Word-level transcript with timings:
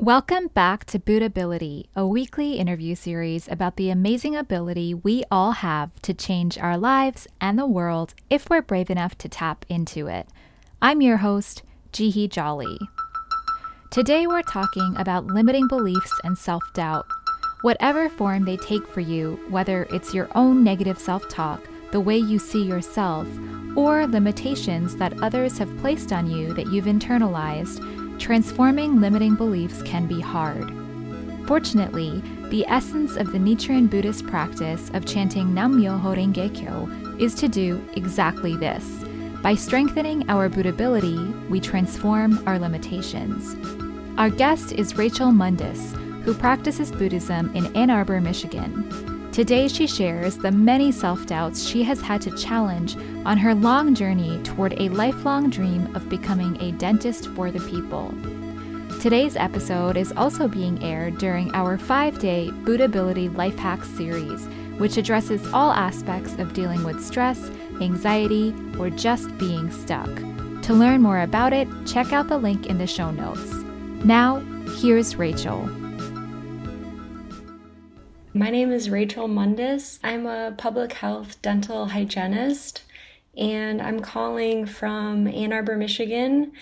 Welcome 0.00 0.46
back 0.54 0.84
to 0.86 1.00
Buddhability, 1.00 1.86
a 1.96 2.06
weekly 2.06 2.52
interview 2.52 2.94
series 2.94 3.48
about 3.48 3.74
the 3.74 3.90
amazing 3.90 4.36
ability 4.36 4.94
we 4.94 5.24
all 5.28 5.50
have 5.50 5.90
to 6.02 6.14
change 6.14 6.56
our 6.56 6.78
lives 6.78 7.26
and 7.40 7.58
the 7.58 7.66
world 7.66 8.14
if 8.30 8.48
we're 8.48 8.62
brave 8.62 8.90
enough 8.90 9.18
to 9.18 9.28
tap 9.28 9.66
into 9.68 10.06
it. 10.06 10.28
I'm 10.80 11.02
your 11.02 11.16
host, 11.16 11.64
Jihii 11.92 12.30
Jolly. 12.30 12.78
Today 13.90 14.28
we're 14.28 14.42
talking 14.42 14.94
about 14.96 15.26
limiting 15.26 15.66
beliefs 15.66 16.14
and 16.22 16.38
self 16.38 16.62
doubt. 16.74 17.08
Whatever 17.62 18.08
form 18.08 18.44
they 18.44 18.56
take 18.56 18.86
for 18.86 19.00
you, 19.00 19.40
whether 19.48 19.82
it's 19.92 20.14
your 20.14 20.28
own 20.36 20.62
negative 20.62 21.00
self 21.00 21.28
talk, 21.28 21.60
the 21.90 21.98
way 22.00 22.18
you 22.18 22.38
see 22.38 22.62
yourself, 22.62 23.26
or 23.76 24.06
limitations 24.06 24.94
that 24.94 25.20
others 25.24 25.58
have 25.58 25.76
placed 25.78 26.12
on 26.12 26.30
you 26.30 26.54
that 26.54 26.68
you've 26.68 26.84
internalized, 26.84 27.97
transforming 28.18 29.00
limiting 29.00 29.34
beliefs 29.34 29.82
can 29.82 30.06
be 30.06 30.20
hard. 30.20 30.70
Fortunately, 31.46 32.22
the 32.50 32.66
essence 32.66 33.16
of 33.16 33.32
the 33.32 33.38
Nichiren 33.38 33.88
Buddhist 33.88 34.26
practice 34.26 34.90
of 34.94 35.06
chanting 35.06 35.54
Nam 35.54 35.80
Myoho 35.80 36.16
Renge 36.16 36.54
Kyo 36.54 36.88
is 37.18 37.34
to 37.36 37.48
do 37.48 37.82
exactly 37.94 38.56
this. 38.56 38.84
By 39.42 39.54
strengthening 39.54 40.28
our 40.28 40.48
Buddhability, 40.48 41.48
we 41.48 41.60
transform 41.60 42.42
our 42.46 42.58
limitations. 42.58 43.56
Our 44.18 44.30
guest 44.30 44.72
is 44.72 44.96
Rachel 44.96 45.28
Mundis, 45.28 45.94
who 46.24 46.34
practices 46.34 46.90
Buddhism 46.90 47.54
in 47.54 47.74
Ann 47.76 47.88
Arbor, 47.88 48.20
Michigan. 48.20 49.07
Today, 49.38 49.68
she 49.68 49.86
shares 49.86 50.36
the 50.36 50.50
many 50.50 50.90
self 50.90 51.24
doubts 51.24 51.64
she 51.64 51.84
has 51.84 52.00
had 52.00 52.20
to 52.22 52.36
challenge 52.36 52.96
on 53.24 53.38
her 53.38 53.54
long 53.54 53.94
journey 53.94 54.42
toward 54.42 54.72
a 54.80 54.88
lifelong 54.88 55.48
dream 55.48 55.94
of 55.94 56.08
becoming 56.08 56.60
a 56.60 56.72
dentist 56.72 57.28
for 57.36 57.52
the 57.52 57.60
people. 57.70 58.12
Today's 59.00 59.36
episode 59.36 59.96
is 59.96 60.12
also 60.16 60.48
being 60.48 60.82
aired 60.82 61.18
during 61.18 61.54
our 61.54 61.78
five 61.78 62.18
day 62.18 62.50
Buddhability 62.64 63.32
Life 63.36 63.56
Hacks 63.56 63.88
series, 63.90 64.44
which 64.78 64.96
addresses 64.96 65.46
all 65.52 65.70
aspects 65.70 66.34
of 66.40 66.52
dealing 66.52 66.82
with 66.82 67.00
stress, 67.00 67.48
anxiety, 67.80 68.52
or 68.76 68.90
just 68.90 69.38
being 69.38 69.70
stuck. 69.70 70.12
To 70.62 70.74
learn 70.74 71.00
more 71.00 71.20
about 71.20 71.52
it, 71.52 71.68
check 71.86 72.12
out 72.12 72.26
the 72.26 72.38
link 72.38 72.66
in 72.66 72.78
the 72.78 72.88
show 72.88 73.12
notes. 73.12 73.52
Now, 74.04 74.40
here's 74.80 75.14
Rachel. 75.14 75.70
My 78.38 78.50
name 78.50 78.70
is 78.70 78.88
Rachel 78.88 79.26
Mundis. 79.26 79.98
I'm 80.04 80.24
a 80.24 80.54
public 80.56 80.92
health 80.92 81.42
dental 81.42 81.86
hygienist, 81.86 82.84
and 83.36 83.82
I'm 83.82 83.98
calling 83.98 84.64
from 84.64 85.26
Ann 85.26 85.52
Arbor, 85.52 85.76
Michigan. 85.76 86.52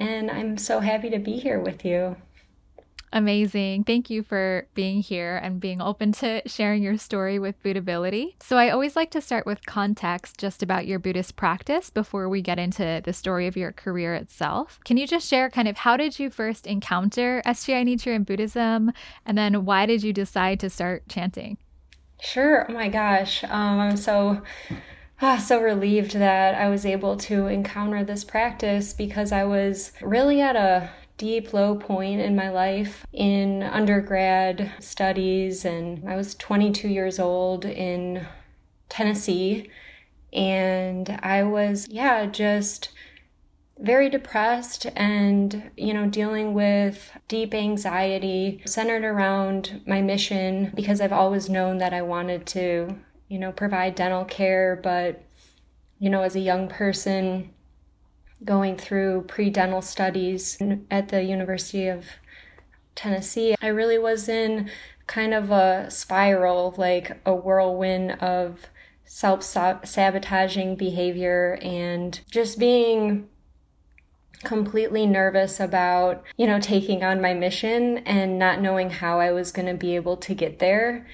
And 0.00 0.30
I'm 0.30 0.56
so 0.56 0.80
happy 0.80 1.10
to 1.10 1.18
be 1.18 1.32
here 1.32 1.60
with 1.60 1.84
you. 1.84 2.16
Amazing. 3.12 3.84
Thank 3.84 4.10
you 4.10 4.22
for 4.22 4.66
being 4.74 5.00
here 5.00 5.36
and 5.42 5.60
being 5.60 5.80
open 5.80 6.12
to 6.12 6.42
sharing 6.46 6.82
your 6.82 6.98
story 6.98 7.38
with 7.38 7.62
Buddhability. 7.62 8.34
So, 8.40 8.56
I 8.56 8.70
always 8.70 8.96
like 8.96 9.10
to 9.12 9.20
start 9.20 9.46
with 9.46 9.64
context 9.66 10.38
just 10.38 10.62
about 10.62 10.86
your 10.86 10.98
Buddhist 10.98 11.36
practice 11.36 11.90
before 11.90 12.28
we 12.28 12.42
get 12.42 12.58
into 12.58 13.00
the 13.04 13.12
story 13.12 13.46
of 13.46 13.56
your 13.56 13.72
career 13.72 14.14
itself. 14.14 14.78
Can 14.84 14.96
you 14.96 15.06
just 15.06 15.28
share 15.28 15.50
kind 15.50 15.68
of 15.68 15.78
how 15.78 15.96
did 15.96 16.18
you 16.18 16.30
first 16.30 16.66
encounter 16.66 17.42
SGI 17.46 17.84
Nichiren 17.84 18.26
Buddhism 18.26 18.92
and 19.24 19.38
then 19.38 19.64
why 19.64 19.86
did 19.86 20.02
you 20.02 20.12
decide 20.12 20.60
to 20.60 20.70
start 20.70 21.08
chanting? 21.08 21.58
Sure. 22.20 22.66
Oh 22.68 22.72
my 22.72 22.88
gosh. 22.88 23.44
Um, 23.44 23.80
I'm 23.80 23.96
so. 23.96 24.42
Oh, 25.20 25.36
so 25.36 25.60
relieved 25.60 26.12
that 26.12 26.54
I 26.54 26.68
was 26.68 26.86
able 26.86 27.16
to 27.16 27.48
encounter 27.48 28.04
this 28.04 28.22
practice 28.22 28.92
because 28.92 29.32
I 29.32 29.42
was 29.42 29.90
really 30.00 30.40
at 30.40 30.54
a 30.54 30.90
deep 31.18 31.52
low 31.52 31.74
point 31.74 32.20
in 32.20 32.34
my 32.34 32.48
life 32.48 33.04
in 33.12 33.62
undergrad 33.62 34.72
studies 34.80 35.64
and 35.64 36.08
I 36.08 36.16
was 36.16 36.34
22 36.36 36.88
years 36.88 37.18
old 37.18 37.64
in 37.64 38.26
Tennessee 38.88 39.68
and 40.32 41.18
I 41.22 41.42
was 41.42 41.88
yeah 41.90 42.24
just 42.26 42.90
very 43.80 44.08
depressed 44.08 44.86
and 44.96 45.70
you 45.76 45.92
know 45.92 46.06
dealing 46.06 46.54
with 46.54 47.10
deep 47.26 47.52
anxiety 47.52 48.62
centered 48.64 49.04
around 49.04 49.82
my 49.86 50.00
mission 50.00 50.72
because 50.74 51.00
I've 51.00 51.12
always 51.12 51.48
known 51.48 51.78
that 51.78 51.92
I 51.92 52.02
wanted 52.02 52.46
to 52.48 52.96
you 53.28 53.38
know 53.38 53.52
provide 53.52 53.96
dental 53.96 54.24
care 54.24 54.78
but 54.82 55.22
you 55.98 56.10
know 56.10 56.22
as 56.22 56.36
a 56.36 56.40
young 56.40 56.68
person 56.68 57.50
going 58.44 58.76
through 58.76 59.22
pre 59.22 59.50
dental 59.50 59.82
studies 59.82 60.58
at 60.90 61.08
the 61.08 61.22
University 61.22 61.88
of 61.88 62.06
Tennessee, 62.94 63.54
I 63.60 63.68
really 63.68 63.98
was 63.98 64.28
in 64.28 64.70
kind 65.06 65.34
of 65.34 65.50
a 65.50 65.90
spiral, 65.90 66.74
like 66.76 67.20
a 67.24 67.34
whirlwind 67.34 68.12
of 68.20 68.66
self 69.04 69.42
sabotaging 69.42 70.76
behavior 70.76 71.58
and 71.62 72.20
just 72.30 72.58
being 72.58 73.28
completely 74.44 75.06
nervous 75.06 75.58
about, 75.58 76.22
you 76.36 76.46
know, 76.46 76.60
taking 76.60 77.02
on 77.02 77.20
my 77.20 77.34
mission 77.34 77.98
and 77.98 78.38
not 78.38 78.60
knowing 78.60 78.90
how 78.90 79.18
I 79.18 79.32
was 79.32 79.50
going 79.50 79.66
to 79.66 79.74
be 79.74 79.96
able 79.96 80.16
to 80.18 80.34
get 80.34 80.58
there. 80.58 81.06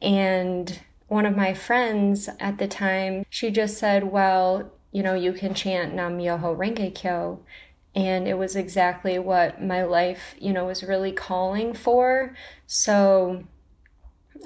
And 0.00 0.80
one 1.08 1.26
of 1.26 1.36
my 1.36 1.52
friends 1.52 2.28
at 2.40 2.58
the 2.58 2.66
time, 2.66 3.26
she 3.28 3.50
just 3.50 3.76
said, 3.76 4.04
Well, 4.04 4.72
you 4.92 5.02
know, 5.02 5.14
you 5.14 5.32
can 5.32 5.54
chant 5.54 5.94
Nam 5.94 6.18
Myoho 6.18 6.56
Renge 6.56 6.94
Kyo. 6.94 7.40
And 7.94 8.26
it 8.26 8.38
was 8.38 8.56
exactly 8.56 9.18
what 9.18 9.62
my 9.62 9.82
life, 9.82 10.34
you 10.38 10.52
know, 10.52 10.66
was 10.66 10.82
really 10.82 11.12
calling 11.12 11.74
for. 11.74 12.34
So 12.66 13.44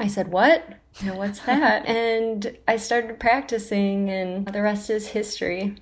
I 0.01 0.09
said, 0.09 0.29
What? 0.29 0.75
You 1.01 1.09
know, 1.09 1.17
what's 1.17 1.41
that? 1.41 1.87
and 1.87 2.57
I 2.67 2.77
started 2.77 3.21
practicing, 3.21 4.09
and 4.11 4.47
the 4.47 4.63
rest 4.63 4.91
is 4.91 5.09
history. 5.09 5.77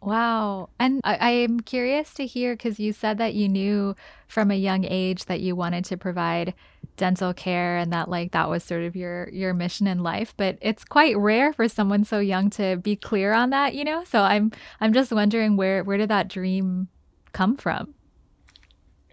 Wow. 0.00 0.68
And 0.78 1.00
I, 1.02 1.30
am 1.30 1.60
curious 1.60 2.14
to 2.14 2.26
hear 2.26 2.54
because 2.54 2.78
you 2.78 2.92
said 2.92 3.18
that 3.18 3.34
you 3.34 3.48
knew 3.48 3.96
from 4.28 4.50
a 4.50 4.54
young 4.54 4.84
age 4.84 5.24
that 5.24 5.40
you 5.40 5.56
wanted 5.56 5.84
to 5.86 5.96
provide 5.96 6.54
dental 6.96 7.34
care 7.34 7.76
and 7.76 7.92
that 7.92 8.08
like 8.08 8.32
that 8.32 8.48
was 8.48 8.62
sort 8.62 8.82
of 8.82 8.96
your 8.96 9.28
your 9.30 9.54
mission 9.54 9.86
in 9.86 10.02
life 10.02 10.34
but 10.36 10.58
it's 10.60 10.84
quite 10.84 11.16
rare 11.16 11.52
for 11.52 11.68
someone 11.68 12.04
so 12.04 12.18
young 12.18 12.50
to 12.50 12.76
be 12.76 12.96
clear 12.96 13.32
on 13.32 13.50
that 13.50 13.74
you 13.74 13.84
know? 13.84 14.02
So 14.04 14.22
i'm 14.22 14.50
i'm 14.80 14.92
just 14.92 15.12
wondering 15.12 15.56
where 15.56 15.84
where 15.84 15.96
did 15.96 16.10
that 16.10 16.28
dream 16.28 16.88
come 17.32 17.56
from? 17.56 17.94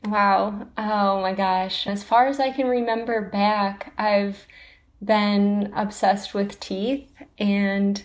Wow. 0.05 0.67
Oh 0.77 1.19
my 1.21 1.33
gosh. 1.33 1.87
As 1.87 2.03
far 2.03 2.27
as 2.27 2.39
i 2.39 2.51
can 2.51 2.67
remember 2.67 3.21
back 3.29 3.93
i've 3.97 4.45
been 5.03 5.71
obsessed 5.75 6.33
with 6.33 6.59
teeth 6.59 7.11
and 7.37 8.03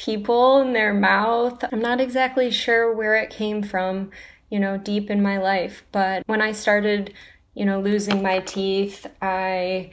people 0.00 0.62
in 0.62 0.72
their 0.72 0.94
mouth. 0.94 1.62
I'm 1.70 1.80
not 1.80 2.00
exactly 2.00 2.50
sure 2.50 2.92
where 2.92 3.16
it 3.16 3.28
came 3.28 3.62
from, 3.62 4.10
you 4.48 4.58
know, 4.58 4.78
deep 4.78 5.10
in 5.10 5.22
my 5.22 5.36
life, 5.36 5.84
but 5.92 6.22
when 6.26 6.40
I 6.40 6.52
started, 6.52 7.12
you 7.54 7.66
know, 7.66 7.80
losing 7.80 8.22
my 8.22 8.40
teeth, 8.40 9.06
I 9.20 9.90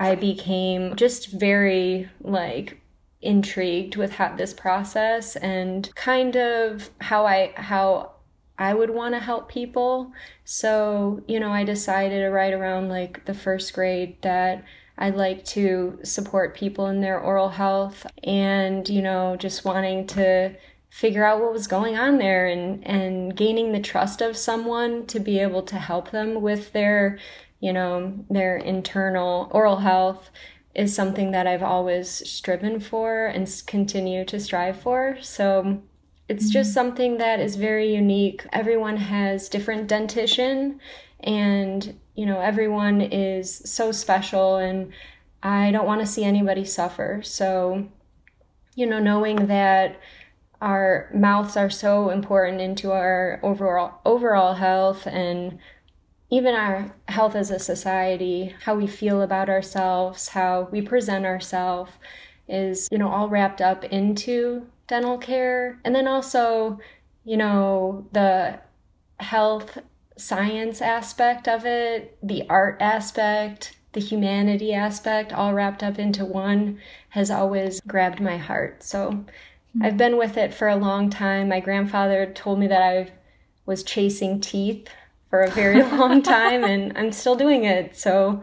I 0.00 0.14
became 0.14 0.96
just 0.96 1.30
very 1.30 2.08
like 2.22 2.80
intrigued 3.20 3.96
with 3.96 4.12
how 4.12 4.34
this 4.36 4.54
process 4.54 5.36
and 5.36 5.94
kind 5.94 6.36
of 6.36 6.90
how 7.00 7.26
I 7.26 7.52
how 7.56 8.12
I 8.58 8.72
would 8.72 8.90
want 8.90 9.14
to 9.14 9.20
help 9.20 9.50
people. 9.50 10.12
So, 10.44 11.22
you 11.28 11.38
know, 11.40 11.52
I 11.52 11.64
decided 11.64 12.26
right 12.32 12.54
around 12.54 12.88
like 12.88 13.26
the 13.26 13.34
first 13.34 13.74
grade 13.74 14.16
that 14.22 14.64
I'd 14.98 15.16
like 15.16 15.44
to 15.46 15.98
support 16.02 16.56
people 16.56 16.86
in 16.86 17.00
their 17.00 17.20
oral 17.20 17.50
health 17.50 18.06
and, 18.24 18.88
you 18.88 19.02
know, 19.02 19.36
just 19.36 19.64
wanting 19.64 20.06
to 20.08 20.56
figure 20.88 21.24
out 21.24 21.40
what 21.40 21.52
was 21.52 21.66
going 21.66 21.96
on 21.96 22.18
there 22.18 22.46
and, 22.46 22.86
and 22.86 23.36
gaining 23.36 23.72
the 23.72 23.80
trust 23.80 24.22
of 24.22 24.36
someone 24.36 25.06
to 25.06 25.20
be 25.20 25.38
able 25.38 25.62
to 25.62 25.76
help 25.76 26.10
them 26.10 26.40
with 26.40 26.72
their, 26.72 27.18
you 27.60 27.72
know, 27.72 28.24
their 28.30 28.56
internal 28.56 29.50
oral 29.52 29.78
health 29.78 30.30
is 30.74 30.94
something 30.94 31.30
that 31.32 31.46
I've 31.46 31.62
always 31.62 32.08
striven 32.30 32.80
for 32.80 33.26
and 33.26 33.46
continue 33.66 34.24
to 34.24 34.40
strive 34.40 34.80
for. 34.80 35.18
So 35.20 35.82
it's 36.28 36.50
just 36.50 36.72
something 36.72 37.18
that 37.18 37.40
is 37.40 37.56
very 37.56 37.94
unique. 37.94 38.46
Everyone 38.52 38.96
has 38.96 39.48
different 39.48 39.86
dentition 39.86 40.80
and 41.20 41.98
you 42.14 42.24
know, 42.24 42.40
everyone 42.40 43.00
is 43.02 43.62
so 43.64 43.92
special 43.92 44.56
and 44.56 44.92
I 45.42 45.70
don't 45.70 45.86
want 45.86 46.00
to 46.00 46.06
see 46.06 46.24
anybody 46.24 46.64
suffer. 46.64 47.20
So, 47.22 47.88
you 48.74 48.86
know, 48.86 48.98
knowing 48.98 49.46
that 49.46 50.00
our 50.60 51.10
mouths 51.14 51.56
are 51.56 51.68
so 51.68 52.08
important 52.08 52.62
into 52.62 52.90
our 52.90 53.38
overall 53.42 54.00
overall 54.06 54.54
health 54.54 55.06
and 55.06 55.58
even 56.30 56.54
our 56.54 56.94
health 57.08 57.36
as 57.36 57.50
a 57.50 57.58
society, 57.58 58.54
how 58.64 58.74
we 58.74 58.86
feel 58.86 59.22
about 59.22 59.48
ourselves, 59.48 60.28
how 60.28 60.68
we 60.72 60.80
present 60.80 61.24
ourselves 61.24 61.92
is, 62.48 62.88
you 62.90 62.98
know, 62.98 63.08
all 63.08 63.28
wrapped 63.28 63.60
up 63.60 63.84
into 63.84 64.66
dental 64.86 65.18
care. 65.18 65.80
And 65.84 65.94
then 65.94 66.06
also, 66.06 66.78
you 67.24 67.36
know, 67.36 68.06
the 68.12 68.60
health 69.18 69.78
science 70.16 70.80
aspect 70.80 71.48
of 71.48 71.66
it, 71.66 72.18
the 72.22 72.44
art 72.48 72.78
aspect, 72.80 73.76
the 73.92 74.00
humanity 74.00 74.72
aspect, 74.72 75.32
all 75.32 75.54
wrapped 75.54 75.82
up 75.82 75.98
into 75.98 76.24
one, 76.24 76.78
has 77.10 77.30
always 77.30 77.80
grabbed 77.80 78.20
my 78.20 78.36
heart. 78.36 78.82
So 78.82 79.10
mm-hmm. 79.10 79.82
I've 79.82 79.96
been 79.96 80.16
with 80.16 80.36
it 80.36 80.54
for 80.54 80.68
a 80.68 80.76
long 80.76 81.10
time. 81.10 81.48
My 81.48 81.60
grandfather 81.60 82.26
told 82.26 82.58
me 82.58 82.66
that 82.66 82.82
I 82.82 83.12
was 83.64 83.82
chasing 83.82 84.40
teeth 84.40 84.88
for 85.30 85.42
a 85.42 85.50
very 85.50 85.82
long 85.96 86.22
time, 86.22 86.64
and 86.64 86.96
I'm 86.96 87.12
still 87.12 87.36
doing 87.36 87.64
it. 87.64 87.96
So 87.96 88.42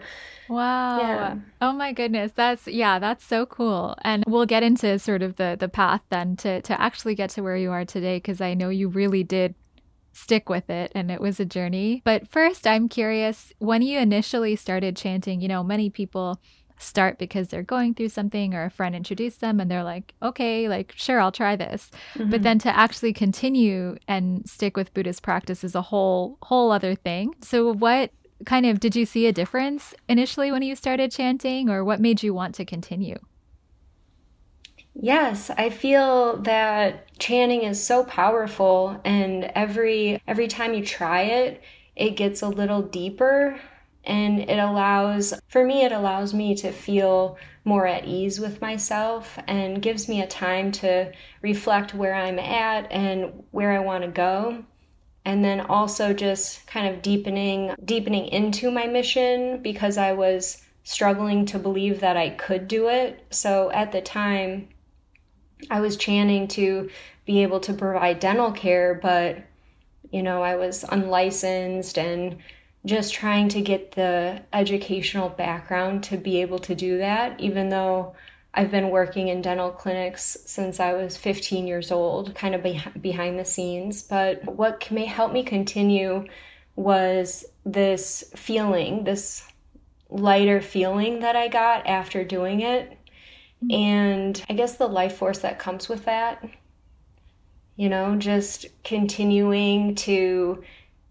Wow. 0.50 1.00
Yeah. 1.00 1.36
Oh 1.62 1.72
my 1.74 1.94
goodness. 1.94 2.32
That's 2.34 2.68
yeah, 2.68 3.00
that's 3.00 3.26
so 3.26 3.46
cool. 3.46 3.96
And 4.04 4.24
we'll 4.28 4.46
get 4.46 4.64
into 4.64 5.00
sort 5.00 5.22
of 5.22 5.38
the 5.38 5.56
the 5.60 5.70
path 5.70 6.02
then 6.10 6.36
to 6.38 6.62
to 6.62 6.80
actually 6.82 7.16
get 7.16 7.30
to 7.32 7.42
where 7.42 7.58
you 7.58 7.72
are 7.72 7.86
today 7.86 8.18
because 8.18 8.42
I 8.42 8.54
know 8.54 8.70
you 8.70 8.90
really 8.90 9.24
did 9.24 9.56
stick 10.14 10.48
with 10.48 10.70
it 10.70 10.92
and 10.96 11.12
it 11.12 11.20
was 11.20 11.40
a 11.40 11.46
journey. 11.46 12.02
But 12.06 12.28
first, 12.30 12.68
I'm 12.68 12.88
curious 12.88 13.52
when 13.60 13.82
you 13.82 14.00
initially 14.00 14.56
started 14.56 14.96
chanting, 14.96 15.42
you 15.42 15.48
know, 15.48 15.64
many 15.64 15.90
people 15.90 16.40
start 16.78 17.18
because 17.18 17.48
they're 17.48 17.64
going 17.64 17.94
through 17.94 18.10
something 18.10 18.54
or 18.54 18.66
a 18.66 18.70
friend 18.70 18.96
introduced 18.96 19.42
them 19.42 19.60
and 19.60 19.70
they're 19.70 19.84
like, 19.84 20.14
okay, 20.22 20.68
like, 20.68 20.94
sure, 20.96 21.20
I'll 21.20 21.32
try 21.32 21.56
this. 21.56 21.90
Mm-hmm. 22.16 22.30
But 22.30 22.44
then 22.44 22.60
to 22.60 22.76
actually 22.76 23.14
continue 23.14 23.98
and 24.08 24.48
stick 24.48 24.76
with 24.78 24.94
Buddhist 24.94 25.24
practice 25.24 25.64
is 25.64 25.76
a 25.76 25.82
whole, 25.82 26.38
whole 26.44 26.72
other 26.72 26.96
thing. 26.96 27.36
So, 27.42 27.74
what 27.74 28.12
kind 28.46 28.66
of 28.66 28.80
did 28.80 28.96
you 28.96 29.06
see 29.06 29.28
a 29.28 29.34
difference 29.34 29.94
initially 30.08 30.52
when 30.52 30.62
you 30.62 30.76
started 30.76 31.12
chanting, 31.12 31.70
or 31.70 31.84
what 31.84 32.00
made 32.00 32.24
you 32.24 32.34
want 32.34 32.56
to 32.56 32.66
continue? 32.66 33.18
Yes, 34.96 35.50
I 35.50 35.70
feel 35.70 36.38
that 36.44 37.18
chanting 37.20 37.64
is 37.64 37.84
so 37.84 38.04
powerful 38.04 39.00
and 39.04 39.46
every 39.56 40.22
every 40.28 40.48
time 40.48 40.74
you 40.74 40.86
try 40.86 41.24
it, 41.24 41.64
it 41.96 42.12
gets 42.12 42.42
a 42.42 42.48
little 42.48 42.82
deeper 42.82 43.60
and 44.06 44.40
it 44.42 44.60
allows 44.60 45.34
for 45.48 45.66
me 45.66 45.84
it 45.84 45.92
allows 45.92 46.34
me 46.34 46.56
to 46.56 46.72
feel 46.72 47.38
more 47.66 47.88
at 47.88 48.06
ease 48.06 48.40
with 48.40 48.62
myself 48.62 49.40
and 49.48 49.82
gives 49.82 50.10
me 50.10 50.22
a 50.22 50.28
time 50.28 50.72
to 50.72 51.12
reflect 51.42 51.94
where 51.94 52.14
I'm 52.14 52.38
at 52.40 52.92
and 52.92 53.44
where 53.52 53.72
I 53.72 53.80
want 53.80 54.04
to 54.04 54.10
go 54.10 54.64
and 55.26 55.44
then 55.44 55.62
also 55.62 56.14
just 56.14 56.66
kind 56.68 56.88
of 56.88 57.02
deepening 57.02 57.74
deepening 57.84 58.28
into 58.28 58.70
my 58.72 58.86
mission 58.88 59.62
because 59.62 59.98
I 59.98 60.14
was 60.14 60.64
struggling 60.84 61.46
to 61.48 61.60
believe 61.60 62.02
that 62.02 62.18
I 62.18 62.30
could 62.32 62.68
do 62.68 62.90
it. 62.90 63.24
So 63.30 63.72
at 63.72 63.92
the 63.92 64.02
time 64.02 64.68
I 65.70 65.80
was 65.80 65.96
chanting 65.96 66.48
to 66.50 66.90
be 67.26 67.42
able 67.44 67.62
to 67.62 67.74
provide 67.74 68.20
dental 68.20 68.52
care, 68.52 68.94
but 69.02 69.38
you 70.12 70.22
know, 70.22 70.44
I 70.44 70.58
was 70.58 70.84
unlicensed 70.84 71.98
and 71.98 72.38
just 72.86 73.14
trying 73.14 73.48
to 73.50 73.62
get 73.62 73.94
the 73.94 74.42
educational 74.52 75.30
background 75.30 76.04
to 76.04 76.18
be 76.18 76.42
able 76.42 76.60
to 76.60 76.76
do 76.76 76.98
that 76.98 77.40
even 77.40 77.70
though 77.70 78.14
I've 78.54 78.72
been 78.72 78.90
working 78.90 79.30
in 79.30 79.42
dental 79.42 79.72
clinics 79.72 80.38
since 80.46 80.80
I 80.80 80.94
was 80.94 81.18
15 81.18 81.66
years 81.66 81.92
old, 81.92 82.36
kind 82.36 82.54
of 82.54 82.62
behind 83.02 83.40
the 83.40 83.46
scenes. 83.46 84.04
But 84.04 84.46
what 84.46 84.92
may 84.92 85.06
help 85.06 85.34
me 85.34 85.44
continue 85.44 86.26
was 86.76 87.46
this 87.66 88.24
feeling, 88.36 89.04
this 89.06 89.44
lighter 90.10 90.62
feeling 90.62 91.22
that 91.22 91.36
I 91.36 91.48
got 91.48 91.88
after 91.88 92.24
doing 92.24 92.62
it. 92.62 92.92
Mm-hmm. 93.64 93.72
And 93.72 94.46
I 94.50 94.54
guess 94.54 94.76
the 94.76 94.88
life 94.88 95.18
force 95.18 95.40
that 95.40 95.58
comes 95.58 95.90
with 95.90 96.06
that, 96.06 96.48
you 97.76 97.90
know, 97.90 98.16
just 98.18 98.68
continuing 98.84 99.96
to, 99.96 100.64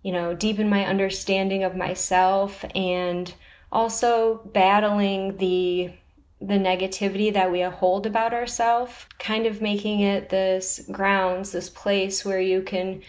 you 0.03 0.13
know, 0.13 0.35
deepen 0.35 0.69
my 0.69 0.87
understanding 0.87 1.65
of 1.65 1.75
myself 1.75 2.65
and 2.77 3.35
also 3.73 4.43
battling 4.53 5.39
the 5.39 5.93
the 6.47 6.55
negativity 6.55 7.33
that 7.33 7.53
we 7.53 7.61
hold 7.61 8.07
about 8.07 8.35
ourselves, 8.35 9.07
kind 9.19 9.47
of 9.47 9.63
making 9.63 10.01
it 10.01 10.29
this 10.29 10.85
grounds, 10.91 11.53
this 11.53 11.69
place 11.69 12.25
where 12.25 12.41
you 12.41 12.63
can 12.63 13.03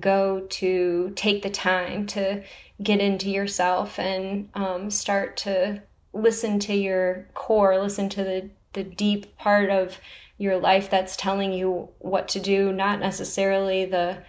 go 0.00 0.40
to 0.48 1.12
take 1.14 1.42
the 1.42 1.50
time 1.50 2.06
to 2.06 2.42
get 2.82 3.00
into 3.00 3.30
yourself 3.30 3.98
and 3.98 4.48
um, 4.54 4.90
start 4.90 5.36
to 5.36 5.82
listen 6.12 6.58
to 6.58 6.74
your 6.74 7.26
core, 7.34 7.78
listen 7.78 8.08
to 8.08 8.24
the, 8.24 8.50
the 8.72 8.84
deep 8.84 9.36
part 9.36 9.70
of 9.70 10.00
your 10.38 10.58
life 10.58 10.88
that's 10.88 11.16
telling 11.16 11.52
you 11.52 11.88
what 11.98 12.28
to 12.28 12.40
do, 12.40 12.72
not 12.72 13.00
necessarily 13.00 13.84
the 13.84 14.22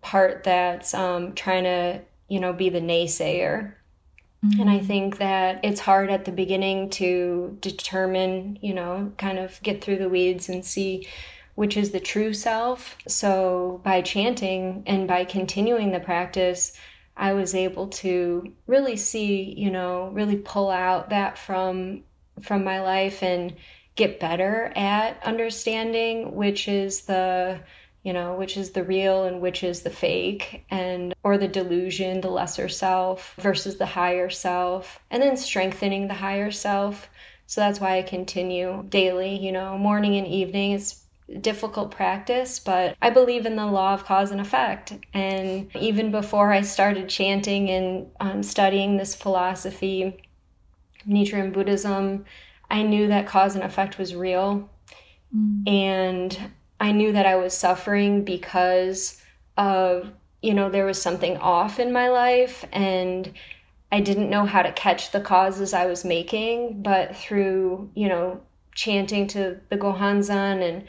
part 0.00 0.44
that's 0.44 0.94
um, 0.94 1.34
trying 1.34 1.64
to, 1.64 2.00
you 2.28 2.40
know, 2.40 2.52
be 2.52 2.68
the 2.68 2.80
naysayer. 2.80 3.74
Mm-hmm. 4.44 4.60
And 4.60 4.70
I 4.70 4.78
mm-hmm. 4.78 4.86
think 4.86 5.18
that 5.18 5.60
it's 5.64 5.80
hard 5.80 6.10
at 6.10 6.24
the 6.24 6.32
beginning 6.32 6.90
to 6.90 7.56
determine, 7.60 8.58
you 8.60 8.74
know, 8.74 9.12
kind 9.16 9.38
of 9.38 9.60
get 9.62 9.82
through 9.82 9.98
the 9.98 10.08
weeds 10.08 10.48
and 10.48 10.64
see 10.64 11.06
which 11.54 11.76
is 11.76 11.92
the 11.92 12.00
true 12.00 12.32
self. 12.32 12.96
So 13.06 13.80
by 13.84 14.02
chanting 14.02 14.82
and 14.86 15.06
by 15.06 15.24
continuing 15.24 15.92
the 15.92 16.00
practice, 16.00 16.76
I 17.16 17.32
was 17.32 17.54
able 17.54 17.88
to 17.88 18.52
really 18.66 18.96
see, 18.96 19.54
you 19.56 19.70
know, 19.70 20.10
really 20.12 20.36
pull 20.36 20.70
out 20.70 21.10
that 21.10 21.38
from 21.38 22.02
from 22.42 22.64
my 22.64 22.80
life 22.80 23.22
and 23.22 23.54
get 23.94 24.18
better 24.18 24.72
at 24.74 25.22
understanding 25.22 26.34
which 26.34 26.66
is 26.66 27.02
the 27.02 27.60
you 28.04 28.12
know, 28.12 28.34
which 28.34 28.56
is 28.56 28.70
the 28.70 28.84
real 28.84 29.24
and 29.24 29.40
which 29.40 29.64
is 29.64 29.82
the 29.82 29.90
fake, 29.90 30.64
and 30.70 31.14
or 31.22 31.38
the 31.38 31.48
delusion, 31.48 32.20
the 32.20 32.30
lesser 32.30 32.68
self 32.68 33.34
versus 33.38 33.78
the 33.78 33.86
higher 33.86 34.30
self, 34.30 35.00
and 35.10 35.22
then 35.22 35.36
strengthening 35.36 36.06
the 36.06 36.14
higher 36.14 36.50
self. 36.50 37.08
So 37.46 37.60
that's 37.62 37.80
why 37.80 37.98
I 37.98 38.02
continue 38.02 38.84
daily, 38.88 39.36
you 39.36 39.52
know, 39.52 39.76
morning 39.78 40.16
and 40.16 40.26
evening. 40.26 40.72
It's 40.72 41.02
difficult 41.40 41.90
practice, 41.90 42.58
but 42.58 42.96
I 43.00 43.08
believe 43.08 43.46
in 43.46 43.56
the 43.56 43.66
law 43.66 43.94
of 43.94 44.04
cause 44.04 44.30
and 44.30 44.40
effect. 44.40 44.92
And 45.14 45.74
even 45.74 46.10
before 46.10 46.52
I 46.52 46.60
started 46.60 47.08
chanting 47.08 47.70
and 47.70 48.06
um, 48.20 48.42
studying 48.42 48.96
this 48.96 49.14
philosophy, 49.14 50.22
Nichiren 51.08 51.54
Buddhism, 51.54 52.26
I 52.70 52.82
knew 52.82 53.08
that 53.08 53.26
cause 53.26 53.54
and 53.54 53.64
effect 53.64 53.98
was 53.98 54.14
real. 54.14 54.68
Mm. 55.34 55.68
And 55.68 56.38
I 56.80 56.92
knew 56.92 57.12
that 57.12 57.26
I 57.26 57.36
was 57.36 57.56
suffering 57.56 58.24
because 58.24 59.20
of, 59.56 60.10
you 60.42 60.54
know, 60.54 60.68
there 60.68 60.84
was 60.84 61.00
something 61.00 61.36
off 61.38 61.78
in 61.78 61.92
my 61.92 62.08
life 62.08 62.64
and 62.72 63.32
I 63.92 64.00
didn't 64.00 64.30
know 64.30 64.44
how 64.44 64.62
to 64.62 64.72
catch 64.72 65.12
the 65.12 65.20
causes 65.20 65.72
I 65.72 65.86
was 65.86 66.04
making. 66.04 66.82
But 66.82 67.16
through, 67.16 67.90
you 67.94 68.08
know, 68.08 68.40
chanting 68.74 69.26
to 69.28 69.60
the 69.68 69.78
Gohonzon 69.78 70.68
and 70.68 70.84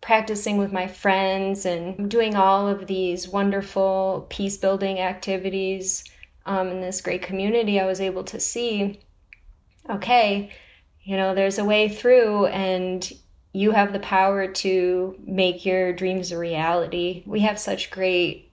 practicing 0.00 0.56
with 0.58 0.72
my 0.72 0.86
friends 0.86 1.64
and 1.66 2.10
doing 2.10 2.36
all 2.36 2.68
of 2.68 2.86
these 2.86 3.28
wonderful 3.28 4.26
peace 4.30 4.56
building 4.56 5.00
activities 5.00 6.04
um, 6.46 6.68
in 6.68 6.80
this 6.80 7.00
great 7.00 7.22
community, 7.22 7.80
I 7.80 7.86
was 7.86 8.00
able 8.00 8.24
to 8.24 8.40
see 8.40 9.00
okay, 9.88 10.50
you 11.02 11.16
know, 11.16 11.34
there's 11.34 11.58
a 11.58 11.64
way 11.64 11.88
through, 11.88 12.46
and 12.46 13.12
you 13.52 13.72
have 13.72 13.92
the 13.92 14.00
power 14.00 14.46
to 14.46 15.16
make 15.24 15.66
your 15.66 15.92
dreams 15.92 16.30
a 16.30 16.38
reality. 16.38 17.22
We 17.26 17.40
have 17.40 17.58
such 17.58 17.90
great 17.90 18.52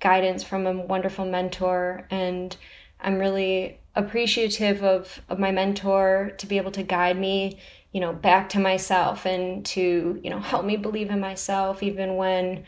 guidance 0.00 0.42
from 0.42 0.66
a 0.66 0.72
wonderful 0.72 1.24
mentor, 1.24 2.06
and 2.10 2.54
I'm 3.00 3.18
really 3.18 3.80
appreciative 3.94 4.82
of, 4.82 5.22
of 5.28 5.38
my 5.38 5.50
mentor 5.50 6.32
to 6.38 6.46
be 6.46 6.58
able 6.58 6.72
to 6.72 6.82
guide 6.82 7.18
me, 7.18 7.58
you 7.92 8.00
know, 8.00 8.12
back 8.12 8.48
to 8.50 8.58
myself 8.58 9.24
and 9.24 9.64
to, 9.66 10.20
you 10.22 10.30
know, 10.30 10.40
help 10.40 10.64
me 10.64 10.76
believe 10.76 11.10
in 11.10 11.20
myself 11.20 11.82
even 11.82 12.16
when 12.16 12.64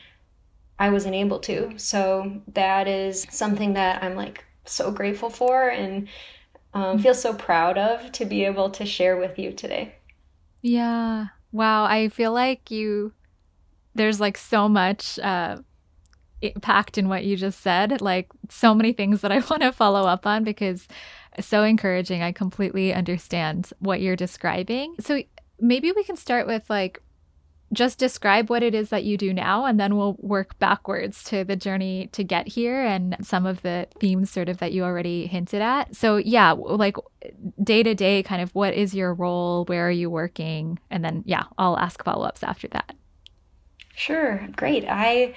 I 0.78 0.90
wasn't 0.90 1.14
able 1.14 1.40
to. 1.40 1.78
So 1.78 2.40
that 2.54 2.86
is 2.86 3.26
something 3.30 3.74
that 3.74 4.02
I'm 4.02 4.14
like 4.14 4.44
so 4.64 4.90
grateful 4.90 5.30
for 5.30 5.68
and 5.68 6.08
um, 6.74 6.98
feel 6.98 7.14
so 7.14 7.34
proud 7.34 7.78
of 7.78 8.12
to 8.12 8.24
be 8.24 8.44
able 8.44 8.70
to 8.70 8.84
share 8.84 9.16
with 9.16 9.38
you 9.38 9.52
today. 9.52 9.94
Yeah, 10.62 11.28
Wow, 11.56 11.84
I 11.84 12.08
feel 12.08 12.32
like 12.32 12.70
you 12.70 13.12
there's 13.94 14.20
like 14.20 14.36
so 14.36 14.68
much 14.68 15.18
uh 15.20 15.56
packed 16.60 16.98
in 16.98 17.08
what 17.08 17.24
you 17.24 17.34
just 17.34 17.60
said, 17.60 18.02
like 18.02 18.28
so 18.50 18.74
many 18.74 18.92
things 18.92 19.22
that 19.22 19.32
I 19.32 19.38
want 19.50 19.62
to 19.62 19.72
follow 19.72 20.06
up 20.06 20.26
on 20.26 20.44
because 20.44 20.86
so 21.40 21.64
encouraging. 21.64 22.22
I 22.22 22.32
completely 22.32 22.92
understand 22.92 23.70
what 23.78 24.02
you're 24.02 24.16
describing. 24.16 24.96
So 25.00 25.22
maybe 25.58 25.92
we 25.92 26.04
can 26.04 26.16
start 26.16 26.46
with 26.46 26.68
like 26.68 27.02
just 27.72 27.98
describe 27.98 28.48
what 28.48 28.62
it 28.62 28.74
is 28.74 28.90
that 28.90 29.04
you 29.04 29.16
do 29.16 29.32
now 29.32 29.64
and 29.64 29.78
then 29.80 29.96
we'll 29.96 30.16
work 30.20 30.58
backwards 30.58 31.24
to 31.24 31.44
the 31.44 31.56
journey 31.56 32.08
to 32.12 32.22
get 32.22 32.46
here 32.46 32.80
and 32.80 33.16
some 33.22 33.44
of 33.44 33.62
the 33.62 33.86
themes 33.98 34.30
sort 34.30 34.48
of 34.48 34.58
that 34.58 34.72
you 34.72 34.84
already 34.84 35.26
hinted 35.26 35.60
at. 35.60 35.94
So 35.94 36.16
yeah 36.16 36.52
like 36.52 36.96
day 37.62 37.82
to 37.82 37.94
day 37.94 38.22
kind 38.22 38.40
of 38.40 38.54
what 38.54 38.74
is 38.74 38.94
your 38.94 39.12
role? 39.14 39.64
Where 39.64 39.88
are 39.88 39.90
you 39.90 40.08
working? 40.08 40.78
And 40.90 41.04
then 41.04 41.22
yeah 41.26 41.44
i'll 41.58 41.78
ask 41.78 42.02
follow-ups 42.04 42.42
after 42.42 42.68
that. 42.68 42.94
Sure. 43.94 44.46
Great. 44.56 44.84
I 44.86 45.34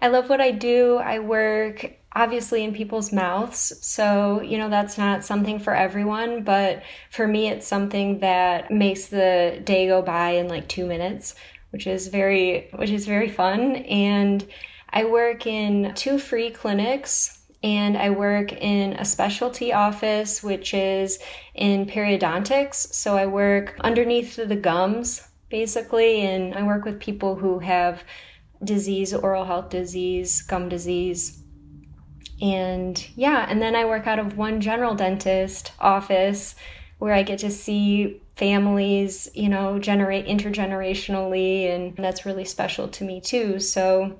I 0.00 0.08
love 0.08 0.28
what 0.28 0.40
I 0.40 0.50
do. 0.52 0.96
I 0.96 1.18
work 1.18 1.98
obviously 2.16 2.64
in 2.64 2.72
people's 2.72 3.12
mouths. 3.12 3.74
So, 3.86 4.40
you 4.40 4.56
know, 4.56 4.70
that's 4.70 4.96
not 4.96 5.24
something 5.24 5.58
for 5.58 5.74
everyone, 5.74 6.44
but 6.44 6.82
for 7.10 7.28
me, 7.28 7.48
it's 7.48 7.66
something 7.66 8.20
that 8.20 8.70
makes 8.70 9.06
the 9.06 9.60
day 9.64 9.86
go 9.86 10.00
by 10.00 10.30
in 10.30 10.48
like 10.48 10.66
two 10.66 10.86
minutes, 10.86 11.34
which 11.70 11.86
is 11.86 12.08
very, 12.08 12.68
which 12.74 12.90
is 12.90 13.06
very 13.06 13.28
fun. 13.28 13.76
And 13.76 14.46
I 14.90 15.04
work 15.04 15.46
in 15.46 15.92
two 15.94 16.18
free 16.18 16.50
clinics 16.50 17.38
and 17.62 17.96
I 17.96 18.10
work 18.10 18.52
in 18.52 18.92
a 18.94 19.04
specialty 19.04 19.72
office, 19.72 20.42
which 20.42 20.74
is 20.74 21.18
in 21.54 21.86
periodontics. 21.86 22.74
So 22.74 23.16
I 23.16 23.26
work 23.26 23.76
underneath 23.80 24.36
the 24.36 24.56
gums, 24.56 25.26
basically, 25.48 26.20
and 26.20 26.54
I 26.54 26.62
work 26.62 26.84
with 26.84 27.00
people 27.00 27.34
who 27.34 27.58
have 27.58 28.04
disease, 28.62 29.12
oral 29.12 29.44
health 29.44 29.70
disease, 29.70 30.42
gum 30.42 30.68
disease, 30.68 31.42
and 32.40 33.06
yeah, 33.16 33.46
and 33.48 33.60
then 33.62 33.74
I 33.74 33.86
work 33.86 34.06
out 34.06 34.18
of 34.18 34.36
one 34.36 34.60
general 34.60 34.94
dentist 34.94 35.72
office 35.80 36.54
where 36.98 37.14
I 37.14 37.22
get 37.22 37.38
to 37.40 37.50
see 37.50 38.20
families, 38.36 39.28
you 39.34 39.48
know, 39.48 39.78
generate 39.78 40.26
intergenerationally, 40.26 41.74
and 41.74 41.96
that's 41.96 42.26
really 42.26 42.44
special 42.44 42.86
to 42.88 43.04
me 43.04 43.20
too. 43.20 43.58
So, 43.58 44.18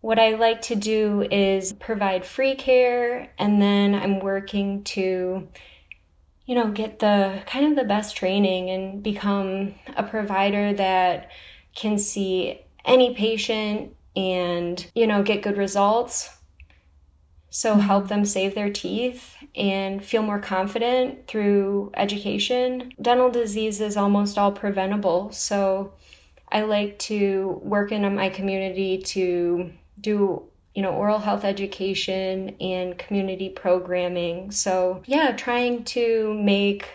what 0.00 0.18
I 0.18 0.34
like 0.34 0.62
to 0.62 0.74
do 0.74 1.26
is 1.30 1.72
provide 1.74 2.26
free 2.26 2.54
care, 2.54 3.30
and 3.38 3.60
then 3.60 3.94
I'm 3.94 4.20
working 4.20 4.82
to, 4.84 5.48
you 6.46 6.54
know, 6.54 6.70
get 6.70 6.98
the 6.98 7.42
kind 7.46 7.66
of 7.66 7.76
the 7.76 7.88
best 7.88 8.16
training 8.16 8.70
and 8.70 9.02
become 9.02 9.74
a 9.96 10.02
provider 10.02 10.74
that 10.74 11.30
can 11.74 11.98
see 11.98 12.60
any 12.84 13.14
patient 13.14 13.94
and, 14.14 14.86
you 14.94 15.06
know, 15.06 15.22
get 15.22 15.42
good 15.42 15.56
results 15.56 16.33
so, 17.56 17.76
help 17.76 18.08
them 18.08 18.24
save 18.24 18.56
their 18.56 18.72
teeth 18.72 19.36
and 19.54 20.04
feel 20.04 20.22
more 20.22 20.40
confident 20.40 21.28
through 21.28 21.92
education. 21.94 22.92
Dental 23.00 23.30
disease 23.30 23.80
is 23.80 23.96
almost 23.96 24.36
all 24.36 24.50
preventable. 24.50 25.30
So, 25.30 25.92
I 26.50 26.62
like 26.62 26.98
to 27.10 27.60
work 27.62 27.92
in 27.92 28.12
my 28.16 28.28
community 28.28 28.98
to 28.98 29.70
do 30.00 30.42
you 30.74 30.82
know 30.82 30.90
oral 30.90 31.20
health 31.20 31.44
education 31.44 32.56
and 32.60 32.98
community 32.98 33.48
programming 33.48 34.50
so 34.50 35.00
yeah 35.06 35.30
trying 35.30 35.84
to 35.84 36.34
make 36.34 36.88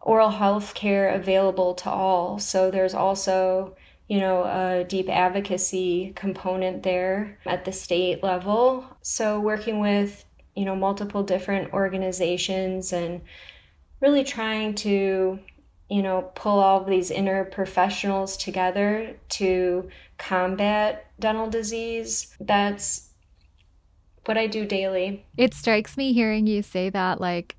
oral 0.00 0.30
health 0.30 0.72
care 0.74 1.08
available 1.08 1.74
to 1.74 1.90
all 1.90 2.38
so 2.38 2.70
there's 2.70 2.94
also 2.94 3.74
you 4.10 4.18
know, 4.18 4.42
a 4.42 4.82
deep 4.82 5.08
advocacy 5.08 6.12
component 6.16 6.82
there 6.82 7.38
at 7.46 7.64
the 7.64 7.70
state 7.70 8.24
level. 8.24 8.84
So, 9.02 9.38
working 9.38 9.78
with, 9.78 10.24
you 10.56 10.64
know, 10.64 10.74
multiple 10.74 11.22
different 11.22 11.72
organizations 11.72 12.92
and 12.92 13.20
really 14.00 14.24
trying 14.24 14.74
to, 14.74 15.38
you 15.88 16.02
know, 16.02 16.22
pull 16.34 16.58
all 16.58 16.80
of 16.80 16.88
these 16.88 17.12
interprofessionals 17.12 18.36
together 18.36 19.16
to 19.28 19.88
combat 20.18 21.06
dental 21.20 21.48
disease. 21.48 22.34
That's 22.40 23.10
what 24.24 24.36
I 24.36 24.48
do 24.48 24.66
daily. 24.66 25.24
It 25.36 25.54
strikes 25.54 25.96
me 25.96 26.12
hearing 26.12 26.48
you 26.48 26.62
say 26.62 26.90
that, 26.90 27.20
like, 27.20 27.54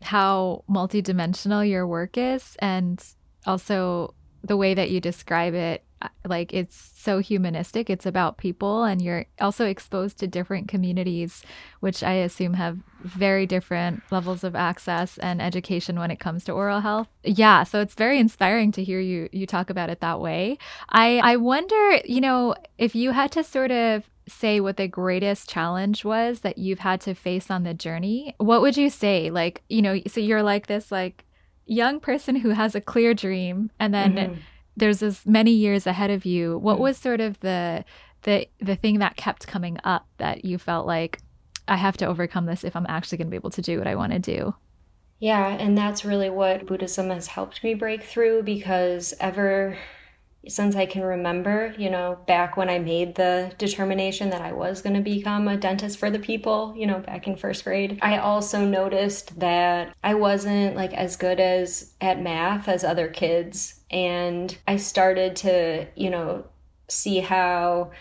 how 0.00 0.64
multidimensional 0.70 1.68
your 1.68 1.86
work 1.86 2.16
is 2.16 2.56
and 2.60 3.04
also 3.46 4.14
the 4.44 4.56
way 4.56 4.74
that 4.74 4.90
you 4.90 5.00
describe 5.00 5.54
it 5.54 5.84
uh, 6.02 6.08
like 6.26 6.52
it's 6.52 6.92
so 6.96 7.18
humanistic. 7.20 7.88
It's 7.88 8.06
about 8.06 8.36
people 8.36 8.84
and 8.84 9.00
you're 9.00 9.26
also 9.40 9.66
exposed 9.66 10.18
to 10.18 10.26
different 10.26 10.68
communities 10.68 11.42
which 11.80 12.02
i 12.02 12.12
assume 12.12 12.54
have 12.54 12.78
very 13.00 13.46
different 13.46 14.02
levels 14.10 14.44
of 14.44 14.54
access 14.54 15.18
and 15.18 15.42
education 15.42 15.98
when 15.98 16.10
it 16.10 16.20
comes 16.20 16.44
to 16.44 16.52
oral 16.52 16.80
health. 16.80 17.08
Yeah 17.22 17.62
so 17.62 17.80
it's 17.80 17.94
very 17.94 18.18
inspiring 18.18 18.72
to 18.72 18.84
hear 18.84 19.00
you 19.00 19.28
you 19.32 19.46
talk 19.46 19.70
about 19.70 19.90
it 19.90 20.00
that 20.00 20.20
way. 20.20 20.58
I 20.88 21.20
i 21.22 21.36
wonder 21.36 22.00
you 22.04 22.20
know 22.20 22.54
if 22.78 22.94
you 22.94 23.12
had 23.12 23.30
to 23.32 23.44
sort 23.44 23.70
of 23.70 24.04
say 24.28 24.60
what 24.60 24.76
the 24.76 24.88
greatest 24.88 25.48
challenge 25.48 26.04
was 26.04 26.40
that 26.40 26.58
you've 26.58 26.78
had 26.78 27.00
to 27.02 27.14
face 27.14 27.50
on 27.50 27.62
the 27.64 27.74
journey 27.74 28.34
what 28.38 28.62
would 28.62 28.76
you 28.76 28.90
say? 28.90 29.30
Like 29.30 29.62
you 29.68 29.82
know 29.82 30.00
so 30.08 30.20
you're 30.20 30.42
like 30.42 30.66
this 30.66 30.90
like 30.90 31.24
young 31.66 32.00
person 32.00 32.36
who 32.36 32.50
has 32.50 32.74
a 32.74 32.80
clear 32.80 33.14
dream 33.14 33.70
and 33.78 33.94
then 33.94 34.14
mm-hmm. 34.14 34.34
there's 34.76 35.02
as 35.02 35.24
many 35.26 35.52
years 35.52 35.86
ahead 35.86 36.10
of 36.10 36.24
you 36.24 36.58
what 36.58 36.74
mm-hmm. 36.74 36.82
was 36.82 36.96
sort 36.96 37.20
of 37.20 37.38
the 37.40 37.84
the 38.22 38.46
the 38.60 38.76
thing 38.76 38.98
that 38.98 39.16
kept 39.16 39.46
coming 39.46 39.78
up 39.84 40.06
that 40.18 40.44
you 40.44 40.58
felt 40.58 40.86
like 40.86 41.20
i 41.68 41.76
have 41.76 41.96
to 41.96 42.06
overcome 42.06 42.46
this 42.46 42.64
if 42.64 42.74
i'm 42.74 42.86
actually 42.88 43.18
going 43.18 43.26
to 43.26 43.30
be 43.30 43.36
able 43.36 43.50
to 43.50 43.62
do 43.62 43.78
what 43.78 43.86
i 43.86 43.94
want 43.94 44.12
to 44.12 44.18
do 44.18 44.54
yeah 45.20 45.48
and 45.48 45.78
that's 45.78 46.04
really 46.04 46.30
what 46.30 46.66
buddhism 46.66 47.10
has 47.10 47.26
helped 47.26 47.62
me 47.62 47.74
break 47.74 48.02
through 48.02 48.42
because 48.42 49.14
ever 49.20 49.76
since 50.48 50.74
I 50.74 50.86
can 50.86 51.02
remember, 51.02 51.72
you 51.78 51.88
know, 51.88 52.18
back 52.26 52.56
when 52.56 52.68
I 52.68 52.78
made 52.78 53.14
the 53.14 53.52
determination 53.58 54.30
that 54.30 54.40
I 54.40 54.52
was 54.52 54.82
going 54.82 54.96
to 54.96 55.02
become 55.02 55.46
a 55.46 55.56
dentist 55.56 55.98
for 55.98 56.10
the 56.10 56.18
people, 56.18 56.74
you 56.76 56.86
know, 56.86 56.98
back 56.98 57.28
in 57.28 57.36
first 57.36 57.62
grade, 57.64 57.98
I 58.02 58.18
also 58.18 58.64
noticed 58.64 59.38
that 59.38 59.94
I 60.02 60.14
wasn't 60.14 60.74
like 60.74 60.92
as 60.94 61.16
good 61.16 61.38
as 61.38 61.92
at 62.00 62.20
math 62.20 62.68
as 62.68 62.82
other 62.82 63.08
kids. 63.08 63.80
And 63.90 64.56
I 64.66 64.76
started 64.76 65.36
to, 65.36 65.86
you 65.94 66.10
know, 66.10 66.46
see 66.88 67.20
how 67.20 67.92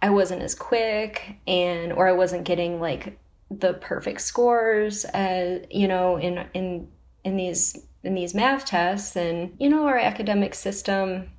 I 0.00 0.08
wasn't 0.08 0.42
as 0.42 0.54
quick 0.54 1.36
and, 1.46 1.92
or 1.92 2.08
I 2.08 2.12
wasn't 2.12 2.44
getting 2.44 2.80
like 2.80 3.18
the 3.50 3.74
perfect 3.74 4.22
scores, 4.22 5.04
as, 5.04 5.66
you 5.70 5.86
know, 5.86 6.16
in, 6.16 6.46
in, 6.54 6.88
in 7.24 7.36
these, 7.36 7.76
in 8.02 8.14
these 8.14 8.34
math 8.34 8.64
tests. 8.64 9.16
And, 9.16 9.54
you 9.58 9.68
know, 9.68 9.86
our 9.86 9.98
academic 9.98 10.54
system 10.54 11.30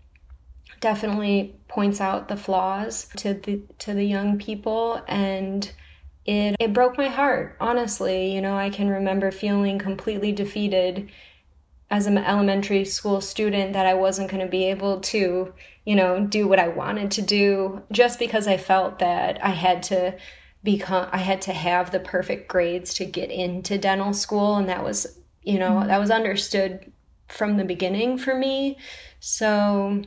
definitely 0.81 1.55
points 1.67 2.01
out 2.01 2.27
the 2.27 2.35
flaws 2.35 3.07
to 3.15 3.33
the 3.33 3.61
to 3.77 3.93
the 3.93 4.03
young 4.03 4.37
people 4.37 5.01
and 5.07 5.71
it 6.25 6.55
it 6.59 6.73
broke 6.73 6.97
my 6.97 7.07
heart 7.07 7.55
honestly 7.61 8.33
you 8.33 8.41
know 8.41 8.57
i 8.57 8.69
can 8.69 8.89
remember 8.89 9.31
feeling 9.31 9.79
completely 9.79 10.31
defeated 10.31 11.09
as 11.89 12.07
an 12.07 12.17
elementary 12.17 12.83
school 12.83 13.21
student 13.21 13.73
that 13.73 13.85
i 13.85 13.93
wasn't 13.93 14.29
going 14.29 14.43
to 14.43 14.51
be 14.51 14.65
able 14.65 14.99
to 14.99 15.53
you 15.85 15.95
know 15.95 16.19
do 16.25 16.47
what 16.47 16.59
i 16.59 16.67
wanted 16.67 17.11
to 17.11 17.21
do 17.21 17.81
just 17.91 18.19
because 18.19 18.47
i 18.47 18.57
felt 18.57 18.99
that 18.99 19.43
i 19.43 19.49
had 19.49 19.81
to 19.81 20.15
become 20.63 21.07
i 21.11 21.17
had 21.17 21.41
to 21.41 21.53
have 21.53 21.91
the 21.91 21.99
perfect 21.99 22.47
grades 22.47 22.93
to 22.93 23.05
get 23.05 23.31
into 23.31 23.77
dental 23.77 24.13
school 24.13 24.55
and 24.55 24.67
that 24.67 24.83
was 24.83 25.19
you 25.43 25.57
know 25.57 25.71
mm-hmm. 25.71 25.87
that 25.87 25.99
was 25.99 26.11
understood 26.11 26.91
from 27.27 27.57
the 27.57 27.63
beginning 27.63 28.17
for 28.17 28.35
me 28.35 28.77
so 29.19 30.01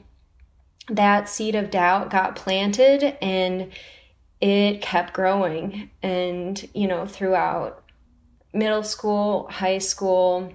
that 0.89 1.29
seed 1.29 1.55
of 1.55 1.71
doubt 1.71 2.11
got 2.11 2.37
planted 2.37 3.17
and 3.23 3.73
it 4.41 4.83
kept 4.83 5.15
growing. 5.15 5.91
And 6.03 6.69
you 6.75 6.87
know 6.89 7.07
throughout 7.07 7.83
middle 8.53 8.83
school 8.83 9.49
high 9.51 9.79
school 9.79 10.53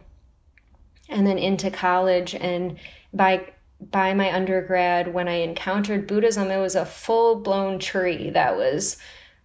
and 1.09 1.25
then 1.25 1.38
into 1.38 1.71
college. 1.71 2.36
And 2.36 2.77
by 3.13 3.53
by 3.81 4.13
my 4.13 4.33
undergrad 4.33 5.13
when 5.13 5.27
i 5.27 5.36
encountered 5.36 6.07
buddhism 6.07 6.51
it 6.51 6.59
was 6.59 6.75
a 6.75 6.86
full 6.86 7.36
blown 7.38 7.79
tree 7.79 8.29
that 8.29 8.57
was 8.57 8.98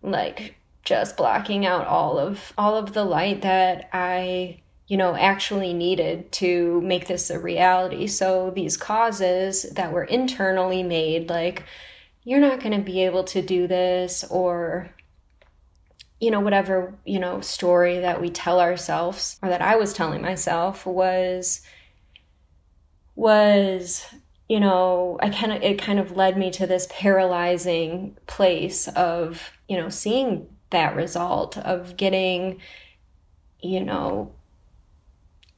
like 0.02 0.56
just 0.82 1.16
blocking 1.16 1.64
out 1.64 1.86
all 1.86 2.18
of 2.18 2.52
all 2.58 2.76
of 2.76 2.92
the 2.92 3.04
light 3.04 3.42
that 3.42 3.88
i 3.92 4.58
you 4.86 4.96
know, 4.96 5.14
actually 5.16 5.72
needed 5.72 6.30
to 6.32 6.80
make 6.82 7.06
this 7.06 7.30
a 7.30 7.38
reality. 7.38 8.06
So 8.06 8.50
these 8.50 8.76
causes 8.76 9.62
that 9.72 9.92
were 9.92 10.04
internally 10.04 10.82
made, 10.82 11.30
like, 11.30 11.64
you're 12.22 12.40
not 12.40 12.60
going 12.60 12.76
to 12.76 12.84
be 12.84 13.04
able 13.04 13.24
to 13.24 13.42
do 13.42 13.66
this, 13.66 14.24
or, 14.30 14.90
you 16.20 16.30
know, 16.30 16.40
whatever, 16.40 16.94
you 17.04 17.18
know, 17.18 17.40
story 17.40 18.00
that 18.00 18.20
we 18.20 18.30
tell 18.30 18.60
ourselves 18.60 19.38
or 19.42 19.48
that 19.48 19.62
I 19.62 19.76
was 19.76 19.92
telling 19.92 20.22
myself 20.22 20.86
was, 20.86 21.62
was, 23.14 24.04
you 24.48 24.60
know, 24.60 25.18
I 25.20 25.30
kind 25.30 25.52
of, 25.52 25.62
it 25.62 25.80
kind 25.80 25.98
of 25.98 26.16
led 26.16 26.36
me 26.36 26.50
to 26.52 26.66
this 26.66 26.86
paralyzing 26.90 28.16
place 28.26 28.88
of, 28.88 29.50
you 29.68 29.78
know, 29.78 29.88
seeing 29.88 30.48
that 30.70 30.96
result 30.96 31.56
of 31.56 31.96
getting, 31.96 32.60
you 33.60 33.82
know, 33.82 34.32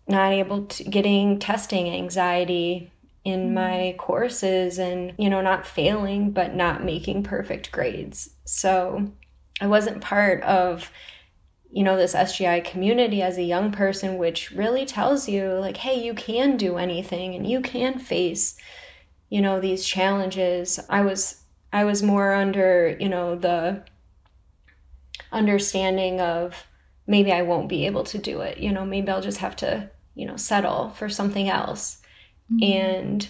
not 0.08 0.32
able 0.32 0.66
to 0.66 0.84
getting 0.84 1.38
testing 1.38 1.88
anxiety 1.88 2.92
in 3.24 3.46
mm-hmm. 3.46 3.54
my 3.54 3.94
courses 3.98 4.78
and 4.78 5.12
you 5.18 5.28
know 5.28 5.40
not 5.40 5.66
failing 5.66 6.30
but 6.30 6.54
not 6.54 6.84
making 6.84 7.22
perfect 7.22 7.72
grades 7.72 8.30
so 8.44 9.04
i 9.60 9.66
wasn't 9.66 10.00
part 10.00 10.42
of 10.42 10.90
you 11.72 11.82
know 11.82 11.96
this 11.96 12.14
sgi 12.14 12.64
community 12.64 13.22
as 13.22 13.36
a 13.36 13.42
young 13.42 13.72
person 13.72 14.16
which 14.16 14.52
really 14.52 14.86
tells 14.86 15.28
you 15.28 15.48
like 15.54 15.76
hey 15.76 16.04
you 16.04 16.14
can 16.14 16.56
do 16.56 16.76
anything 16.76 17.34
and 17.34 17.48
you 17.48 17.60
can 17.60 17.98
face 17.98 18.56
you 19.28 19.40
know 19.40 19.60
these 19.60 19.84
challenges 19.84 20.78
i 20.88 21.00
was 21.00 21.42
I 21.76 21.84
was 21.84 22.02
more 22.02 22.32
under, 22.32 22.96
you 22.98 23.08
know, 23.08 23.36
the 23.36 23.82
understanding 25.30 26.20
of 26.22 26.54
maybe 27.06 27.32
I 27.32 27.42
won't 27.42 27.68
be 27.68 27.84
able 27.86 28.04
to 28.04 28.18
do 28.18 28.40
it. 28.40 28.56
You 28.56 28.72
know, 28.72 28.86
maybe 28.86 29.10
I'll 29.10 29.20
just 29.20 29.38
have 29.38 29.56
to, 29.56 29.90
you 30.16 30.26
know, 30.26 30.36
settle 30.36 30.90
for 30.90 31.08
something 31.08 31.48
else. 31.48 31.98
Mm-hmm. 32.52 32.82
And, 32.82 33.28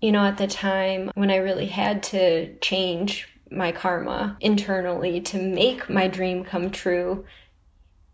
you 0.00 0.10
know, 0.10 0.24
at 0.24 0.38
the 0.38 0.48
time 0.48 1.10
when 1.14 1.30
I 1.30 1.36
really 1.36 1.66
had 1.66 2.02
to 2.04 2.56
change 2.58 3.28
my 3.50 3.70
karma 3.70 4.36
internally 4.40 5.20
to 5.20 5.40
make 5.40 5.88
my 5.88 6.08
dream 6.08 6.44
come 6.44 6.70
true, 6.70 7.24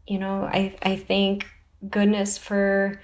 you 0.06 0.18
know, 0.18 0.42
I, 0.42 0.76
I 0.82 0.96
thank 0.96 1.46
goodness 1.88 2.36
for 2.36 3.00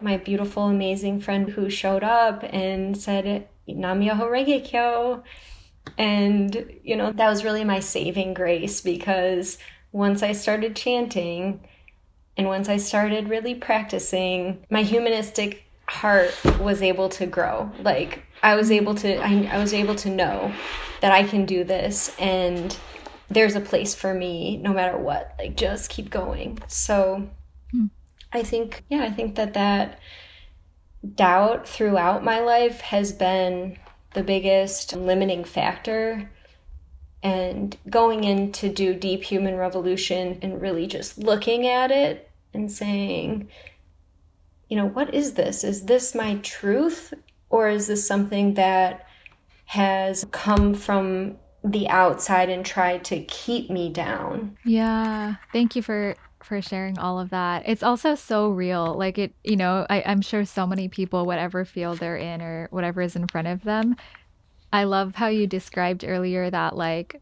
my 0.00 0.16
beautiful, 0.16 0.64
amazing 0.64 1.20
friend 1.20 1.48
who 1.48 1.70
showed 1.70 2.02
up 2.02 2.42
and 2.42 2.96
said, 2.96 3.46
Nam 3.68 4.00
Myoho 4.00 4.22
Renge 4.22 4.64
Kyo. 4.64 5.22
And, 5.98 6.80
you 6.82 6.96
know, 6.96 7.12
that 7.12 7.28
was 7.28 7.44
really 7.44 7.64
my 7.64 7.80
saving 7.80 8.34
grace 8.34 8.80
because 8.80 9.58
once 9.92 10.22
I 10.22 10.32
started 10.32 10.74
chanting 10.74 11.66
and 12.36 12.46
once 12.46 12.68
I 12.68 12.78
started 12.78 13.28
really 13.28 13.54
practicing, 13.54 14.64
my 14.70 14.82
humanistic 14.82 15.64
heart 15.88 16.32
was 16.60 16.80
able 16.80 17.08
to 17.10 17.26
grow. 17.26 17.70
Like 17.80 18.24
I 18.42 18.54
was 18.54 18.70
able 18.70 18.94
to 18.96 19.16
I, 19.16 19.48
I 19.52 19.58
was 19.58 19.74
able 19.74 19.94
to 19.96 20.10
know 20.10 20.52
that 21.00 21.12
I 21.12 21.24
can 21.24 21.44
do 21.44 21.64
this 21.64 22.14
and 22.18 22.76
there's 23.28 23.56
a 23.56 23.60
place 23.60 23.94
for 23.94 24.14
me 24.14 24.56
no 24.56 24.72
matter 24.72 24.96
what. 24.96 25.34
Like 25.38 25.56
just 25.56 25.90
keep 25.90 26.10
going. 26.10 26.58
So 26.68 27.28
hmm. 27.70 27.86
I 28.32 28.42
think 28.42 28.82
yeah, 28.88 29.02
I 29.02 29.10
think 29.10 29.34
that 29.34 29.54
that 29.54 29.98
doubt 31.14 31.68
throughout 31.68 32.24
my 32.24 32.40
life 32.40 32.80
has 32.80 33.12
been 33.12 33.76
the 34.14 34.22
biggest 34.22 34.94
limiting 34.94 35.44
factor 35.44 36.30
and 37.22 37.76
going 37.88 38.24
in 38.24 38.50
to 38.52 38.68
do 38.68 38.94
deep 38.94 39.22
human 39.22 39.56
revolution 39.56 40.38
and 40.42 40.60
really 40.60 40.86
just 40.86 41.18
looking 41.18 41.66
at 41.66 41.90
it 41.90 42.30
and 42.52 42.70
saying 42.70 43.48
you 44.68 44.76
know 44.76 44.86
what 44.86 45.14
is 45.14 45.34
this 45.34 45.64
is 45.64 45.84
this 45.84 46.14
my 46.14 46.36
truth 46.36 47.14
or 47.50 47.68
is 47.68 47.86
this 47.86 48.06
something 48.06 48.54
that 48.54 49.06
has 49.66 50.26
come 50.32 50.74
from 50.74 51.36
the 51.64 51.88
outside 51.88 52.50
and 52.50 52.66
tried 52.66 53.04
to 53.04 53.22
keep 53.24 53.70
me 53.70 53.88
down 53.88 54.56
yeah 54.64 55.36
thank 55.52 55.76
you 55.76 55.82
for 55.82 56.16
for 56.42 56.60
sharing 56.60 56.98
all 56.98 57.18
of 57.18 57.30
that. 57.30 57.62
It's 57.66 57.82
also 57.82 58.14
so 58.14 58.50
real. 58.50 58.94
Like 58.94 59.18
it, 59.18 59.34
you 59.44 59.56
know, 59.56 59.86
I, 59.88 60.02
I'm 60.04 60.20
sure 60.20 60.44
so 60.44 60.66
many 60.66 60.88
people, 60.88 61.24
whatever 61.24 61.64
field 61.64 61.98
they're 61.98 62.16
in 62.16 62.42
or 62.42 62.68
whatever 62.70 63.00
is 63.00 63.16
in 63.16 63.26
front 63.28 63.48
of 63.48 63.62
them, 63.62 63.96
I 64.72 64.84
love 64.84 65.16
how 65.16 65.28
you 65.28 65.46
described 65.46 66.04
earlier 66.06 66.50
that 66.50 66.76
like 66.76 67.20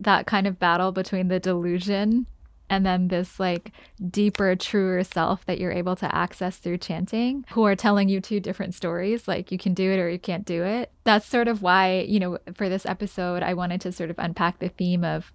that 0.00 0.26
kind 0.26 0.46
of 0.46 0.58
battle 0.58 0.92
between 0.92 1.28
the 1.28 1.40
delusion 1.40 2.26
and 2.70 2.84
then 2.84 3.08
this 3.08 3.38
like 3.38 3.72
deeper 4.10 4.56
truer 4.56 5.04
self 5.04 5.44
that 5.46 5.58
you're 5.58 5.72
able 5.72 5.96
to 5.96 6.14
access 6.14 6.56
through 6.56 6.78
chanting 6.78 7.44
who 7.50 7.64
are 7.64 7.76
telling 7.76 8.08
you 8.08 8.20
two 8.20 8.40
different 8.40 8.74
stories 8.74 9.28
like 9.28 9.52
you 9.52 9.58
can 9.58 9.74
do 9.74 9.92
it 9.92 9.98
or 9.98 10.08
you 10.08 10.18
can't 10.18 10.46
do 10.46 10.62
it. 10.64 10.90
That's 11.04 11.26
sort 11.26 11.48
of 11.48 11.62
why 11.62 12.00
you 12.00 12.18
know 12.18 12.38
for 12.54 12.68
this 12.68 12.86
episode 12.86 13.42
i 13.42 13.54
wanted 13.54 13.80
to 13.82 13.92
sort 13.92 14.10
of 14.10 14.18
unpack 14.18 14.58
the 14.58 14.68
theme 14.68 15.04
of 15.04 15.32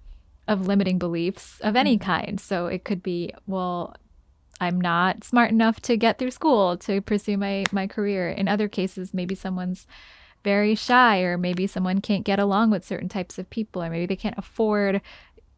of 0.47 0.65
limiting 0.65 0.97
beliefs 0.97 1.59
of 1.61 1.75
any 1.75 1.97
mm-hmm. 1.97 2.11
kind. 2.11 2.39
So 2.39 2.67
it 2.67 2.83
could 2.83 3.03
be 3.03 3.33
well 3.45 3.95
i'm 4.61 4.81
not 4.81 5.23
smart 5.23 5.51
enough 5.51 5.79
to 5.81 5.95
get 5.95 6.19
through 6.19 6.31
school 6.31 6.77
to 6.77 7.01
pursue 7.01 7.37
my 7.37 7.65
my 7.71 7.87
career. 7.87 8.29
In 8.29 8.47
other 8.47 8.67
cases 8.67 9.13
maybe 9.13 9.35
someone's 9.35 9.85
very 10.43 10.75
shy 10.75 11.21
or 11.21 11.37
maybe 11.37 11.67
someone 11.67 12.01
can't 12.01 12.25
get 12.25 12.39
along 12.39 12.71
with 12.71 12.85
certain 12.85 13.09
types 13.09 13.37
of 13.37 13.49
people 13.49 13.83
or 13.83 13.89
maybe 13.89 14.05
they 14.05 14.15
can't 14.15 14.37
afford 14.37 15.01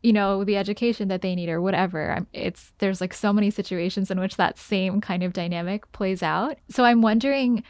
you 0.03 0.13
know 0.13 0.43
the 0.43 0.57
education 0.57 1.07
that 1.09 1.21
they 1.21 1.35
need 1.35 1.49
or 1.49 1.61
whatever. 1.61 2.25
It's 2.33 2.73
there's 2.79 3.01
like 3.01 3.13
so 3.13 3.31
many 3.31 3.51
situations 3.51 4.09
in 4.09 4.19
which 4.19 4.37
that 4.37 4.57
same 4.57 4.99
kind 4.99 5.23
of 5.23 5.33
dynamic 5.33 5.91
plays 5.91 6.23
out. 6.23 6.57
So 6.69 6.83
i'm 6.83 7.01
wondering 7.01 7.63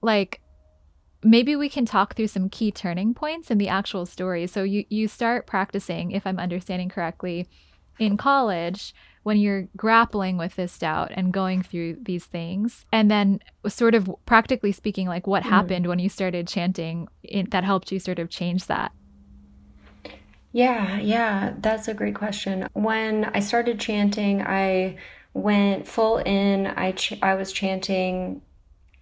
like 0.00 0.40
maybe 1.22 1.56
we 1.56 1.68
can 1.68 1.84
talk 1.84 2.14
through 2.14 2.28
some 2.28 2.48
key 2.48 2.70
turning 2.70 3.12
points 3.12 3.50
in 3.50 3.58
the 3.58 3.68
actual 3.68 4.06
story. 4.06 4.46
So 4.46 4.62
you 4.62 4.84
you 4.88 5.08
start 5.08 5.46
practicing 5.46 6.12
if 6.12 6.26
i'm 6.26 6.38
understanding 6.38 6.88
correctly 6.88 7.48
in 7.98 8.16
college 8.16 8.94
when 9.26 9.38
you're 9.38 9.66
grappling 9.76 10.36
with 10.36 10.54
this 10.54 10.78
doubt 10.78 11.10
and 11.16 11.32
going 11.32 11.60
through 11.60 11.96
these 12.00 12.26
things 12.26 12.84
and 12.92 13.10
then 13.10 13.40
sort 13.66 13.92
of 13.92 14.08
practically 14.24 14.70
speaking 14.70 15.08
like 15.08 15.26
what 15.26 15.42
mm. 15.42 15.48
happened 15.48 15.84
when 15.88 15.98
you 15.98 16.08
started 16.08 16.46
chanting 16.46 17.08
in, 17.24 17.44
that 17.50 17.64
helped 17.64 17.90
you 17.90 17.98
sort 17.98 18.20
of 18.20 18.30
change 18.30 18.66
that? 18.66 18.92
Yeah 20.52 21.00
yeah 21.00 21.54
that's 21.58 21.88
a 21.88 21.94
great 21.94 22.14
question. 22.14 22.68
When 22.74 23.24
i 23.24 23.40
started 23.40 23.80
chanting 23.80 24.42
i 24.42 24.96
went 25.34 25.88
full 25.88 26.18
in. 26.18 26.68
I 26.68 26.92
ch- 26.92 27.20
i 27.20 27.34
was 27.34 27.50
chanting 27.50 28.42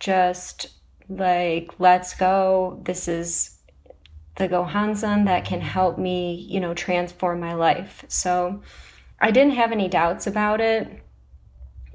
just 0.01 0.69
like 1.11 1.71
let's 1.79 2.15
go. 2.15 2.81
This 2.83 3.09
is 3.09 3.59
the 4.37 4.49
Gohonzon 4.49 5.27
that 5.27 5.45
can 5.45 5.61
help 5.61 5.99
me 5.99 6.47
you 6.49 6.61
know 6.61 6.73
transform 6.73 7.41
my 7.41 7.53
life. 7.53 8.07
So 8.09 8.63
I 9.25 9.31
didn't 9.31 9.55
have 9.55 9.73
any 9.73 9.89
doubts 9.89 10.27
about 10.27 10.61
it. 10.61 10.87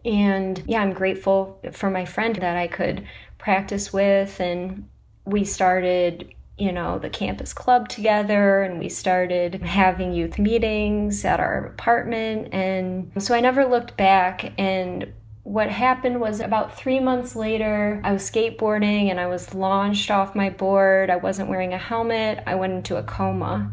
And 0.03 0.63
yeah, 0.65 0.81
I'm 0.81 0.93
grateful 0.93 1.61
for 1.73 1.91
my 1.91 2.03
friend 2.03 2.35
that 2.37 2.57
I 2.57 2.65
could 2.65 3.05
practice 3.37 3.93
with. 3.93 4.39
And 4.39 4.89
we 5.25 5.45
started, 5.45 6.33
you 6.57 6.71
know, 6.71 6.97
the 6.97 7.11
campus 7.11 7.53
club 7.53 7.87
together 7.87 8.63
and 8.63 8.79
we 8.79 8.89
started 8.89 9.61
having 9.61 10.11
youth 10.11 10.39
meetings 10.39 11.23
at 11.23 11.39
our 11.39 11.65
apartment. 11.65 12.51
And 12.51 13.11
so 13.19 13.35
I 13.35 13.41
never 13.41 13.63
looked 13.63 13.95
back. 13.95 14.51
And 14.57 15.13
what 15.43 15.69
happened 15.69 16.19
was 16.19 16.39
about 16.39 16.75
three 16.75 16.99
months 16.99 17.35
later, 17.35 18.01
I 18.03 18.11
was 18.11 18.27
skateboarding 18.27 19.11
and 19.11 19.19
I 19.19 19.27
was 19.27 19.53
launched 19.53 20.09
off 20.09 20.33
my 20.33 20.49
board. 20.49 21.11
I 21.11 21.17
wasn't 21.17 21.49
wearing 21.49 21.75
a 21.75 21.77
helmet. 21.77 22.41
I 22.47 22.55
went 22.55 22.73
into 22.73 22.97
a 22.97 23.03
coma. 23.03 23.71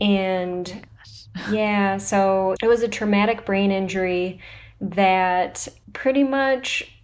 And 0.00 0.84
yeah, 1.50 1.98
so 1.98 2.54
it 2.62 2.66
was 2.66 2.82
a 2.82 2.88
traumatic 2.88 3.44
brain 3.44 3.70
injury 3.70 4.40
that 4.80 5.68
pretty 5.92 6.24
much, 6.24 6.96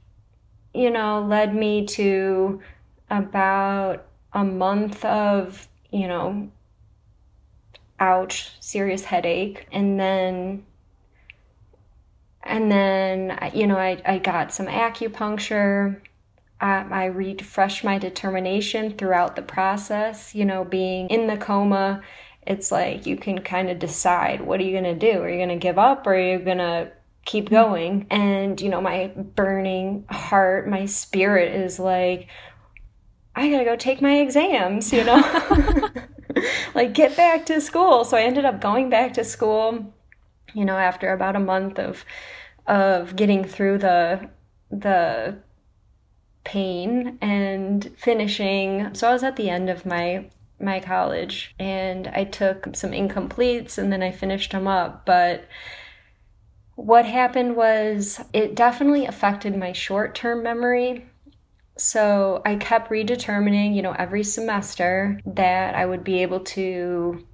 you 0.74 0.90
know, 0.90 1.20
led 1.22 1.54
me 1.54 1.86
to 1.86 2.60
about 3.10 4.06
a 4.32 4.44
month 4.44 5.04
of, 5.04 5.68
you 5.90 6.08
know, 6.08 6.50
ouch, 8.00 8.52
serious 8.60 9.04
headache. 9.04 9.66
And 9.72 9.98
then 9.98 10.64
and 12.48 12.72
then 12.72 13.38
you 13.54 13.66
know 13.66 13.76
I, 13.76 14.00
I 14.04 14.18
got 14.18 14.52
some 14.52 14.66
acupuncture 14.66 16.00
I 16.60 17.04
refreshed 17.04 17.84
my 17.84 17.98
determination 17.98 18.96
throughout 18.96 19.36
the 19.36 19.42
process 19.42 20.34
you 20.34 20.44
know 20.44 20.64
being 20.64 21.08
in 21.08 21.26
the 21.26 21.36
coma 21.36 22.02
it's 22.48 22.72
like 22.72 23.06
you 23.06 23.16
can 23.16 23.42
kind 23.42 23.68
of 23.68 23.78
decide 23.78 24.40
what 24.40 24.58
are 24.58 24.64
you 24.64 24.72
going 24.72 24.84
to 24.84 24.94
do? 24.94 25.20
Are 25.20 25.28
you 25.28 25.36
going 25.36 25.50
to 25.50 25.56
give 25.56 25.78
up 25.78 26.06
or 26.06 26.14
are 26.14 26.32
you 26.32 26.38
going 26.38 26.58
to 26.58 26.90
keep 27.26 27.46
mm-hmm. 27.46 27.54
going? 27.54 28.06
And, 28.10 28.58
you 28.60 28.70
know, 28.70 28.80
my 28.80 29.08
burning 29.08 30.06
heart, 30.08 30.66
my 30.66 30.86
spirit 30.86 31.54
is 31.54 31.78
like, 31.78 32.28
I 33.36 33.50
got 33.50 33.58
to 33.58 33.64
go 33.64 33.76
take 33.76 34.00
my 34.00 34.18
exams, 34.18 34.92
you 34.92 35.04
know? 35.04 35.20
like, 36.74 36.94
get 36.94 37.16
back 37.16 37.44
to 37.46 37.60
school. 37.60 38.04
So 38.04 38.16
I 38.16 38.22
ended 38.22 38.46
up 38.46 38.62
going 38.62 38.88
back 38.88 39.12
to 39.14 39.24
school, 39.24 39.94
you 40.54 40.64
know, 40.64 40.78
after 40.78 41.12
about 41.12 41.36
a 41.36 41.40
month 41.40 41.78
of 41.78 42.04
of 42.66 43.16
getting 43.16 43.44
through 43.44 43.78
the 43.78 44.28
the 44.70 45.38
pain 46.44 47.18
and 47.20 47.90
finishing. 47.96 48.94
So 48.94 49.08
I 49.08 49.12
was 49.12 49.22
at 49.22 49.36
the 49.36 49.50
end 49.50 49.70
of 49.70 49.86
my 49.86 50.30
my 50.60 50.80
college 50.80 51.54
and 51.58 52.08
I 52.08 52.24
took 52.24 52.74
some 52.74 52.90
incompletes 52.90 53.78
and 53.78 53.92
then 53.92 54.02
I 54.02 54.10
finished 54.10 54.52
them 54.52 54.66
up. 54.66 55.06
But 55.06 55.44
what 56.74 57.04
happened 57.04 57.56
was 57.56 58.20
it 58.32 58.54
definitely 58.54 59.06
affected 59.06 59.56
my 59.56 59.72
short 59.72 60.14
term 60.14 60.42
memory. 60.42 61.06
So 61.76 62.42
I 62.44 62.56
kept 62.56 62.90
redetermining, 62.90 63.74
you 63.74 63.82
know, 63.82 63.92
every 63.92 64.24
semester 64.24 65.20
that 65.26 65.74
I 65.74 65.86
would 65.86 66.02
be 66.02 66.22
able 66.22 66.40
to, 66.40 67.24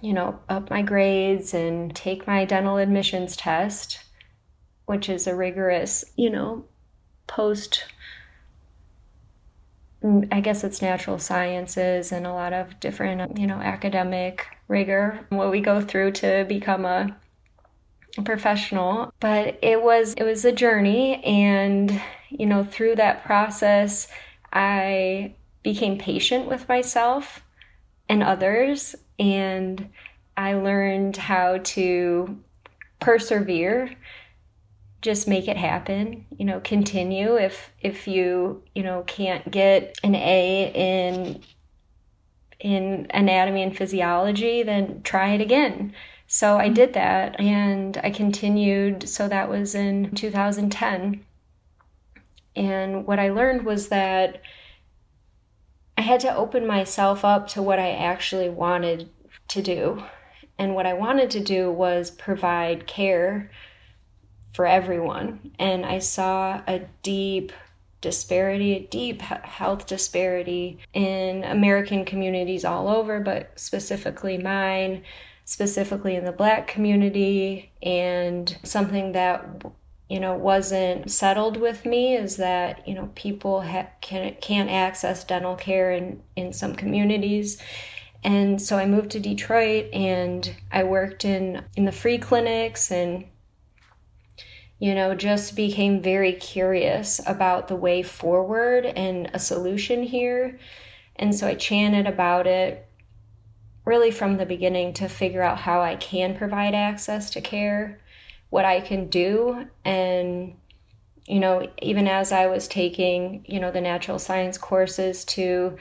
you 0.00 0.12
know, 0.12 0.38
up 0.48 0.70
my 0.70 0.82
grades 0.82 1.54
and 1.54 1.94
take 1.94 2.26
my 2.26 2.44
dental 2.44 2.76
admissions 2.76 3.36
test, 3.36 4.04
which 4.86 5.08
is 5.08 5.26
a 5.26 5.34
rigorous, 5.34 6.04
you 6.16 6.28
know, 6.30 6.64
post 7.26 7.84
I 10.30 10.40
guess 10.40 10.62
it's 10.62 10.80
natural 10.80 11.18
sciences 11.18 12.12
and 12.12 12.26
a 12.26 12.32
lot 12.32 12.52
of 12.52 12.78
different, 12.80 13.38
you 13.38 13.46
know, 13.46 13.56
academic 13.56 14.46
rigor, 14.68 15.26
what 15.30 15.50
we 15.50 15.60
go 15.60 15.80
through 15.80 16.12
to 16.12 16.44
become 16.48 16.84
a 16.84 17.16
professional. 18.24 19.12
But 19.20 19.58
it 19.62 19.82
was 19.82 20.14
it 20.14 20.24
was 20.24 20.44
a 20.44 20.52
journey 20.52 21.22
and 21.24 22.00
you 22.30 22.46
know 22.46 22.62
through 22.62 22.94
that 22.96 23.24
process 23.24 24.06
i 24.52 25.34
became 25.62 25.96
patient 25.96 26.46
with 26.46 26.68
myself 26.68 27.42
and 28.08 28.22
others 28.22 28.94
and 29.18 29.88
I 30.36 30.54
learned 30.54 31.16
how 31.16 31.58
to 31.58 32.38
persevere 33.00 33.90
just 35.00 35.28
make 35.28 35.46
it 35.46 35.56
happen 35.56 36.26
you 36.38 36.44
know 36.44 36.60
continue. 36.60 37.36
If 37.36 37.70
if 37.80 38.08
you 38.08 38.62
you 38.74 38.82
know 38.82 39.02
can't 39.06 39.50
get 39.50 39.98
an 40.02 40.14
a 40.14 40.72
in 40.74 41.42
in 42.60 43.06
anatomy 43.10 43.62
and 43.62 43.76
physiology 43.76 44.62
then 44.62 45.02
try 45.02 45.30
it 45.30 45.40
again. 45.40 45.94
So 46.26 46.56
i 46.56 46.66
mm-hmm. 46.66 46.74
did 46.74 46.92
that 46.94 47.38
and 47.40 47.96
i 47.98 48.10
continued. 48.10 49.08
So 49.08 49.28
that 49.28 49.48
was 49.48 49.74
in 49.74 50.14
2010 50.14 51.24
and 52.56 53.06
what 53.06 53.18
i 53.18 53.30
learned 53.30 53.64
was 53.64 53.88
that 53.88 54.40
i 55.96 56.02
had 56.02 56.20
to 56.20 56.34
open 56.34 56.66
myself 56.66 57.24
up 57.24 57.48
to 57.48 57.62
what 57.62 57.78
i 57.78 57.90
actually 57.90 58.48
wanted 58.48 59.10
to 59.48 59.62
do. 59.62 60.02
And 60.58 60.74
what 60.74 60.86
i 60.86 60.92
wanted 60.92 61.30
to 61.32 61.40
do 61.40 61.70
was 61.70 62.10
provide 62.10 62.86
care 62.86 63.50
for 64.58 64.66
everyone. 64.66 65.52
And 65.60 65.86
I 65.86 66.00
saw 66.00 66.60
a 66.66 66.80
deep 67.04 67.52
disparity, 68.00 68.74
a 68.74 68.88
deep 68.88 69.22
health 69.22 69.86
disparity 69.86 70.80
in 70.92 71.44
American 71.44 72.04
communities 72.04 72.64
all 72.64 72.88
over, 72.88 73.20
but 73.20 73.52
specifically 73.54 74.36
mine, 74.36 75.04
specifically 75.44 76.16
in 76.16 76.24
the 76.24 76.32
black 76.32 76.66
community. 76.66 77.70
And 77.84 78.58
something 78.64 79.12
that 79.12 79.62
you 80.08 80.18
know 80.18 80.34
wasn't 80.34 81.08
settled 81.08 81.56
with 81.56 81.86
me 81.86 82.16
is 82.16 82.38
that 82.38 82.88
you 82.88 82.94
know 82.94 83.12
people 83.14 83.62
ha- 83.62 83.90
can, 84.00 84.34
can't 84.40 84.70
access 84.70 85.22
dental 85.22 85.54
care 85.54 85.92
in 85.92 86.20
in 86.34 86.52
some 86.52 86.74
communities 86.74 87.62
and 88.24 88.60
so 88.60 88.78
i 88.78 88.86
moved 88.86 89.10
to 89.10 89.20
detroit 89.20 89.84
and 89.92 90.56
i 90.72 90.82
worked 90.82 91.26
in 91.26 91.62
in 91.76 91.84
the 91.84 91.92
free 91.92 92.16
clinics 92.16 92.90
and 92.90 93.26
you 94.78 94.94
know, 94.94 95.14
just 95.14 95.56
became 95.56 96.00
very 96.00 96.32
curious 96.34 97.20
about 97.26 97.68
the 97.68 97.76
way 97.76 98.02
forward 98.02 98.86
and 98.86 99.30
a 99.34 99.38
solution 99.38 100.02
here. 100.02 100.58
And 101.16 101.34
so 101.34 101.48
I 101.48 101.54
chanted 101.54 102.06
about 102.06 102.46
it 102.46 102.86
really 103.84 104.10
from 104.10 104.36
the 104.36 104.46
beginning 104.46 104.92
to 104.92 105.08
figure 105.08 105.42
out 105.42 105.58
how 105.58 105.80
I 105.80 105.96
can 105.96 106.36
provide 106.36 106.74
access 106.74 107.30
to 107.30 107.40
care, 107.40 108.00
what 108.50 108.64
I 108.64 108.80
can 108.80 109.08
do. 109.08 109.66
And, 109.84 110.54
you 111.26 111.40
know, 111.40 111.68
even 111.82 112.06
as 112.06 112.30
I 112.30 112.46
was 112.46 112.68
taking, 112.68 113.44
you 113.48 113.58
know, 113.58 113.72
the 113.72 113.80
natural 113.80 114.18
science 114.18 114.58
courses 114.58 115.24
to 115.26 115.76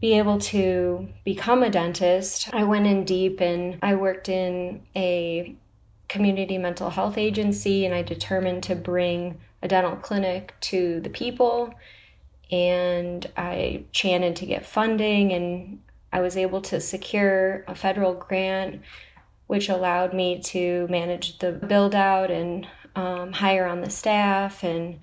be 0.00 0.16
able 0.16 0.38
to 0.38 1.08
become 1.24 1.62
a 1.62 1.70
dentist, 1.70 2.48
I 2.54 2.64
went 2.64 2.86
in 2.86 3.04
deep 3.04 3.40
and 3.40 3.78
I 3.82 3.94
worked 3.96 4.28
in 4.28 4.82
a 4.96 5.56
community 6.14 6.58
mental 6.58 6.90
health 6.90 7.18
agency 7.18 7.84
and 7.84 7.92
I 7.92 8.02
determined 8.02 8.62
to 8.64 8.76
bring 8.76 9.40
a 9.62 9.66
dental 9.68 9.96
clinic 9.96 10.54
to 10.60 11.00
the 11.00 11.10
people. 11.10 11.74
And 12.52 13.28
I 13.36 13.84
chanted 13.90 14.36
to 14.36 14.46
get 14.46 14.64
funding, 14.64 15.32
and 15.32 15.80
I 16.12 16.20
was 16.20 16.36
able 16.36 16.60
to 16.62 16.80
secure 16.80 17.64
a 17.66 17.74
federal 17.74 18.14
grant, 18.14 18.82
which 19.48 19.68
allowed 19.68 20.14
me 20.14 20.40
to 20.52 20.86
manage 20.88 21.38
the 21.38 21.50
build 21.50 21.96
out 21.96 22.30
and 22.30 22.68
um, 22.94 23.32
hire 23.32 23.66
on 23.66 23.80
the 23.80 23.90
staff 23.90 24.62
and 24.62 25.00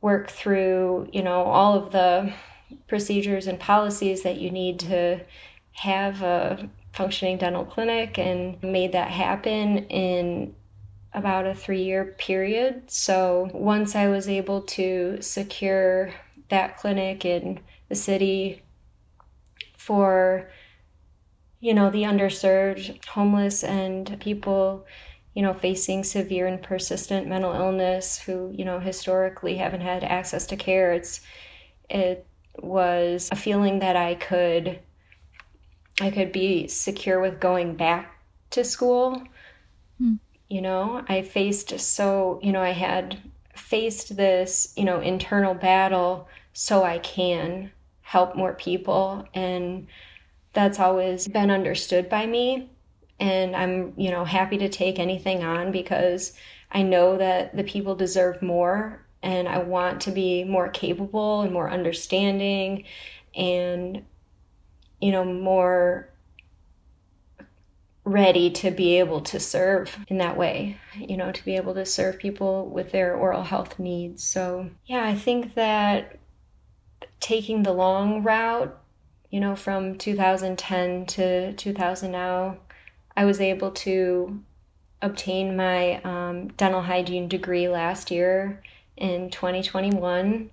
work 0.00 0.30
through, 0.30 1.10
you 1.12 1.22
know, 1.22 1.42
all 1.42 1.74
of 1.74 1.92
the 1.92 2.32
procedures 2.88 3.46
and 3.46 3.60
policies 3.60 4.22
that 4.22 4.38
you 4.38 4.50
need 4.50 4.78
to 4.80 5.20
have 5.72 6.22
a 6.22 6.70
functioning 6.92 7.38
dental 7.38 7.64
clinic 7.64 8.18
and 8.18 8.62
made 8.62 8.92
that 8.92 9.10
happen 9.10 9.86
in 9.86 10.54
about 11.12 11.46
a 11.46 11.54
three 11.54 11.82
year 11.82 12.16
period. 12.18 12.90
So 12.90 13.50
once 13.52 13.94
I 13.96 14.08
was 14.08 14.28
able 14.28 14.62
to 14.62 15.18
secure 15.20 16.12
that 16.48 16.78
clinic 16.78 17.24
in 17.24 17.60
the 17.88 17.94
city 17.94 18.62
for 19.76 20.50
you 21.60 21.74
know 21.74 21.90
the 21.90 22.02
underserved 22.02 23.04
homeless 23.06 23.64
and 23.64 24.18
people 24.20 24.86
you 25.34 25.42
know 25.42 25.54
facing 25.54 26.04
severe 26.04 26.46
and 26.46 26.62
persistent 26.62 27.26
mental 27.26 27.52
illness 27.52 28.18
who 28.18 28.52
you 28.54 28.64
know 28.64 28.80
historically 28.80 29.56
haven't 29.56 29.80
had 29.80 30.04
access 30.04 30.46
to 30.46 30.56
care 30.56 30.92
it's 30.92 31.20
it 31.88 32.26
was 32.58 33.28
a 33.32 33.36
feeling 33.36 33.80
that 33.80 33.96
I 33.96 34.14
could 34.14 34.80
I 36.00 36.10
could 36.10 36.32
be 36.32 36.66
secure 36.66 37.20
with 37.20 37.40
going 37.40 37.76
back 37.76 38.18
to 38.50 38.64
school. 38.64 39.22
Hmm. 39.98 40.14
You 40.48 40.62
know, 40.62 41.04
I 41.08 41.22
faced 41.22 41.78
so, 41.78 42.40
you 42.42 42.52
know, 42.52 42.62
I 42.62 42.70
had 42.72 43.18
faced 43.54 44.16
this, 44.16 44.72
you 44.76 44.84
know, 44.84 45.00
internal 45.00 45.54
battle 45.54 46.28
so 46.52 46.82
I 46.82 46.98
can 46.98 47.70
help 48.02 48.34
more 48.34 48.54
people. 48.54 49.28
And 49.34 49.86
that's 50.52 50.80
always 50.80 51.28
been 51.28 51.50
understood 51.50 52.08
by 52.08 52.26
me. 52.26 52.70
And 53.20 53.54
I'm, 53.54 53.92
you 53.96 54.10
know, 54.10 54.24
happy 54.24 54.58
to 54.58 54.68
take 54.68 54.98
anything 54.98 55.44
on 55.44 55.70
because 55.70 56.32
I 56.72 56.82
know 56.82 57.18
that 57.18 57.56
the 57.56 57.64
people 57.64 57.94
deserve 57.94 58.42
more 58.42 59.04
and 59.22 59.46
I 59.46 59.58
want 59.58 60.00
to 60.02 60.10
be 60.10 60.44
more 60.44 60.68
capable 60.68 61.42
and 61.42 61.52
more 61.52 61.70
understanding 61.70 62.84
and 63.34 64.02
you 65.00 65.12
know, 65.12 65.24
more 65.24 66.08
ready 68.04 68.50
to 68.50 68.70
be 68.70 68.98
able 68.98 69.20
to 69.20 69.38
serve 69.38 69.96
in 70.08 70.18
that 70.18 70.36
way, 70.36 70.78
you 70.96 71.16
know, 71.16 71.30
to 71.30 71.44
be 71.44 71.56
able 71.56 71.74
to 71.74 71.84
serve 71.84 72.18
people 72.18 72.68
with 72.68 72.92
their 72.92 73.14
oral 73.14 73.42
health 73.42 73.78
needs. 73.78 74.24
So, 74.24 74.70
yeah, 74.86 75.04
I 75.04 75.14
think 75.14 75.54
that 75.54 76.18
taking 77.20 77.62
the 77.62 77.72
long 77.72 78.22
route, 78.22 78.76
you 79.30 79.38
know, 79.38 79.54
from 79.54 79.98
2010 79.98 81.06
to 81.06 81.52
2000 81.52 82.10
now, 82.10 82.58
I 83.16 83.24
was 83.24 83.40
able 83.40 83.70
to 83.72 84.42
obtain 85.02 85.56
my 85.56 86.00
um, 86.02 86.48
dental 86.48 86.82
hygiene 86.82 87.28
degree 87.28 87.68
last 87.68 88.10
year 88.10 88.62
in 88.96 89.30
2021 89.30 90.50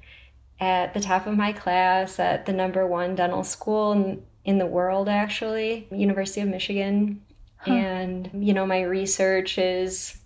at 0.60 0.94
the 0.94 1.00
top 1.00 1.28
of 1.28 1.38
my 1.38 1.54
class 1.54 2.20
at 2.20 2.46
the 2.46 2.54
number 2.54 2.86
one 2.86 3.16
dental 3.16 3.44
school 3.44 4.22
in 4.48 4.58
the 4.58 4.66
world, 4.66 5.10
actually, 5.10 5.88
University 5.92 6.42
of 6.42 6.48
Michigan. 6.48 7.22
Huh. 7.58 7.74
And, 7.74 8.30
you 8.34 8.54
know, 8.54 8.66
my 8.66 8.82
research 8.82 9.58
is 9.58 10.18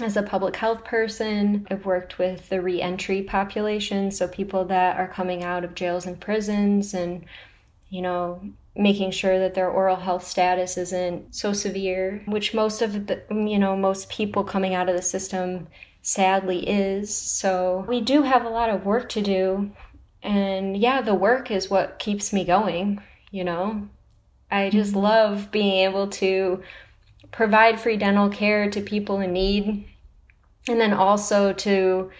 as 0.00 0.16
a 0.16 0.22
public 0.22 0.56
health 0.56 0.84
person, 0.84 1.66
I've 1.70 1.86
worked 1.86 2.18
with 2.18 2.48
the 2.48 2.60
reentry 2.60 3.22
population, 3.22 4.10
so 4.10 4.28
people 4.28 4.64
that 4.66 4.96
are 4.96 5.08
coming 5.08 5.42
out 5.42 5.64
of 5.64 5.74
jails 5.74 6.04
and 6.04 6.20
prisons 6.20 6.94
and, 6.94 7.24
you 7.90 8.02
know, 8.02 8.42
making 8.76 9.10
sure 9.12 9.38
that 9.38 9.54
their 9.54 9.68
oral 9.68 9.96
health 9.96 10.26
status 10.26 10.76
isn't 10.76 11.34
so 11.34 11.52
severe, 11.52 12.22
which 12.26 12.54
most 12.54 12.82
of 12.82 13.06
the, 13.06 13.22
you 13.30 13.58
know, 13.58 13.76
most 13.76 14.08
people 14.08 14.44
coming 14.44 14.74
out 14.74 14.88
of 14.88 14.96
the 14.96 15.02
system 15.02 15.66
sadly 16.02 16.68
is. 16.68 17.14
So 17.14 17.84
we 17.88 18.00
do 18.00 18.22
have 18.22 18.44
a 18.44 18.50
lot 18.50 18.70
of 18.70 18.86
work 18.86 19.08
to 19.10 19.22
do. 19.22 19.72
And 20.22 20.76
yeah, 20.76 21.02
the 21.02 21.14
work 21.14 21.50
is 21.50 21.70
what 21.70 21.98
keeps 21.98 22.32
me 22.32 22.44
going 22.44 23.00
you 23.30 23.44
know? 23.44 23.88
I 24.50 24.70
just 24.70 24.92
mm-hmm. 24.92 25.00
love 25.00 25.50
being 25.50 25.84
able 25.84 26.08
to 26.08 26.62
provide 27.30 27.80
free 27.80 27.96
dental 27.96 28.28
care 28.28 28.70
to 28.70 28.80
people 28.80 29.20
in 29.20 29.32
need 29.32 29.84
and 30.66 30.80
then 30.80 30.92
also 30.92 31.52
to, 31.52 32.10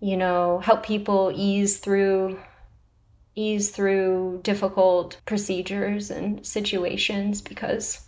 you 0.00 0.16
know, 0.16 0.60
help 0.60 0.84
people 0.84 1.32
ease 1.34 1.78
through 1.78 2.38
ease 3.36 3.70
through 3.70 4.38
difficult 4.44 5.20
procedures 5.26 6.08
and 6.08 6.46
situations 6.46 7.42
because 7.42 8.06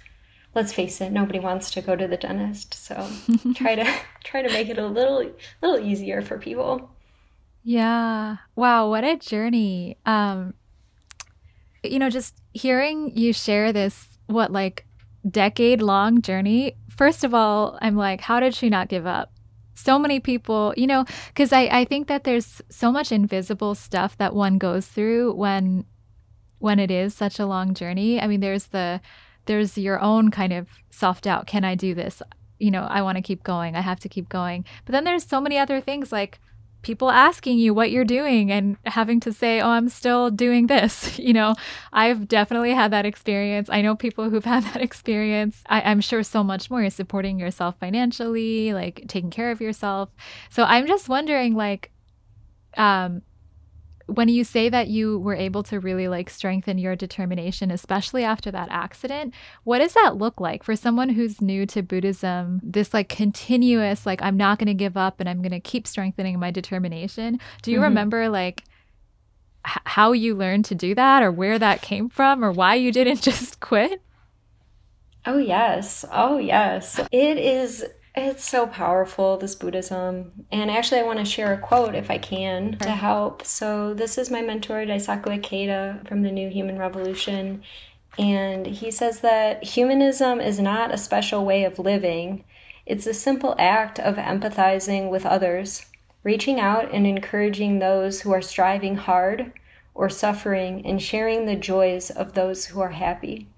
let's 0.54 0.72
face 0.72 1.00
it 1.00 1.10
nobody 1.10 1.40
wants 1.40 1.72
to 1.72 1.80
go 1.80 1.96
to 1.96 2.06
the 2.06 2.16
dentist 2.16 2.72
so 2.72 2.94
try 3.56 3.74
to 3.74 3.84
try 4.22 4.40
to 4.40 4.48
make 4.52 4.68
it 4.68 4.78
a 4.78 4.86
little 4.86 5.28
little 5.60 5.84
easier 5.84 6.22
for 6.22 6.38
people 6.38 6.88
yeah 7.64 8.36
wow 8.54 8.88
what 8.88 9.02
a 9.02 9.16
journey 9.16 9.98
um 10.06 10.54
you 11.90 11.98
know, 11.98 12.10
just 12.10 12.34
hearing 12.56 13.16
you 13.16 13.32
share 13.32 13.72
this, 13.72 14.18
what, 14.26 14.52
like 14.52 14.86
decade 15.28 15.82
long 15.82 16.22
journey, 16.22 16.76
first 16.88 17.24
of 17.24 17.34
all, 17.34 17.78
I'm 17.80 17.96
like, 17.96 18.20
how 18.20 18.40
did 18.40 18.54
she 18.54 18.68
not 18.68 18.88
give 18.88 19.06
up? 19.06 19.32
So 19.74 19.98
many 19.98 20.20
people, 20.20 20.72
you 20.76 20.86
know, 20.86 21.04
because 21.28 21.52
I, 21.52 21.68
I 21.70 21.84
think 21.84 22.08
that 22.08 22.24
there's 22.24 22.62
so 22.70 22.90
much 22.90 23.12
invisible 23.12 23.74
stuff 23.74 24.16
that 24.16 24.34
one 24.34 24.58
goes 24.58 24.86
through 24.86 25.34
when 25.34 25.84
when 26.58 26.78
it 26.78 26.90
is 26.90 27.14
such 27.14 27.38
a 27.38 27.46
long 27.46 27.74
journey. 27.74 28.18
I 28.20 28.26
mean, 28.26 28.40
there's 28.40 28.68
the 28.68 29.00
there's 29.44 29.76
your 29.76 30.00
own 30.00 30.30
kind 30.30 30.52
of 30.52 30.66
self 30.90 31.20
doubt. 31.20 31.46
Can 31.46 31.64
I 31.64 31.74
do 31.74 31.94
this? 31.94 32.22
You 32.58 32.70
know, 32.70 32.84
I 32.84 33.02
want 33.02 33.16
to 33.16 33.22
keep 33.22 33.42
going. 33.42 33.76
I 33.76 33.82
have 33.82 34.00
to 34.00 34.08
keep 34.08 34.30
going. 34.30 34.64
But 34.86 34.92
then 34.92 35.04
there's 35.04 35.24
so 35.24 35.40
many 35.40 35.58
other 35.58 35.80
things 35.80 36.10
like 36.10 36.40
people 36.86 37.10
asking 37.10 37.58
you 37.58 37.74
what 37.74 37.90
you're 37.90 38.04
doing 38.04 38.52
and 38.52 38.76
having 38.86 39.18
to 39.18 39.32
say, 39.32 39.60
oh, 39.60 39.70
I'm 39.70 39.88
still 39.88 40.30
doing 40.30 40.68
this. 40.68 41.18
You 41.26 41.32
know, 41.32 41.56
I've 41.92 42.28
definitely 42.28 42.72
had 42.72 42.92
that 42.92 43.04
experience. 43.04 43.68
I 43.68 43.82
know 43.82 43.96
people 43.96 44.30
who've 44.30 44.44
had 44.54 44.62
that 44.62 44.80
experience. 44.80 45.64
I, 45.66 45.80
am 45.80 46.00
sure 46.00 46.22
so 46.22 46.44
much 46.44 46.70
more. 46.70 46.88
supporting 46.88 47.40
yourself 47.40 47.74
financially, 47.80 48.72
like 48.72 49.02
taking 49.08 49.30
care 49.30 49.50
of 49.50 49.60
yourself. 49.60 50.10
So 50.50 50.62
I'm 50.62 50.86
just 50.86 51.08
wondering, 51.08 51.54
like, 51.56 51.90
um, 52.76 53.22
when 54.06 54.28
you 54.28 54.44
say 54.44 54.68
that 54.68 54.86
you 54.88 55.18
were 55.18 55.34
able 55.34 55.62
to 55.64 55.80
really 55.80 56.06
like 56.06 56.30
strengthen 56.30 56.78
your 56.78 56.94
determination 56.94 57.70
especially 57.70 58.22
after 58.22 58.50
that 58.50 58.68
accident 58.70 59.34
what 59.64 59.78
does 59.78 59.94
that 59.94 60.16
look 60.16 60.40
like 60.40 60.62
for 60.62 60.76
someone 60.76 61.08
who's 61.10 61.40
new 61.40 61.66
to 61.66 61.82
buddhism? 61.82 62.60
This 62.62 62.94
like 62.94 63.08
continuous 63.08 64.06
like 64.06 64.22
i'm 64.22 64.36
not 64.36 64.58
going 64.58 64.68
to 64.68 64.74
give 64.74 64.96
up 64.96 65.20
and 65.20 65.28
i'm 65.28 65.42
going 65.42 65.50
to 65.50 65.60
keep 65.60 65.86
strengthening 65.86 66.38
my 66.38 66.50
determination. 66.50 67.40
Do 67.62 67.70
you 67.70 67.78
mm-hmm. 67.78 67.84
remember 67.84 68.28
like 68.28 68.62
h- 69.66 69.78
how 69.84 70.12
you 70.12 70.34
learned 70.34 70.66
to 70.66 70.74
do 70.74 70.94
that 70.94 71.22
or 71.22 71.32
where 71.32 71.58
that 71.58 71.82
came 71.82 72.08
from 72.08 72.44
or 72.44 72.52
why 72.52 72.76
you 72.76 72.92
didn't 72.92 73.22
just 73.22 73.60
quit? 73.60 74.02
Oh 75.24 75.38
yes. 75.38 76.04
Oh 76.12 76.38
yes. 76.38 77.00
It 77.10 77.38
is 77.38 77.84
it's 78.16 78.48
so 78.48 78.66
powerful, 78.66 79.36
this 79.36 79.54
Buddhism. 79.54 80.32
And 80.50 80.70
actually, 80.70 81.00
I 81.00 81.04
want 81.04 81.18
to 81.18 81.24
share 81.24 81.52
a 81.52 81.58
quote 81.58 81.94
if 81.94 82.10
I 82.10 82.18
can 82.18 82.78
to 82.78 82.90
help. 82.90 83.44
So, 83.44 83.94
this 83.94 84.16
is 84.16 84.30
my 84.30 84.42
mentor, 84.42 84.86
Daisaku 84.86 85.40
Ikeda 85.40 86.08
from 86.08 86.22
the 86.22 86.32
New 86.32 86.48
Human 86.48 86.78
Revolution. 86.78 87.62
And 88.18 88.66
he 88.66 88.90
says 88.90 89.20
that 89.20 89.62
humanism 89.62 90.40
is 90.40 90.58
not 90.58 90.92
a 90.92 90.98
special 90.98 91.44
way 91.44 91.64
of 91.64 91.78
living, 91.78 92.44
it's 92.86 93.06
a 93.06 93.12
simple 93.12 93.56
act 93.58 93.98
of 93.98 94.14
empathizing 94.14 95.10
with 95.10 95.26
others, 95.26 95.86
reaching 96.22 96.60
out 96.60 96.94
and 96.94 97.04
encouraging 97.04 97.78
those 97.80 98.20
who 98.20 98.32
are 98.32 98.40
striving 98.40 98.96
hard 98.96 99.52
or 99.92 100.08
suffering, 100.08 100.84
and 100.84 101.02
sharing 101.02 101.46
the 101.46 101.56
joys 101.56 102.10
of 102.10 102.34
those 102.34 102.66
who 102.66 102.80
are 102.80 102.90
happy. 102.90 103.48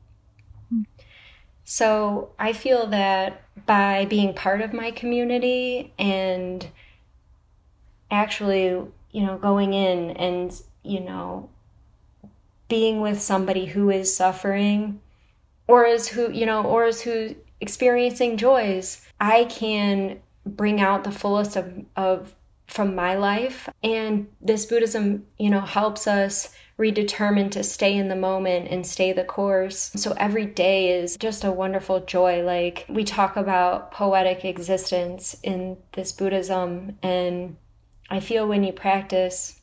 So 1.71 2.31
I 2.39 2.55
feel 2.55 2.87
that 2.87 3.43
by 3.67 4.07
being 4.07 4.33
part 4.33 4.63
of 4.63 4.73
my 4.73 4.91
community 4.91 5.93
and 5.99 6.67
actually, 8.11 8.69
you 9.11 9.27
know, 9.27 9.37
going 9.37 9.75
in 9.75 10.13
and, 10.13 10.51
you 10.83 11.01
know, 11.01 11.51
being 12.69 13.03
with 13.03 13.21
somebody 13.21 13.67
who 13.67 13.91
is 13.91 14.17
suffering 14.17 15.03
or 15.67 15.85
is 15.85 16.09
who, 16.09 16.33
you 16.33 16.47
know, 16.47 16.63
or 16.63 16.87
is 16.87 17.03
who 17.03 17.35
experiencing 17.61 18.39
joys, 18.39 19.07
I 19.21 19.45
can 19.45 20.21
bring 20.47 20.81
out 20.81 21.05
the 21.05 21.13
fullest 21.13 21.55
of, 21.55 21.85
of 21.97 22.35
from 22.67 22.95
my 22.95 23.15
life. 23.15 23.69
And 23.83 24.29
this 24.41 24.65
Buddhism, 24.65 25.27
you 25.39 25.51
know, 25.51 25.61
helps 25.61 26.07
us 26.07 26.55
redetermined 26.79 27.51
to 27.51 27.65
stay 27.65 27.97
in 27.97 28.09
the 28.09 28.17
moment 28.17 28.69
and 28.71 28.87
stay 28.87 29.13
the 29.13 29.25
course. 29.25 29.91
So 29.97 30.15
every 30.17 30.47
day 30.47 31.01
is 31.01 31.17
just 31.17 31.45
a 31.45 31.51
wonderful 31.51 32.01
joy. 32.01 32.43
Like 32.45 32.87
we 32.89 33.03
talk 33.05 33.37
about 33.37 33.91
poetic 33.91 34.45
existence 34.45 35.37
in 35.43 35.77
this 35.93 36.13
Buddhism, 36.13 36.97
and 37.03 37.57
I 38.09 38.21
feel 38.21 38.47
when 38.47 38.63
you 38.63 38.73
practice, 38.73 39.61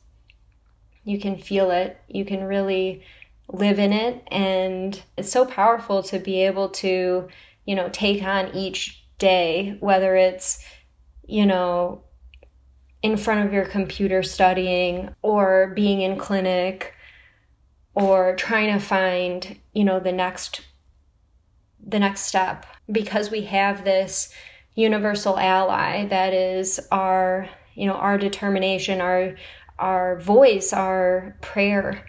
you 1.04 1.18
can 1.18 1.38
feel 1.38 1.70
it. 1.70 1.98
You 2.08 2.24
can 2.24 2.44
really 2.44 3.02
live 3.48 3.78
in 3.78 3.92
it. 3.92 4.22
And 4.28 5.00
it's 5.16 5.32
so 5.32 5.46
powerful 5.46 6.02
to 6.04 6.18
be 6.18 6.42
able 6.42 6.68
to, 6.70 7.28
you 7.64 7.74
know, 7.74 7.88
take 7.90 8.22
on 8.22 8.54
each 8.54 9.04
day, 9.18 9.76
whether 9.80 10.16
it's, 10.16 10.64
you 11.26 11.46
know, 11.46 12.02
in 13.02 13.16
front 13.16 13.46
of 13.46 13.52
your 13.52 13.64
computer 13.64 14.22
studying 14.22 15.14
or 15.22 15.72
being 15.74 16.00
in 16.02 16.18
clinic 16.18 16.92
or 17.96 18.36
trying 18.36 18.72
to 18.72 18.78
find, 18.78 19.58
you 19.72 19.82
know, 19.82 19.98
the 19.98 20.12
next 20.12 20.60
the 21.88 21.98
next 21.98 22.22
step 22.22 22.66
because 22.90 23.30
we 23.30 23.42
have 23.42 23.84
this 23.84 24.32
universal 24.74 25.38
ally 25.38 26.04
that 26.06 26.34
is 26.34 26.80
our, 26.90 27.48
you 27.74 27.86
know, 27.86 27.94
our 27.94 28.18
determination, 28.18 29.00
our 29.00 29.34
our 29.78 30.20
voice, 30.20 30.72
our 30.72 31.36
prayer. 31.40 32.06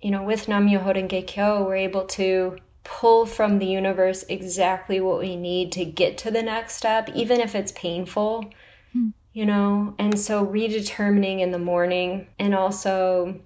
You 0.00 0.10
know, 0.10 0.22
with 0.22 0.48
Nam 0.48 0.68
Myoho 0.68 0.94
Renge 0.94 1.26
Kyo, 1.26 1.64
we're 1.64 1.76
able 1.76 2.04
to 2.06 2.58
pull 2.84 3.24
from 3.24 3.58
the 3.58 3.66
universe 3.66 4.24
exactly 4.28 5.00
what 5.00 5.18
we 5.18 5.36
need 5.36 5.72
to 5.72 5.84
get 5.84 6.18
to 6.18 6.30
the 6.30 6.42
next 6.42 6.74
step, 6.74 7.08
even 7.14 7.40
if 7.40 7.54
it's 7.54 7.72
painful, 7.72 8.44
hmm. 8.92 9.08
you 9.32 9.46
know? 9.46 9.94
And 9.98 10.18
so 10.18 10.46
redetermining 10.46 11.40
in 11.40 11.50
the 11.50 11.58
morning 11.58 12.26
and 12.38 12.54
also 12.54 13.40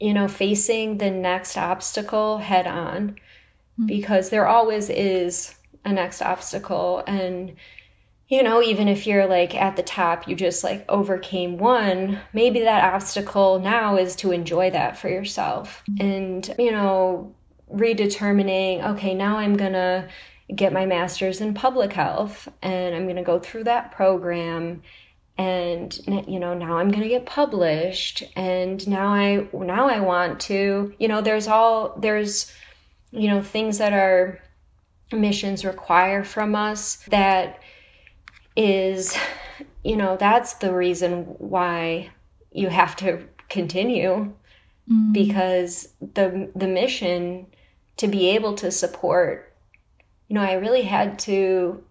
you 0.00 0.14
know, 0.14 0.26
facing 0.26 0.98
the 0.98 1.10
next 1.10 1.56
obstacle 1.56 2.38
head 2.38 2.66
on 2.66 3.10
mm-hmm. 3.10 3.86
because 3.86 4.30
there 4.30 4.48
always 4.48 4.88
is 4.88 5.54
a 5.84 5.92
next 5.92 6.22
obstacle. 6.22 7.04
And, 7.06 7.54
you 8.28 8.42
know, 8.42 8.62
even 8.62 8.88
if 8.88 9.06
you're 9.06 9.26
like 9.26 9.54
at 9.54 9.76
the 9.76 9.82
top, 9.82 10.26
you 10.26 10.34
just 10.34 10.64
like 10.64 10.84
overcame 10.88 11.58
one, 11.58 12.18
maybe 12.32 12.60
that 12.60 12.92
obstacle 12.94 13.58
now 13.58 13.96
is 13.96 14.16
to 14.16 14.32
enjoy 14.32 14.70
that 14.70 14.96
for 14.96 15.08
yourself. 15.08 15.82
Mm-hmm. 15.90 16.06
And, 16.06 16.54
you 16.58 16.72
know, 16.72 17.34
redetermining, 17.72 18.84
okay, 18.92 19.14
now 19.14 19.36
I'm 19.36 19.56
going 19.56 19.74
to 19.74 20.08
get 20.54 20.72
my 20.72 20.86
master's 20.86 21.40
in 21.40 21.54
public 21.54 21.92
health 21.92 22.48
and 22.62 22.94
I'm 22.94 23.04
going 23.04 23.16
to 23.16 23.22
go 23.22 23.38
through 23.38 23.64
that 23.64 23.92
program 23.92 24.82
and 25.38 25.98
you 26.06 26.38
know 26.38 26.54
now 26.54 26.76
i'm 26.78 26.90
going 26.90 27.02
to 27.02 27.08
get 27.08 27.24
published 27.24 28.22
and 28.36 28.86
now 28.86 29.08
i 29.08 29.46
now 29.54 29.88
i 29.88 29.98
want 29.98 30.38
to 30.38 30.92
you 30.98 31.08
know 31.08 31.20
there's 31.20 31.48
all 31.48 31.94
there's 31.98 32.52
you 33.10 33.28
know 33.28 33.42
things 33.42 33.78
that 33.78 33.92
our 33.92 34.38
missions 35.12 35.64
require 35.64 36.22
from 36.22 36.54
us 36.54 36.96
that 37.08 37.60
is 38.56 39.16
you 39.84 39.96
know 39.96 40.16
that's 40.16 40.54
the 40.54 40.74
reason 40.74 41.22
why 41.38 42.10
you 42.52 42.68
have 42.68 42.94
to 42.96 43.24
continue 43.48 44.32
mm. 44.90 45.12
because 45.12 45.88
the 46.00 46.50
the 46.54 46.68
mission 46.68 47.46
to 47.96 48.06
be 48.06 48.30
able 48.30 48.54
to 48.54 48.70
support 48.70 49.52
you 50.28 50.34
know 50.34 50.42
i 50.42 50.52
really 50.52 50.82
had 50.82 51.18
to 51.18 51.82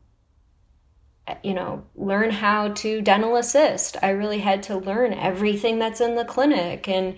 you 1.44 1.54
know, 1.54 1.86
learn 1.96 2.32
how 2.32 2.70
to 2.70 3.02
dental 3.02 3.36
assist. 3.36 3.98
I 4.02 4.10
really 4.10 4.40
had 4.40 4.64
to 4.64 4.78
learn 4.78 5.14
everything 5.14 5.80
that's 5.80 6.02
in 6.02 6.16
the 6.16 6.26
clinic 6.26 6.88
and, 6.88 7.18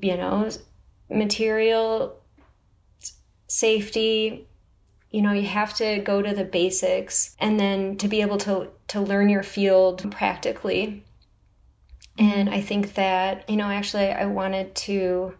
you 0.00 0.16
know, 0.16 0.48
material 1.10 2.20
safety. 3.46 4.48
You 5.10 5.22
know, 5.22 5.32
you 5.32 5.46
have 5.46 5.74
to 5.74 5.98
go 6.00 6.22
to 6.22 6.34
the 6.34 6.44
basics 6.44 7.36
and 7.38 7.60
then 7.60 7.96
to 7.98 8.08
be 8.08 8.22
able 8.22 8.38
to, 8.38 8.68
to 8.88 9.00
learn 9.00 9.28
your 9.28 9.42
field 9.42 10.10
practically. 10.10 11.04
And 12.18 12.50
I 12.50 12.60
think 12.60 12.94
that, 12.94 13.48
you 13.48 13.56
know, 13.56 13.68
actually, 13.68 14.10
I 14.10 14.26
wanted 14.26 14.74
to 14.74 15.34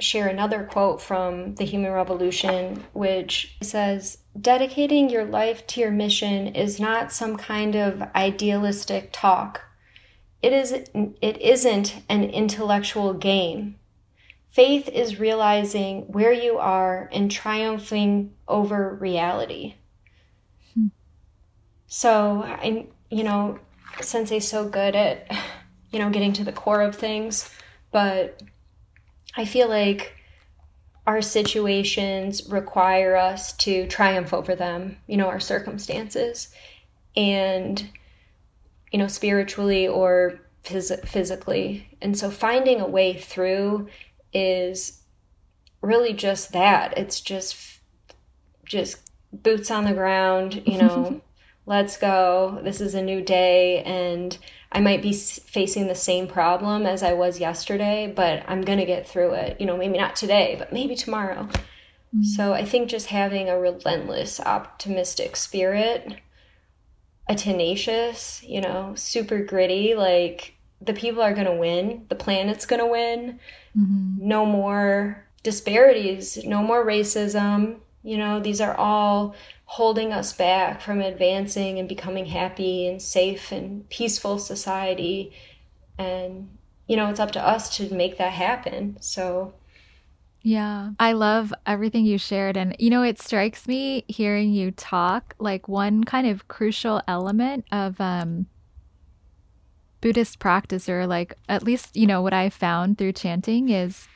share 0.00 0.28
another 0.28 0.64
quote 0.64 1.02
from 1.02 1.54
the 1.56 1.64
Human 1.64 1.92
Revolution, 1.92 2.84
which 2.92 3.56
says, 3.62 4.18
Dedicating 4.38 5.10
your 5.10 5.24
life 5.24 5.66
to 5.68 5.80
your 5.80 5.90
mission 5.90 6.48
is 6.54 6.78
not 6.78 7.12
some 7.12 7.36
kind 7.36 7.74
of 7.74 8.02
idealistic 8.14 9.10
talk. 9.12 9.62
It, 10.42 10.52
is, 10.52 10.72
it 10.72 11.40
isn't 11.40 12.02
an 12.08 12.24
intellectual 12.24 13.12
game. 13.12 13.76
Faith 14.48 14.88
is 14.88 15.20
realizing 15.20 16.02
where 16.12 16.32
you 16.32 16.58
are 16.58 17.08
and 17.12 17.30
triumphing 17.30 18.32
over 18.48 18.94
reality. 18.94 19.74
Hmm. 20.74 20.86
So, 21.86 22.42
I, 22.44 22.86
you 23.10 23.24
know, 23.24 23.58
Sensei's 24.00 24.48
so 24.48 24.68
good 24.68 24.94
at, 24.94 25.30
you 25.90 25.98
know, 25.98 26.10
getting 26.10 26.32
to 26.34 26.44
the 26.44 26.52
core 26.52 26.82
of 26.82 26.96
things, 26.96 27.50
but 27.90 28.42
I 29.36 29.44
feel 29.44 29.68
like 29.68 30.16
our 31.10 31.20
situations 31.20 32.48
require 32.48 33.16
us 33.16 33.52
to 33.54 33.84
triumph 33.88 34.32
over 34.32 34.54
them, 34.54 34.96
you 35.08 35.16
know, 35.16 35.26
our 35.26 35.40
circumstances. 35.40 36.54
And, 37.16 37.90
you 38.92 38.98
know, 39.00 39.08
spiritually 39.08 39.88
or 39.88 40.38
phys- 40.62 41.04
physically. 41.08 41.98
And 42.00 42.16
so 42.16 42.30
finding 42.30 42.80
a 42.80 42.86
way 42.86 43.14
through 43.14 43.88
is 44.32 45.02
really 45.82 46.12
just 46.12 46.52
that. 46.52 46.96
It's 46.96 47.20
just, 47.20 47.80
just 48.64 49.10
boots 49.32 49.72
on 49.72 49.86
the 49.86 49.94
ground, 49.94 50.62
you 50.64 50.78
know, 50.78 51.20
let's 51.66 51.96
go. 51.96 52.60
This 52.62 52.80
is 52.80 52.94
a 52.94 53.02
new 53.02 53.20
day. 53.20 53.82
And, 53.82 54.38
I 54.72 54.80
might 54.80 55.02
be 55.02 55.12
facing 55.12 55.88
the 55.88 55.94
same 55.94 56.28
problem 56.28 56.86
as 56.86 57.02
I 57.02 57.12
was 57.12 57.40
yesterday, 57.40 58.12
but 58.14 58.44
I'm 58.46 58.62
going 58.62 58.78
to 58.78 58.86
get 58.86 59.08
through 59.08 59.32
it. 59.32 59.60
You 59.60 59.66
know, 59.66 59.76
maybe 59.76 59.98
not 59.98 60.14
today, 60.16 60.56
but 60.58 60.72
maybe 60.72 60.94
tomorrow. 60.94 61.44
Mm-hmm. 61.44 62.22
So 62.22 62.52
I 62.52 62.64
think 62.64 62.88
just 62.88 63.06
having 63.06 63.48
a 63.48 63.58
relentless, 63.58 64.40
optimistic 64.40 65.36
spirit 65.36 66.20
a 67.30 67.34
tenacious, 67.36 68.42
you 68.42 68.60
know, 68.60 68.92
super 68.96 69.40
gritty, 69.44 69.94
like 69.94 70.54
the 70.80 70.92
people 70.92 71.22
are 71.22 71.32
going 71.32 71.46
to 71.46 71.54
win, 71.54 72.04
the 72.08 72.16
planet's 72.16 72.66
going 72.66 72.80
to 72.80 72.86
win. 72.86 73.38
Mm-hmm. 73.78 74.26
No 74.26 74.44
more 74.44 75.24
disparities, 75.44 76.44
no 76.44 76.60
more 76.60 76.84
racism. 76.84 77.76
You 78.02 78.18
know, 78.18 78.40
these 78.40 78.60
are 78.60 78.74
all 78.74 79.36
holding 79.70 80.12
us 80.12 80.32
back 80.32 80.80
from 80.80 81.00
advancing 81.00 81.78
and 81.78 81.88
becoming 81.88 82.26
happy 82.26 82.88
and 82.88 83.00
safe 83.00 83.52
and 83.52 83.88
peaceful 83.88 84.36
society. 84.36 85.32
And, 85.96 86.58
you 86.88 86.96
know, 86.96 87.08
it's 87.08 87.20
up 87.20 87.30
to 87.32 87.48
us 87.48 87.76
to 87.76 87.94
make 87.94 88.18
that 88.18 88.32
happen. 88.32 88.96
So, 89.00 89.54
yeah, 90.42 90.90
I 90.98 91.12
love 91.12 91.54
everything 91.66 92.04
you 92.04 92.18
shared. 92.18 92.56
And, 92.56 92.74
you 92.80 92.90
know, 92.90 93.04
it 93.04 93.22
strikes 93.22 93.68
me 93.68 94.04
hearing 94.08 94.52
you 94.52 94.72
talk 94.72 95.36
like 95.38 95.68
one 95.68 96.02
kind 96.02 96.26
of 96.26 96.48
crucial 96.48 97.00
element 97.06 97.64
of 97.70 98.00
um, 98.00 98.46
Buddhist 100.00 100.40
practice, 100.40 100.88
or 100.88 101.06
like 101.06 101.36
at 101.48 101.62
least, 101.62 101.96
you 101.96 102.08
know, 102.08 102.22
what 102.22 102.34
I 102.34 102.50
found 102.50 102.98
through 102.98 103.12
chanting 103.12 103.68
is 103.68 104.08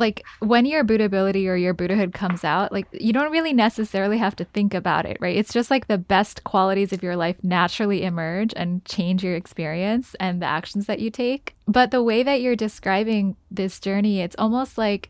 like 0.00 0.24
when 0.40 0.66
your 0.66 0.84
Buddhability 0.84 1.46
or 1.46 1.56
your 1.56 1.74
Buddhahood 1.74 2.12
comes 2.12 2.44
out, 2.44 2.72
like 2.72 2.86
you 2.92 3.12
don't 3.12 3.32
really 3.32 3.52
necessarily 3.52 4.18
have 4.18 4.36
to 4.36 4.44
think 4.44 4.74
about 4.74 5.06
it, 5.06 5.18
right? 5.20 5.36
It's 5.36 5.52
just 5.52 5.70
like 5.70 5.86
the 5.86 5.98
best 5.98 6.44
qualities 6.44 6.92
of 6.92 7.02
your 7.02 7.16
life 7.16 7.36
naturally 7.42 8.02
emerge 8.02 8.52
and 8.56 8.84
change 8.84 9.24
your 9.24 9.34
experience 9.34 10.14
and 10.20 10.40
the 10.40 10.46
actions 10.46 10.86
that 10.86 11.00
you 11.00 11.10
take. 11.10 11.54
But 11.66 11.90
the 11.90 12.02
way 12.02 12.22
that 12.22 12.40
you're 12.40 12.56
describing 12.56 13.36
this 13.50 13.80
journey, 13.80 14.20
it's 14.20 14.36
almost 14.38 14.78
like 14.78 15.08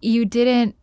you 0.00 0.24
didn't 0.24 0.76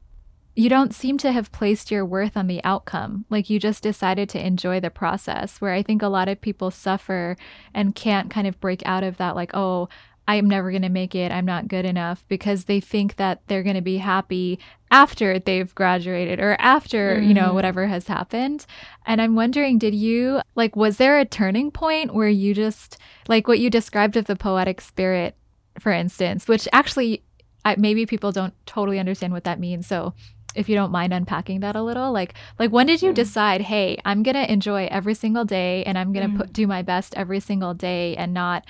you 0.60 0.68
don't 0.68 0.94
seem 0.94 1.18
to 1.18 1.32
have 1.32 1.54
placed 1.54 1.90
your 1.90 2.06
worth 2.06 2.36
on 2.36 2.48
the 2.48 2.62
outcome. 2.66 3.24
Like 3.30 3.50
you 3.50 3.62
just 3.62 3.82
decided 3.82 4.28
to 4.30 4.46
enjoy 4.46 4.82
the 4.82 4.90
process, 4.90 5.62
where 5.62 5.72
I 5.72 5.82
think 5.82 6.02
a 6.02 6.10
lot 6.10 6.28
of 6.28 6.42
people 6.42 6.70
suffer 6.70 7.38
and 7.74 7.96
can't 7.96 8.30
kind 8.30 8.46
of 8.46 8.60
break 8.60 8.86
out 8.86 9.06
of 9.06 9.16
that, 9.18 9.38
like, 9.38 9.52
oh, 9.54 9.88
I 10.30 10.36
am 10.36 10.48
never 10.48 10.70
going 10.70 10.84
to 10.84 10.90
make 10.90 11.16
it. 11.16 11.32
I'm 11.32 11.48
not 11.48 11.68
good 11.68 11.86
enough 11.86 12.24
because 12.28 12.66
they 12.66 12.80
think 12.80 13.16
that 13.16 13.42
they're 13.48 13.64
going 13.64 13.76
to 13.78 13.82
be 13.82 13.98
happy 13.98 14.60
after 14.92 15.40
they've 15.40 15.74
graduated 15.74 16.40
or 16.40 16.56
after, 16.60 17.16
mm. 17.16 17.28
you 17.28 17.34
know, 17.34 17.50
mm. 17.50 17.54
whatever 17.56 17.88
has 17.88 18.06
happened. 18.06 18.68
And 19.08 19.24
I'm 19.24 19.34
wondering, 19.34 19.80
did 19.80 19.96
you, 19.96 20.42
like, 20.54 20.76
was 20.76 20.98
there 20.98 21.18
a 21.18 21.26
turning 21.26 21.72
point 21.72 22.14
where 22.14 22.30
you 22.30 22.54
just, 22.54 23.00
like 23.28 23.48
what 23.48 23.58
you 23.58 23.72
described 23.72 24.18
of 24.18 24.26
the 24.26 24.36
poetic 24.36 24.82
spirit, 24.82 25.36
for 25.80 25.92
instance, 25.92 26.48
which 26.48 26.68
actually 26.72 27.24
I, 27.66 27.76
maybe 27.78 28.06
people 28.06 28.32
don't 28.32 28.54
totally 28.68 29.00
understand 29.00 29.34
what 29.34 29.46
that 29.46 29.60
means. 29.60 29.88
So 29.88 30.14
if 30.54 30.70
you 30.70 30.76
don't 30.76 30.92
mind 30.92 31.12
unpacking 31.12 31.62
that 31.62 31.76
a 31.76 31.82
little 31.82 32.12
like 32.12 32.34
like 32.58 32.72
when 32.72 32.88
did 32.88 33.04
you 33.04 33.12
mm. 33.12 33.16
decide 33.16 33.62
hey 33.62 33.96
i'm 34.04 34.24
gonna 34.24 34.46
enjoy 34.46 34.88
every 34.90 35.14
single 35.14 35.46
day 35.46 35.84
and 35.84 35.96
i'm 35.96 36.12
gonna 36.12 36.28
mm. 36.28 36.38
put 36.38 36.52
do 36.52 36.66
my 36.66 36.82
best 36.82 37.14
every 37.16 37.40
single 37.40 37.76
day 37.76 38.16
and 38.16 38.34
not 38.34 38.66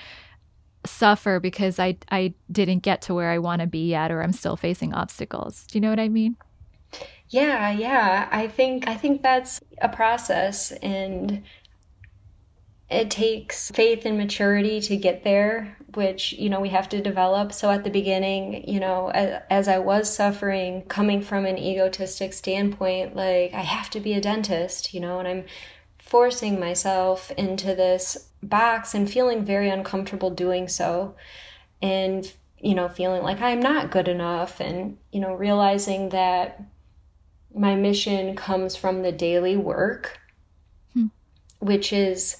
suffer 0.84 1.40
because 1.40 1.78
I 1.78 1.96
I 2.10 2.34
didn't 2.50 2.80
get 2.80 3.02
to 3.02 3.14
where 3.14 3.30
I 3.30 3.38
want 3.38 3.60
to 3.60 3.66
be 3.66 3.88
yet 3.88 4.10
or 4.10 4.22
I'm 4.22 4.32
still 4.32 4.56
facing 4.56 4.94
obstacles. 4.94 5.66
Do 5.66 5.78
you 5.78 5.80
know 5.80 5.90
what 5.90 6.00
I 6.00 6.08
mean? 6.08 6.36
Yeah, 7.28 7.70
yeah. 7.70 8.28
I 8.32 8.48
think 8.48 8.88
I 8.88 8.94
think 8.94 9.22
that's 9.22 9.60
a 9.80 9.88
process 9.88 10.72
and 10.72 11.42
it 12.90 13.08
takes 13.08 13.70
faith 13.70 14.04
and 14.04 14.18
maturity 14.18 14.80
to 14.80 14.96
get 14.96 15.22
there, 15.22 15.76
which, 15.94 16.32
you 16.32 16.50
know, 16.50 16.58
we 16.58 16.70
have 16.70 16.88
to 16.88 17.00
develop. 17.00 17.52
So 17.52 17.70
at 17.70 17.84
the 17.84 17.90
beginning, 17.90 18.68
you 18.68 18.80
know, 18.80 19.10
as, 19.10 19.42
as 19.48 19.68
I 19.68 19.78
was 19.78 20.12
suffering, 20.12 20.82
coming 20.82 21.22
from 21.22 21.46
an 21.46 21.56
egotistic 21.56 22.32
standpoint, 22.32 23.14
like 23.14 23.54
I 23.54 23.60
have 23.60 23.90
to 23.90 24.00
be 24.00 24.14
a 24.14 24.20
dentist, 24.20 24.92
you 24.92 24.98
know, 24.98 25.20
and 25.20 25.28
I'm 25.28 25.44
forcing 26.10 26.58
myself 26.58 27.30
into 27.38 27.68
this 27.68 28.30
box 28.42 28.94
and 28.94 29.08
feeling 29.08 29.44
very 29.44 29.70
uncomfortable 29.70 30.28
doing 30.28 30.66
so 30.66 31.14
and 31.80 32.32
you 32.58 32.74
know 32.74 32.88
feeling 32.88 33.22
like 33.22 33.40
i'm 33.40 33.60
not 33.60 33.92
good 33.92 34.08
enough 34.08 34.58
and 34.58 34.98
you 35.12 35.20
know 35.20 35.32
realizing 35.34 36.08
that 36.08 36.60
my 37.54 37.76
mission 37.76 38.34
comes 38.34 38.74
from 38.74 39.02
the 39.02 39.12
daily 39.12 39.56
work 39.56 40.18
hmm. 40.94 41.06
which 41.60 41.92
is 41.92 42.38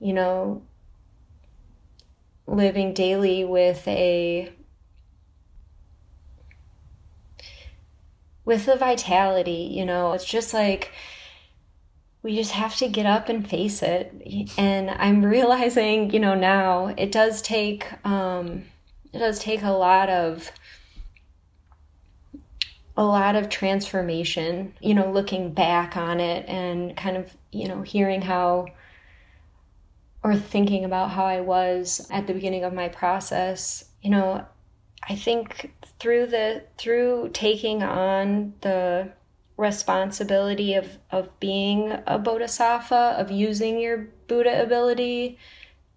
you 0.00 0.14
know 0.14 0.62
living 2.46 2.94
daily 2.94 3.44
with 3.44 3.86
a 3.86 4.50
with 8.46 8.66
a 8.68 8.76
vitality 8.76 9.70
you 9.70 9.84
know 9.84 10.12
it's 10.12 10.24
just 10.24 10.54
like 10.54 10.92
we 12.22 12.36
just 12.36 12.52
have 12.52 12.76
to 12.76 12.88
get 12.88 13.06
up 13.06 13.28
and 13.28 13.48
face 13.48 13.82
it. 13.82 14.12
And 14.56 14.90
I'm 14.90 15.24
realizing, 15.24 16.12
you 16.12 16.20
know, 16.20 16.34
now 16.34 16.94
it 16.96 17.10
does 17.10 17.42
take 17.42 17.86
um, 18.06 18.64
it 19.12 19.18
does 19.18 19.38
take 19.38 19.62
a 19.62 19.70
lot 19.70 20.08
of 20.08 20.50
a 22.96 23.04
lot 23.04 23.36
of 23.36 23.48
transformation, 23.48 24.74
you 24.80 24.94
know, 24.94 25.10
looking 25.10 25.52
back 25.52 25.96
on 25.96 26.20
it 26.20 26.46
and 26.48 26.96
kind 26.96 27.16
of, 27.16 27.34
you 27.50 27.66
know, 27.66 27.82
hearing 27.82 28.22
how 28.22 28.66
or 30.22 30.36
thinking 30.36 30.84
about 30.84 31.10
how 31.10 31.24
I 31.24 31.40
was 31.40 32.06
at 32.10 32.26
the 32.26 32.34
beginning 32.34 32.64
of 32.64 32.72
my 32.72 32.88
process, 32.88 33.84
you 34.02 34.10
know, 34.10 34.46
I 35.08 35.16
think 35.16 35.72
through 35.98 36.26
the 36.26 36.62
through 36.78 37.30
taking 37.32 37.82
on 37.82 38.54
the 38.60 39.10
responsibility 39.62 40.74
of 40.74 40.98
of 41.10 41.28
being 41.40 41.96
a 42.06 42.18
bodhisattva 42.18 43.16
of 43.18 43.30
using 43.30 43.80
your 43.80 44.08
Buddhability 44.28 45.38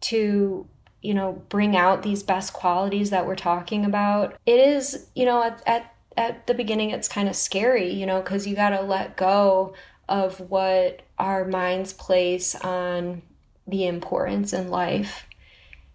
to 0.01 0.67
you 1.01 1.13
know 1.13 1.43
bring 1.49 1.75
out 1.75 2.03
these 2.03 2.23
best 2.23 2.53
qualities 2.53 3.09
that 3.09 3.25
we're 3.27 3.35
talking 3.35 3.83
about. 3.83 4.37
It 4.45 4.59
is 4.59 5.07
you 5.15 5.25
know 5.25 5.43
at 5.43 5.61
at, 5.67 5.93
at 6.15 6.47
the 6.47 6.53
beginning 6.53 6.91
it's 6.91 7.07
kind 7.07 7.27
of 7.27 7.35
scary 7.35 7.91
you 7.91 8.05
know 8.05 8.21
because 8.21 8.47
you 8.47 8.55
got 8.55 8.69
to 8.69 8.81
let 8.81 9.17
go 9.17 9.73
of 10.07 10.39
what 10.39 11.01
our 11.17 11.45
minds 11.45 11.91
place 11.91 12.55
on 12.55 13.21
the 13.67 13.87
importance 13.87 14.53
in 14.53 14.69
life 14.69 15.25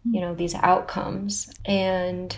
you 0.04 0.20
know 0.20 0.34
these 0.34 0.54
outcomes. 0.54 1.52
And 1.64 2.36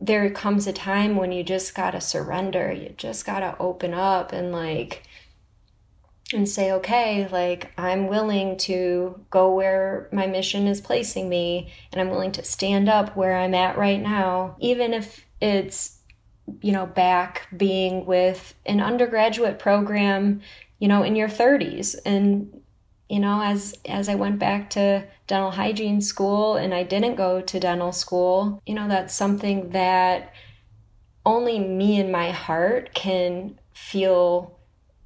there 0.00 0.30
comes 0.30 0.66
a 0.66 0.72
time 0.72 1.16
when 1.16 1.30
you 1.30 1.42
just 1.42 1.74
gotta 1.74 2.00
surrender. 2.00 2.72
You 2.72 2.94
just 2.96 3.26
gotta 3.26 3.56
open 3.58 3.92
up 3.92 4.32
and 4.32 4.52
like, 4.52 5.02
and 6.32 6.48
say, 6.48 6.72
okay, 6.72 7.28
like 7.28 7.72
I'm 7.76 8.06
willing 8.06 8.56
to 8.58 9.20
go 9.30 9.52
where 9.52 10.08
my 10.12 10.26
mission 10.26 10.66
is 10.68 10.80
placing 10.80 11.28
me, 11.28 11.72
and 11.92 12.00
I'm 12.00 12.08
willing 12.08 12.32
to 12.32 12.44
stand 12.44 12.88
up 12.88 13.16
where 13.16 13.36
I'm 13.36 13.54
at 13.54 13.76
right 13.76 14.00
now, 14.00 14.56
even 14.60 14.94
if 14.94 15.26
it's, 15.40 15.98
you 16.62 16.72
know, 16.72 16.86
back 16.86 17.48
being 17.56 18.06
with 18.06 18.54
an 18.64 18.80
undergraduate 18.80 19.58
program, 19.58 20.40
you 20.78 20.88
know, 20.88 21.02
in 21.02 21.16
your 21.16 21.28
30s. 21.28 21.96
And, 22.06 22.59
you 23.10 23.18
know, 23.18 23.42
as 23.42 23.76
as 23.86 24.08
I 24.08 24.14
went 24.14 24.38
back 24.38 24.70
to 24.70 25.04
dental 25.26 25.50
hygiene 25.50 26.00
school 26.00 26.54
and 26.54 26.72
I 26.72 26.84
didn't 26.84 27.16
go 27.16 27.40
to 27.40 27.60
dental 27.60 27.90
school, 27.90 28.62
you 28.64 28.72
know, 28.72 28.86
that's 28.86 29.12
something 29.12 29.70
that 29.70 30.32
only 31.26 31.58
me 31.58 31.98
and 31.98 32.12
my 32.12 32.30
heart 32.30 32.94
can 32.94 33.58
feel 33.74 34.56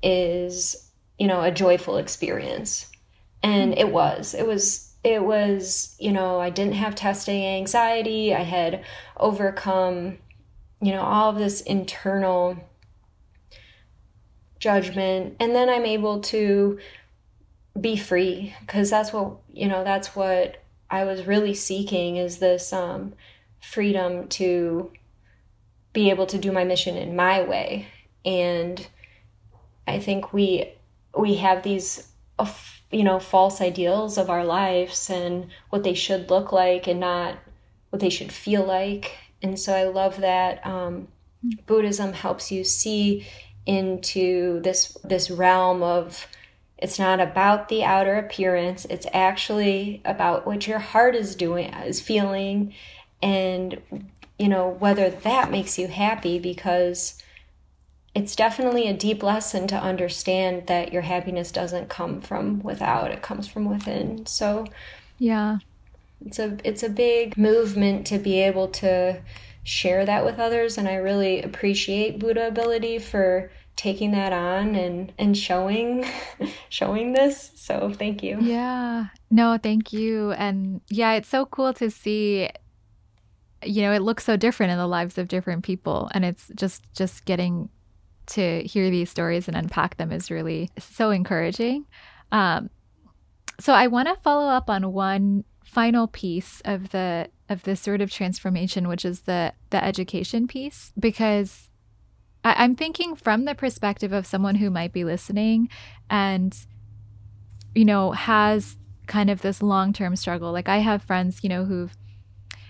is, 0.03 0.91
you 1.19 1.27
know, 1.27 1.43
a 1.43 1.51
joyful 1.51 1.97
experience. 1.97 2.93
And 3.43 3.77
it 3.79 3.91
was. 3.91 4.35
It 4.35 4.47
was 4.47 4.93
it 5.03 5.23
was, 5.23 5.97
you 5.99 6.13
know, 6.13 6.39
I 6.39 6.51
didn't 6.51 6.75
have 6.75 6.95
testing 6.95 7.43
anxiety. 7.43 8.35
I 8.35 8.43
had 8.43 8.85
overcome, 9.17 10.19
you 10.83 10.93
know, 10.93 11.03
all 11.03 11.31
of 11.31 11.39
this 11.39 11.63
internal 11.63 12.59
judgment. 14.59 15.37
And 15.41 15.55
then 15.55 15.71
I'm 15.71 15.87
able 15.87 16.21
to 16.21 16.79
be 17.81 17.97
free 17.97 18.55
because 18.61 18.91
that's 18.91 19.13
what 19.13 19.37
you 19.53 19.67
know 19.67 19.83
that's 19.83 20.15
what 20.15 20.63
i 20.91 21.05
was 21.05 21.27
really 21.27 21.55
seeking 21.55 22.17
is 22.17 22.39
this 22.39 22.73
um, 22.73 23.13
freedom 23.61 24.29
to 24.29 24.93
be 25.95 26.11
able 26.11 26.27
to 26.27 26.37
do 26.37 26.53
my 26.53 26.65
mission 26.65 26.97
in 26.97 27.17
my 27.17 27.43
way. 27.43 27.87
And 28.27 28.87
i 29.87 29.99
think 29.99 30.33
we 30.33 30.73
we 31.17 31.37
have 31.37 31.63
these 31.63 32.09
uh, 32.39 32.53
you 32.91 33.05
know 33.05 33.19
false 33.19 33.61
ideals 33.61 34.19
of 34.19 34.29
our 34.29 34.45
lives 34.45 35.09
and 35.09 35.49
what 35.71 35.85
they 35.85 35.95
should 35.95 36.31
look 36.31 36.53
like 36.53 36.87
and 36.87 37.01
not 37.01 37.39
what 37.91 38.01
they 38.01 38.11
should 38.11 38.33
feel 38.33 38.65
like. 38.65 39.17
And 39.43 39.59
so 39.59 39.75
i 39.75 39.85
love 39.85 40.21
that 40.21 40.67
um, 40.67 41.09
buddhism 41.67 42.13
helps 42.13 42.51
you 42.51 42.65
see 42.65 43.27
into 43.67 44.61
this 44.61 44.97
this 45.05 45.31
realm 45.31 45.83
of 45.83 46.27
it's 46.79 46.99
not 46.99 47.21
about 47.21 47.69
the 47.69 47.85
outer 47.85 48.17
appearance. 48.17 48.85
It's 48.87 49.07
actually 49.13 50.03
about 50.05 50.47
what 50.47 50.67
your 50.67 50.81
heart 50.81 51.15
is 51.15 51.35
doing, 51.35 51.73
is 51.73 52.01
feeling, 52.01 52.75
and 53.23 53.81
you 54.39 54.49
know 54.49 54.69
whether 54.69 55.09
that 55.09 55.51
makes 55.51 55.79
you 55.79 55.89
happy 55.89 56.39
because 56.39 57.23
it's 58.15 58.37
definitely 58.37 58.89
a 58.89 58.95
deep 58.95 59.23
lesson 59.23 59.67
to 59.67 59.77
understand 59.77 60.67
that 60.69 60.93
your 60.93 61.03
happiness 61.03 61.51
doesn't 61.51 61.89
come 61.89 62.21
from 62.21 62.61
without, 62.63 63.11
it 63.11 63.23
comes 63.23 63.49
from 63.49 63.65
within. 63.65 64.25
So, 64.27 64.67
yeah. 65.19 65.59
It's 66.25 66.39
a 66.39 66.57
it's 66.65 66.83
a 66.83 66.89
big 66.89 67.37
movement 67.37 68.07
to 68.07 68.19
be 68.19 68.41
able 68.41 68.69
to 68.69 69.21
share 69.63 70.07
that 70.07 70.25
with 70.25 70.39
others 70.39 70.79
and 70.79 70.89
I 70.89 70.95
really 70.95 71.43
appreciate 71.43 72.19
Buddhability 72.19 73.01
for 73.01 73.51
taking 73.77 74.13
that 74.13 74.33
on 74.33 74.75
and 74.75 75.13
and 75.19 75.37
showing 75.37 76.05
showing 76.69 77.13
this. 77.13 77.51
So 77.55 77.93
thank 77.93 78.23
you. 78.23 78.39
Yeah. 78.41 79.07
No 79.31 79.59
thank 79.63 79.93
you. 79.93 80.33
And 80.33 80.81
yeah 80.89 81.15
it's 81.15 81.29
so 81.29 81.47
cool 81.47 81.73
to 81.75 81.91
see 81.91 82.49
you 83.65 83.81
know 83.83 83.93
it 83.93 84.03
looks 84.03 84.25
so 84.25 84.37
different 84.37 84.73
in 84.73 84.79
the 84.79 84.87
lives 84.87 85.19
of 85.19 85.29
different 85.29 85.65
people. 85.65 86.11
And 86.13 86.25
it's 86.25 86.51
just 86.55 86.83
just 86.95 87.25
getting 87.25 87.69
to 88.27 88.63
hear 88.63 88.91
these 88.91 89.11
stories 89.11 89.49
and 89.49 89.57
unpack 89.57 89.97
them 89.97 90.11
is 90.11 90.31
really 90.31 90.71
so 90.79 91.11
encouraging. 91.11 91.87
Um, 92.33 92.71
so 93.61 93.73
i 93.73 93.87
want 93.87 94.09
to 94.09 94.17
follow 94.17 94.49
up 94.49 94.69
on 94.69 94.93
one 94.93 95.45
final 95.65 96.07
piece 96.07 96.61
of 96.65 96.91
the 96.91 97.29
of 97.49 97.63
this 97.63 97.81
sort 97.81 98.01
of 98.01 98.11
transformation 98.11 98.89
which 98.89 99.05
is 99.05 99.23
the 99.23 99.53
the 99.71 99.83
education 99.83 100.47
piece 100.47 100.93
because 100.99 101.71
I, 102.45 102.55
I'm 102.65 102.77
thinking 102.77 103.17
from 103.17 103.47
the 103.47 103.55
perspective 103.55 104.13
of 104.13 104.27
someone 104.27 104.57
who 104.57 104.71
might 104.71 104.93
be 104.93 105.03
listening 105.03 105.69
and, 106.09 106.57
you 107.75 107.85
know, 107.85 108.13
has 108.13 108.77
kind 109.07 109.31
of 109.31 109.43
this 109.43 109.63
long 109.63 109.93
term 109.93 110.15
struggle. 110.17 110.53
Like 110.53 110.69
I 110.69 110.79
have 110.79 111.03
friends, 111.03 111.41
you 111.43 111.49
know, 111.49 111.65
who 111.65 111.91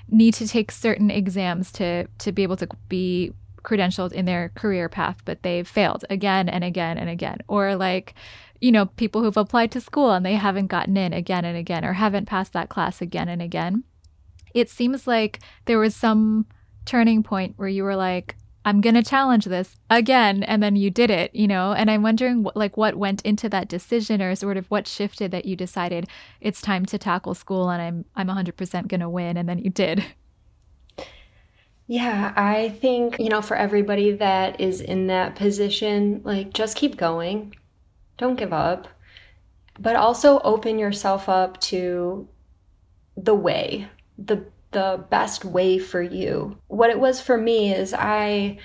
need 0.09 0.35
to 0.35 0.49
take 0.49 0.71
certain 0.71 1.11
exams 1.11 1.73
to 1.73 2.07
to 2.19 2.33
be 2.33 2.43
able 2.43 2.57
to 2.57 2.69
be 2.89 3.33
credentialed 3.63 4.13
in 4.13 4.27
their 4.27 4.51
career 4.51 4.89
path, 4.89 5.23
but 5.25 5.43
they've 5.43 5.67
failed 5.67 6.05
again 6.11 6.49
and 6.49 6.63
again 6.63 6.99
and 6.99 7.09
again. 7.09 7.39
Or 7.49 7.75
like, 7.75 8.15
you 8.61 8.71
know, 8.71 8.87
people 8.87 9.23
who've 9.23 9.37
applied 9.37 9.73
to 9.73 9.81
school 9.81 10.13
and 10.13 10.25
they 10.25 10.35
haven't 10.35 10.67
gotten 10.67 10.97
in 10.97 11.13
again 11.13 11.45
and 11.45 11.57
again 11.57 11.85
or 11.85 11.95
haven't 11.95 12.27
passed 12.27 12.53
that 12.53 12.69
class 12.69 13.01
again 13.01 13.29
and 13.29 13.41
again. 13.41 13.85
It 14.53 14.71
seems 14.71 15.07
like 15.07 15.41
there 15.65 15.79
was 15.79 15.97
some 15.97 16.47
turning 16.85 17.23
point 17.23 17.55
where 17.57 17.69
you 17.69 17.83
were 17.83 17.97
like, 17.97 18.37
I'm 18.65 18.81
going 18.81 18.95
to 18.95 19.03
challenge 19.03 19.45
this 19.45 19.77
again. 19.91 20.43
And 20.43 20.63
then 20.63 20.77
you 20.77 20.91
did 20.91 21.11
it, 21.11 21.35
you 21.35 21.47
know? 21.47 21.73
And 21.73 21.91
I'm 21.91 22.03
wondering 22.03 22.47
like 22.55 22.77
what 22.77 22.97
went 22.97 23.23
into 23.23 23.49
that 23.51 23.69
decision 23.69 24.23
or 24.23 24.35
sort 24.35 24.57
of 24.57 24.67
what 24.67 24.89
shifted 24.89 25.31
that 25.33 25.45
you 25.45 25.57
decided 25.57 26.09
it's 26.41 26.61
time 26.61 26.87
to 26.87 26.99
tackle 26.99 27.35
school 27.35 27.71
and 27.71 27.83
I'm, 27.83 28.05
I'm 28.17 28.29
100% 28.29 28.89
going 28.89 29.01
to 29.01 29.09
win. 29.09 29.37
And 29.37 29.49
then 29.49 29.59
you 29.59 29.71
did. 29.71 30.05
Yeah, 31.87 32.33
I 32.35 32.71
think, 32.81 33.19
you 33.19 33.29
know, 33.29 33.43
for 33.43 33.57
everybody 33.57 34.13
that 34.13 34.59
is 34.61 34.81
in 34.81 35.09
that 35.09 35.37
position, 35.37 36.23
like 36.25 36.55
just 36.55 36.77
keep 36.77 36.97
going. 36.97 37.55
Don't 38.17 38.37
give 38.37 38.55
up. 38.55 38.89
But 39.79 39.97
also 39.97 40.39
open 40.39 40.79
yourself 40.79 41.29
up 41.29 41.61
to 41.63 42.29
the 43.17 43.35
way, 43.35 43.89
the 44.17 44.47
the 44.75 45.05
best 45.09 45.45
way 45.45 45.79
for 45.79 46.03
you. 46.03 46.59
What 46.67 46.91
it 46.91 46.99
was 46.99 47.21
for 47.21 47.39
me 47.39 47.73
is 47.73 47.95
I 47.95 48.59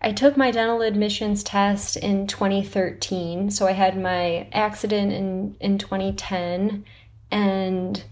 I 0.00 0.12
took 0.12 0.36
my 0.36 0.52
dental 0.52 0.80
admissions 0.80 1.42
test 1.42 1.96
in 1.96 2.28
2013. 2.28 3.50
So 3.50 3.66
I 3.66 3.72
had 3.72 4.00
my 4.00 4.48
accident 4.52 5.12
in 5.12 5.56
in 5.60 5.76
2010 5.78 6.84
and 7.30 8.04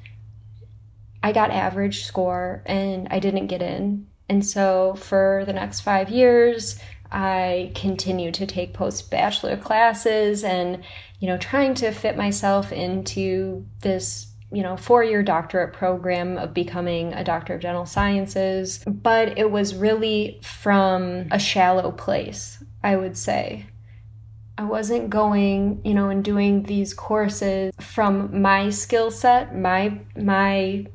I 1.22 1.32
got 1.32 1.50
average 1.50 2.04
score 2.04 2.62
and 2.66 3.09
I 3.11 3.18
didn't 3.20 3.46
get 3.46 3.62
in. 3.62 4.09
And 4.28 4.44
so 4.44 4.94
for 4.94 5.44
the 5.46 5.52
next 5.52 5.80
5 5.80 6.11
years 6.11 6.78
I 7.11 7.70
continued 7.74 8.34
to 8.34 8.46
take 8.46 8.74
post 8.74 9.11
bachelor 9.11 9.57
classes 9.57 10.42
and 10.42 10.82
you 11.20 11.28
know 11.28 11.38
trying 11.38 11.74
to 11.76 11.92
fit 11.92 12.16
myself 12.16 12.72
into 12.72 13.64
this 13.80 14.26
you 14.57 14.62
know, 14.62 14.74
four 14.74 15.04
year 15.04 15.22
doctorate 15.22 15.74
program 15.74 16.38
of 16.38 16.54
becoming 16.54 17.12
a 17.12 17.22
doctor 17.22 17.57
of 17.57 17.61
dental 17.61 17.84
sciences, 17.84 18.82
but 18.86 19.36
it 19.36 19.50
was 19.50 19.74
really 19.74 20.40
from 20.40 21.26
a 21.30 21.38
shallow 21.38 21.92
place, 21.92 22.64
I 22.82 22.96
would 22.96 23.18
say. 23.18 23.66
I 24.57 24.64
wasn't 24.64 25.11
going, 25.11 25.82
you 25.84 25.92
know, 25.92 26.09
and 26.09 26.24
doing 26.24 26.62
these 26.62 26.94
courses 26.94 27.74
from 27.78 28.40
my 28.40 28.70
skill 28.70 29.11
set, 29.11 29.54
my 29.54 30.00
my 30.16 30.86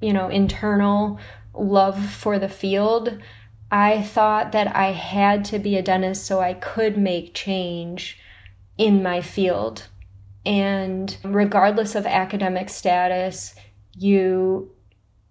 you 0.00 0.12
know, 0.12 0.28
internal 0.28 1.18
love 1.52 1.98
for 2.12 2.38
the 2.38 2.48
field. 2.48 3.18
I 3.72 4.02
thought 4.02 4.52
that 4.52 4.76
I 4.76 4.92
had 4.92 5.44
to 5.46 5.58
be 5.58 5.76
a 5.76 5.82
dentist 5.82 6.26
so 6.26 6.38
I 6.38 6.54
could 6.54 6.96
make 6.96 7.34
change 7.34 8.20
in 8.78 9.02
my 9.02 9.20
field 9.20 9.88
and 10.44 11.16
regardless 11.24 11.94
of 11.94 12.06
academic 12.06 12.68
status, 12.68 13.54
you 13.96 14.72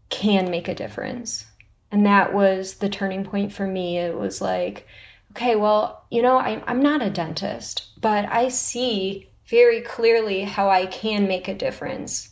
can 0.09 0.51
make 0.51 0.67
a 0.67 0.75
difference. 0.75 1.45
And 1.91 2.05
that 2.05 2.33
was 2.33 2.75
the 2.75 2.89
turning 2.89 3.23
point 3.23 3.51
for 3.51 3.65
me. 3.65 3.97
It 3.97 4.15
was 4.15 4.41
like, 4.41 4.87
okay, 5.31 5.55
well, 5.55 6.05
you 6.11 6.21
know, 6.21 6.37
I, 6.37 6.61
I'm 6.67 6.81
not 6.81 7.01
a 7.01 7.09
dentist, 7.09 7.87
but 7.99 8.25
I 8.31 8.49
see 8.49 9.29
very 9.47 9.81
clearly 9.81 10.43
how 10.43 10.69
I 10.69 10.85
can 10.85 11.27
make 11.27 11.47
a 11.47 11.55
difference. 11.55 12.29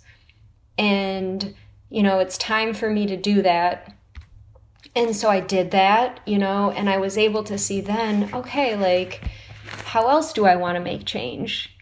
And, 0.77 1.55
you 1.89 2.03
know, 2.03 2.19
it's 2.19 2.37
time 2.37 2.73
for 2.73 2.89
me 2.89 3.07
to 3.07 3.17
do 3.17 3.41
that. 3.41 3.95
And 4.95 5.15
so 5.15 5.29
I 5.29 5.39
did 5.39 5.71
that, 5.71 6.19
you 6.27 6.37
know, 6.37 6.71
and 6.71 6.89
I 6.89 6.97
was 6.97 7.17
able 7.17 7.43
to 7.45 7.57
see 7.57 7.81
then, 7.81 8.29
okay, 8.33 8.75
like, 8.75 9.21
how 9.85 10.07
else 10.07 10.33
do 10.33 10.45
I 10.45 10.55
want 10.55 10.75
to 10.75 10.83
make 10.83 11.05
change? 11.05 11.76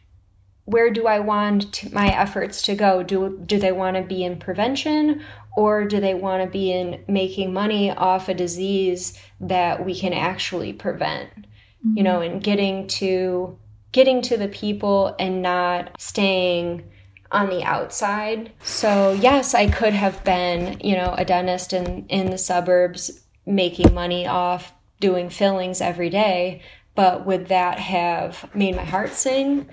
Where 0.65 0.89
do 0.89 1.05
I 1.05 1.19
want 1.19 1.73
to, 1.73 1.93
my 1.93 2.07
efforts 2.07 2.61
to 2.63 2.75
go? 2.75 3.03
Do 3.03 3.39
do 3.45 3.59
they 3.59 3.71
want 3.71 3.97
to 3.97 4.03
be 4.03 4.23
in 4.23 4.37
prevention 4.37 5.23
or 5.55 5.85
do 5.85 5.99
they 5.99 6.13
want 6.13 6.43
to 6.43 6.49
be 6.49 6.71
in 6.71 7.03
making 7.07 7.53
money 7.53 7.91
off 7.91 8.27
a 8.27 8.33
disease 8.33 9.17
that 9.39 9.85
we 9.85 9.97
can 9.97 10.11
actually 10.11 10.73
prevent? 10.73 11.29
Mm-hmm. 11.35 11.97
You 11.97 12.03
know, 12.03 12.21
and 12.21 12.43
getting 12.43 12.87
to 12.87 13.57
getting 13.91 14.21
to 14.23 14.37
the 14.37 14.47
people 14.47 15.15
and 15.19 15.41
not 15.41 16.01
staying 16.01 16.83
on 17.31 17.49
the 17.49 17.63
outside. 17.63 18.51
So, 18.61 19.13
yes, 19.13 19.53
I 19.53 19.69
could 19.69 19.93
have 19.93 20.23
been, 20.23 20.79
you 20.79 20.95
know, 20.95 21.13
a 21.17 21.25
dentist 21.25 21.73
in 21.73 22.07
in 22.07 22.31
the 22.31 22.37
suburbs 22.39 23.21
making 23.45 23.93
money 23.93 24.25
off 24.25 24.73
doing 24.99 25.29
fillings 25.29 25.81
every 25.81 26.09
day, 26.09 26.63
but 26.95 27.25
would 27.25 27.47
that 27.49 27.77
have 27.77 28.49
made 28.55 28.75
my 28.75 28.83
heart 28.83 29.11
sing? 29.11 29.69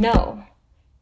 No. 0.00 0.44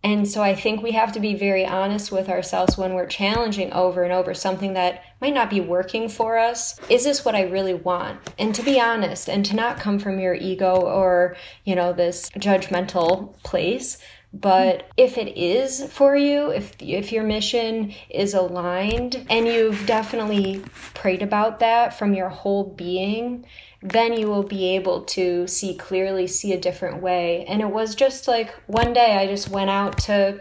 And 0.05 0.28
so 0.28 0.43
I 0.43 0.55
think 0.57 0.83
we 0.83 0.93
have 0.93 1.12
to 1.12 1.20
be 1.20 1.35
very 1.35 1.64
honest 1.64 2.11
with 2.11 2.28
ourselves 2.28 2.76
when 2.76 2.95
we're 2.95 3.07
challenging 3.07 3.72
over 3.72 4.03
and 4.03 4.12
over 4.12 4.35
something 4.35 4.72
that 4.72 5.05
might 5.20 5.35
not 5.35 5.49
be 5.49 5.61
working 5.61 6.09
for 6.09 6.39
us. 6.39 6.80
Is 6.91 7.05
this 7.05 7.24
what 7.24 7.37
I 7.37 7.43
really 7.43 7.74
want? 7.74 8.18
And 8.37 8.53
to 8.57 8.62
be 8.64 8.80
honest 8.80 9.28
and 9.28 9.47
to 9.47 9.55
not 9.55 9.78
come 9.78 10.01
from 10.01 10.18
your 10.18 10.35
ego 10.35 10.74
or, 10.74 11.37
you 11.64 11.76
know, 11.76 11.93
this 11.93 12.30
judgmental 12.30 13.41
place, 13.45 13.99
but 14.33 14.89
if 14.97 15.18
it 15.18 15.37
is 15.37 15.85
for 15.93 16.16
you, 16.16 16.51
if 16.51 16.74
if 16.80 17.12
your 17.12 17.22
mission 17.22 17.93
is 18.09 18.33
aligned 18.33 19.26
and 19.28 19.47
you've 19.47 19.85
definitely 19.87 20.62
prayed 20.95 21.22
about 21.22 21.61
that 21.61 21.99
from 21.99 22.14
your 22.14 22.30
whole 22.30 22.64
being, 22.64 23.45
then 23.83 24.14
you 24.14 24.28
will 24.28 24.43
be 24.43 24.74
able 24.74 25.03
to 25.03 25.47
see 25.47 25.74
clearly, 25.74 26.26
see 26.26 26.55
a 26.55 26.61
different 26.61 27.03
way. 27.03 27.45
And 27.47 27.61
it 27.61 27.68
was 27.68 27.95
just 27.95 28.26
like 28.26 28.55
one 28.66 28.95
day 28.95 29.16
I 29.18 29.26
just 29.26 29.51
went 29.51 29.68
out 29.68 29.99
to, 30.03 30.41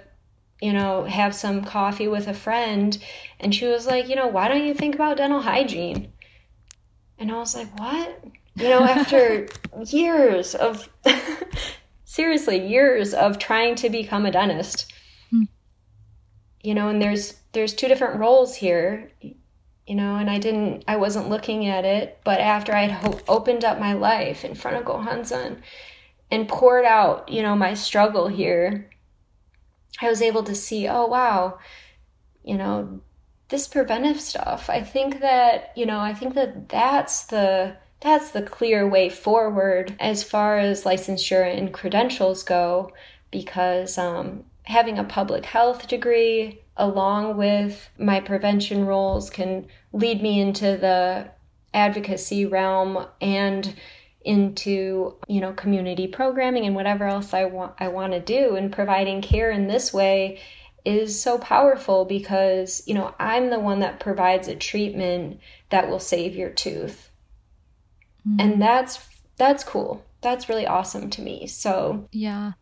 you 0.61 0.71
know, 0.71 1.03
have 1.03 1.35
some 1.35 1.65
coffee 1.65 2.07
with 2.07 2.29
a 2.29 2.33
friend, 2.33 2.97
and 3.41 3.53
she 3.53 3.65
was 3.65 3.85
like, 3.87 4.07
you 4.07 4.15
know, 4.15 4.27
why 4.27 4.47
don't 4.47 4.65
you 4.65 4.73
think 4.73 4.95
about 4.95 5.17
dental 5.17 5.41
hygiene? 5.41 6.13
And 7.17 7.29
I 7.29 7.35
was 7.35 7.55
like, 7.55 7.77
what? 7.77 8.23
You 8.55 8.69
know, 8.69 8.83
after 8.83 9.47
years 9.85 10.55
of, 10.55 10.87
seriously, 12.11 12.67
years 12.67 13.13
of 13.13 13.39
trying 13.39 13.75
to 13.75 13.89
become 13.89 14.25
a 14.25 14.31
dentist. 14.31 14.91
Hmm. 15.29 15.43
You 16.61 16.73
know, 16.73 16.89
and 16.89 17.01
there's 17.01 17.35
there's 17.53 17.73
two 17.73 17.87
different 17.87 18.19
roles 18.19 18.55
here 18.55 19.11
you 19.91 19.97
know, 19.97 20.15
and 20.15 20.29
I 20.29 20.37
didn't, 20.37 20.85
I 20.87 20.95
wasn't 20.95 21.27
looking 21.27 21.67
at 21.67 21.83
it. 21.83 22.19
But 22.23 22.39
after 22.39 22.73
I'd 22.73 22.91
ho- 22.91 23.19
opened 23.27 23.65
up 23.65 23.77
my 23.77 23.91
life 23.91 24.45
in 24.45 24.55
front 24.55 24.77
of 24.77 24.85
Gohonzon 24.85 25.61
and 26.29 26.47
poured 26.47 26.85
out, 26.85 27.27
you 27.27 27.41
know, 27.41 27.57
my 27.57 27.73
struggle 27.73 28.29
here, 28.29 28.89
I 30.01 30.07
was 30.07 30.21
able 30.21 30.43
to 30.43 30.55
see, 30.55 30.87
oh, 30.87 31.07
wow, 31.07 31.59
you 32.41 32.57
know, 32.57 33.01
this 33.49 33.67
preventive 33.67 34.21
stuff. 34.21 34.69
I 34.69 34.81
think 34.81 35.19
that, 35.19 35.73
you 35.75 35.85
know, 35.85 35.99
I 35.99 36.13
think 36.13 36.35
that 36.35 36.69
that's 36.69 37.23
the, 37.25 37.75
that's 38.01 38.31
the 38.31 38.41
clear 38.41 38.87
way 38.87 39.09
forward 39.09 39.95
as 39.99 40.23
far 40.23 40.57
as 40.57 40.83
licensure 40.83 41.45
and 41.57 41.73
credentials 41.73 42.43
go 42.43 42.91
because 43.29 43.97
um, 43.97 44.43
having 44.63 44.97
a 44.97 45.03
public 45.03 45.45
health 45.45 45.87
degree 45.87 46.61
along 46.75 47.37
with 47.37 47.89
my 47.97 48.19
prevention 48.19 48.85
roles 48.85 49.29
can 49.29 49.67
lead 49.93 50.21
me 50.21 50.39
into 50.39 50.77
the 50.77 51.29
advocacy 51.73 52.45
realm 52.45 53.05
and 53.21 53.75
into 54.23 55.15
you 55.27 55.41
know 55.41 55.53
community 55.53 56.07
programming 56.07 56.65
and 56.65 56.75
whatever 56.75 57.05
else 57.05 57.33
I 57.33 57.45
want 57.45 57.73
I 57.79 57.87
want 57.87 58.13
to 58.13 58.19
do 58.19 58.55
and 58.55 58.71
providing 58.71 59.21
care 59.21 59.49
in 59.49 59.67
this 59.67 59.91
way 59.93 60.39
is 60.85 61.19
so 61.19 61.37
powerful 61.37 62.05
because 62.05 62.83
you 62.85 62.93
know 62.93 63.13
I'm 63.19 63.49
the 63.49 63.59
one 63.59 63.79
that 63.79 63.99
provides 63.99 64.47
a 64.47 64.55
treatment 64.55 65.39
that 65.69 65.89
will 65.89 65.99
save 65.99 66.35
your 66.35 66.49
tooth. 66.49 67.10
Mm. 68.27 68.41
And 68.41 68.61
that's 68.61 69.07
that's 69.37 69.63
cool. 69.63 70.03
That's 70.21 70.49
really 70.49 70.67
awesome 70.67 71.09
to 71.11 71.21
me. 71.21 71.47
So, 71.47 72.07
yeah. 72.11 72.53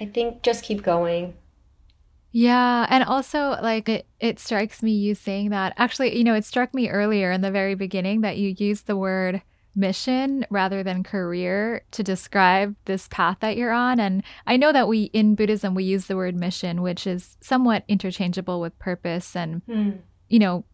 I 0.00 0.06
think 0.06 0.42
just 0.42 0.64
keep 0.64 0.82
going. 0.82 1.34
Yeah, 2.30 2.86
and 2.90 3.04
also 3.04 3.58
like 3.62 3.88
it 3.88 4.06
it 4.20 4.38
strikes 4.38 4.82
me 4.82 4.92
you 4.92 5.14
saying 5.14 5.50
that. 5.50 5.74
Actually, 5.76 6.16
you 6.16 6.24
know, 6.24 6.34
it 6.34 6.44
struck 6.44 6.74
me 6.74 6.90
earlier 6.90 7.30
in 7.30 7.40
the 7.40 7.50
very 7.50 7.74
beginning 7.74 8.20
that 8.22 8.36
you 8.36 8.54
used 8.58 8.86
the 8.86 8.96
word 8.96 9.42
mission 9.78 10.44
rather 10.50 10.82
than 10.82 11.04
career 11.04 11.82
to 11.92 12.02
describe 12.02 12.74
this 12.86 13.06
path 13.08 13.36
that 13.40 13.56
you're 13.56 13.70
on 13.70 14.00
and 14.00 14.24
I 14.44 14.56
know 14.56 14.72
that 14.72 14.88
we 14.88 15.04
in 15.04 15.36
Buddhism 15.36 15.74
we 15.74 15.84
use 15.84 16.06
the 16.06 16.16
word 16.16 16.34
mission 16.34 16.82
which 16.82 17.06
is 17.06 17.36
somewhat 17.40 17.84
interchangeable 17.86 18.60
with 18.60 18.76
purpose 18.80 19.36
and 19.36 19.64
mm. 19.66 19.98
you 20.28 20.40
know 20.40 20.64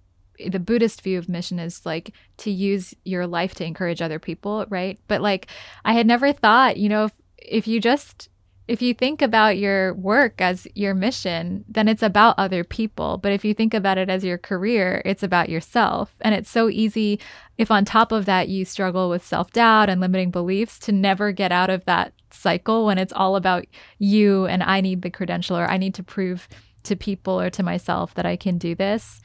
the 0.48 0.58
Buddhist 0.58 1.02
view 1.02 1.18
of 1.18 1.28
mission 1.28 1.58
is 1.58 1.84
like 1.86 2.12
to 2.38 2.50
use 2.50 2.94
your 3.04 3.26
life 3.26 3.54
to 3.56 3.64
encourage 3.64 4.02
other 4.02 4.18
people, 4.18 4.66
right? 4.68 4.98
But 5.08 5.20
like 5.20 5.48
I 5.84 5.92
had 5.92 6.06
never 6.06 6.32
thought, 6.32 6.76
you 6.76 6.88
know, 6.88 7.04
if, 7.04 7.12
if 7.38 7.66
you 7.66 7.80
just 7.80 8.28
if 8.66 8.80
you 8.80 8.94
think 8.94 9.20
about 9.20 9.58
your 9.58 9.92
work 9.92 10.40
as 10.40 10.66
your 10.74 10.94
mission, 10.94 11.66
then 11.68 11.86
it's 11.86 12.02
about 12.02 12.38
other 12.38 12.64
people. 12.64 13.18
But 13.18 13.32
if 13.32 13.44
you 13.44 13.52
think 13.52 13.74
about 13.74 13.98
it 13.98 14.08
as 14.08 14.24
your 14.24 14.38
career, 14.38 15.02
it's 15.04 15.22
about 15.22 15.50
yourself. 15.50 16.14
And 16.22 16.34
it's 16.34 16.48
so 16.48 16.70
easy 16.70 17.20
if 17.58 17.70
on 17.70 17.84
top 17.84 18.10
of 18.10 18.24
that 18.24 18.48
you 18.48 18.64
struggle 18.64 19.10
with 19.10 19.24
self-doubt 19.24 19.90
and 19.90 20.00
limiting 20.00 20.30
beliefs 20.30 20.78
to 20.80 20.92
never 20.92 21.30
get 21.30 21.52
out 21.52 21.68
of 21.68 21.84
that 21.84 22.14
cycle 22.30 22.86
when 22.86 22.98
it's 22.98 23.12
all 23.12 23.36
about 23.36 23.66
you 23.98 24.46
and 24.46 24.62
I 24.62 24.80
need 24.80 25.02
the 25.02 25.10
credential 25.10 25.56
or 25.56 25.66
I 25.66 25.76
need 25.76 25.94
to 25.96 26.02
prove 26.02 26.48
to 26.84 26.96
people 26.96 27.40
or 27.40 27.50
to 27.50 27.62
myself 27.62 28.14
that 28.14 28.26
I 28.26 28.36
can 28.36 28.58
do 28.58 28.74
this 28.74 29.20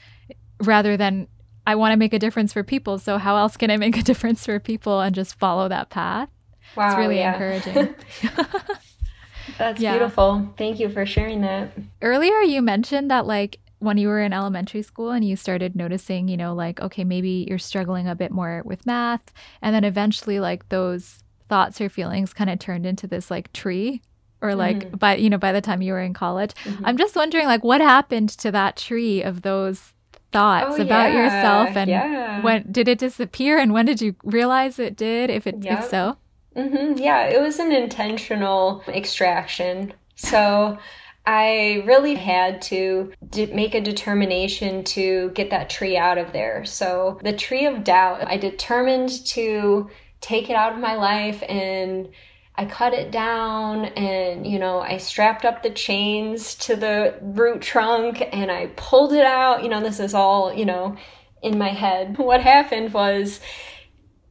rather 0.59 0.97
than 0.97 1.27
I 1.65 1.75
want 1.75 1.93
to 1.93 1.97
make 1.97 2.13
a 2.13 2.19
difference 2.19 2.51
for 2.51 2.63
people. 2.63 2.97
So 2.97 3.17
how 3.17 3.37
else 3.37 3.55
can 3.55 3.69
I 3.69 3.77
make 3.77 3.97
a 3.97 4.03
difference 4.11 4.45
for 4.45 4.59
people 4.59 5.01
and 5.01 5.13
just 5.13 5.37
follow 5.37 5.67
that 5.69 5.89
path? 5.89 6.29
Wow, 6.75 6.87
it's 6.87 6.97
really 6.97 7.17
yeah. 7.17 7.33
encouraging. 7.33 7.95
That's 9.57 9.79
yeah. 9.79 9.93
beautiful. 9.93 10.53
Thank 10.57 10.79
you 10.79 10.89
for 10.89 11.05
sharing 11.05 11.41
that. 11.41 11.71
Earlier 12.01 12.41
you 12.41 12.61
mentioned 12.61 13.11
that 13.11 13.25
like 13.25 13.59
when 13.79 13.97
you 13.97 14.07
were 14.07 14.21
in 14.21 14.33
elementary 14.33 14.81
school 14.81 15.11
and 15.11 15.23
you 15.23 15.35
started 15.35 15.75
noticing, 15.75 16.27
you 16.27 16.37
know, 16.37 16.53
like 16.53 16.79
okay, 16.81 17.03
maybe 17.03 17.45
you're 17.47 17.59
struggling 17.59 18.07
a 18.07 18.15
bit 18.15 18.31
more 18.31 18.61
with 18.65 18.85
math 18.85 19.33
and 19.61 19.75
then 19.75 19.83
eventually 19.83 20.39
like 20.39 20.69
those 20.69 21.23
thoughts 21.49 21.81
or 21.81 21.89
feelings 21.89 22.33
kind 22.33 22.49
of 22.49 22.59
turned 22.59 22.85
into 22.85 23.07
this 23.07 23.31
like 23.31 23.51
tree 23.53 24.01
or 24.41 24.55
like 24.55 24.77
mm-hmm. 24.77 24.97
by 24.97 25.15
you 25.15 25.29
know 25.29 25.37
by 25.37 25.51
the 25.51 25.61
time 25.61 25.81
you 25.81 25.93
were 25.93 26.01
in 26.01 26.13
college. 26.13 26.53
Mm-hmm. 26.63 26.85
I'm 26.85 26.97
just 26.97 27.15
wondering 27.15 27.45
like 27.45 27.63
what 27.63 27.81
happened 27.81 28.29
to 28.29 28.51
that 28.51 28.77
tree 28.77 29.21
of 29.21 29.41
those 29.41 29.93
thoughts 30.31 30.75
oh, 30.77 30.81
about 30.81 31.11
yeah. 31.11 31.23
yourself 31.23 31.75
and 31.75 31.89
yeah. 31.89 32.41
when 32.41 32.65
did 32.71 32.87
it 32.87 32.99
disappear 32.99 33.57
and 33.57 33.73
when 33.73 33.85
did 33.85 34.01
you 34.01 34.15
realize 34.23 34.77
it 34.79 34.95
did 34.95 35.29
if 35.29 35.47
it 35.47 35.63
yep. 35.63 35.79
if 35.79 35.89
so 35.89 36.17
mm-hmm. 36.55 36.97
yeah 36.97 37.23
it 37.23 37.41
was 37.41 37.59
an 37.59 37.71
intentional 37.71 38.83
extraction 38.87 39.91
so 40.15 40.77
i 41.25 41.83
really 41.85 42.13
had 42.13 42.61
to 42.61 43.11
make 43.33 43.73
a 43.73 43.81
determination 43.81 44.83
to 44.83 45.31
get 45.31 45.49
that 45.49 45.69
tree 45.69 45.97
out 45.97 46.17
of 46.17 46.31
there 46.31 46.63
so 46.63 47.19
the 47.23 47.33
tree 47.33 47.65
of 47.65 47.83
doubt 47.83 48.25
i 48.27 48.37
determined 48.37 49.25
to 49.25 49.89
take 50.21 50.49
it 50.49 50.55
out 50.55 50.73
of 50.73 50.79
my 50.79 50.95
life 50.95 51.41
and 51.49 52.09
I 52.59 52.65
cut 52.65 52.93
it 52.93 53.09
down 53.09 53.85
and, 53.85 54.45
you 54.45 54.59
know, 54.59 54.81
I 54.81 54.97
strapped 54.97 55.45
up 55.45 55.63
the 55.63 55.69
chains 55.69 56.55
to 56.55 56.75
the 56.75 57.17
root 57.21 57.61
trunk 57.61 58.21
and 58.33 58.51
I 58.51 58.65
pulled 58.75 59.13
it 59.13 59.23
out. 59.23 59.63
You 59.63 59.69
know, 59.69 59.79
this 59.79 60.01
is 60.01 60.13
all, 60.13 60.53
you 60.53 60.65
know, 60.65 60.97
in 61.41 61.57
my 61.57 61.69
head. 61.69 62.17
What 62.29 62.41
happened 62.41 62.91
was, 62.91 63.39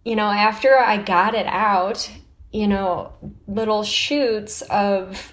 you 0.04 0.14
know, 0.14 0.26
after 0.26 0.78
I 0.78 0.98
got 0.98 1.34
it 1.34 1.46
out, 1.46 2.10
you 2.52 2.68
know, 2.68 3.14
little 3.46 3.82
shoots 3.82 4.60
of, 4.60 5.32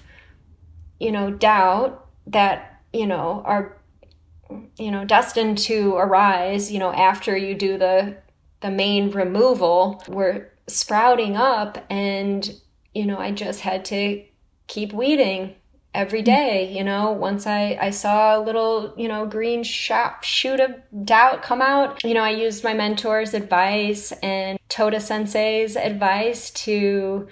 you 0.98 1.12
know, 1.12 1.30
doubt 1.30 2.08
that, 2.28 2.80
you 2.94 3.06
know, 3.06 3.42
are, 3.44 3.76
you 4.78 4.90
know, 4.90 5.04
destined 5.04 5.58
to 5.58 5.96
arise, 5.96 6.72
you 6.72 6.78
know, 6.78 6.94
after 6.94 7.36
you 7.36 7.54
do 7.56 7.76
the, 7.76 8.16
the 8.62 8.70
main 8.70 9.10
removal 9.10 10.02
were 10.08 10.50
sprouting 10.66 11.36
up 11.36 11.84
and 11.90 12.58
you 12.96 13.06
know, 13.06 13.18
I 13.18 13.30
just 13.30 13.60
had 13.60 13.84
to 13.86 14.24
keep 14.66 14.92
weeding 14.92 15.54
every 15.96 16.20
day 16.20 16.70
you 16.76 16.84
know? 16.84 17.10
Once 17.10 17.46
i 17.46 17.78
i 17.80 17.90
saw 17.90 18.38
a 18.38 18.40
little 18.40 18.92
you 18.98 19.08
know 19.08 19.24
green 19.26 19.62
shop 19.64 20.22
shoot 20.22 20.60
of 20.60 20.70
doubt 21.04 21.42
come 21.42 21.62
out 21.62 22.04
you 22.04 22.12
know 22.12 22.22
i 22.22 22.30
used 22.30 22.62
my 22.62 22.74
mentor's 22.74 23.32
advice 23.32 24.12
and 24.22 24.58
toda 24.68 25.00
sensei's 25.00 25.74
advice 25.74 26.50
to 26.50 27.26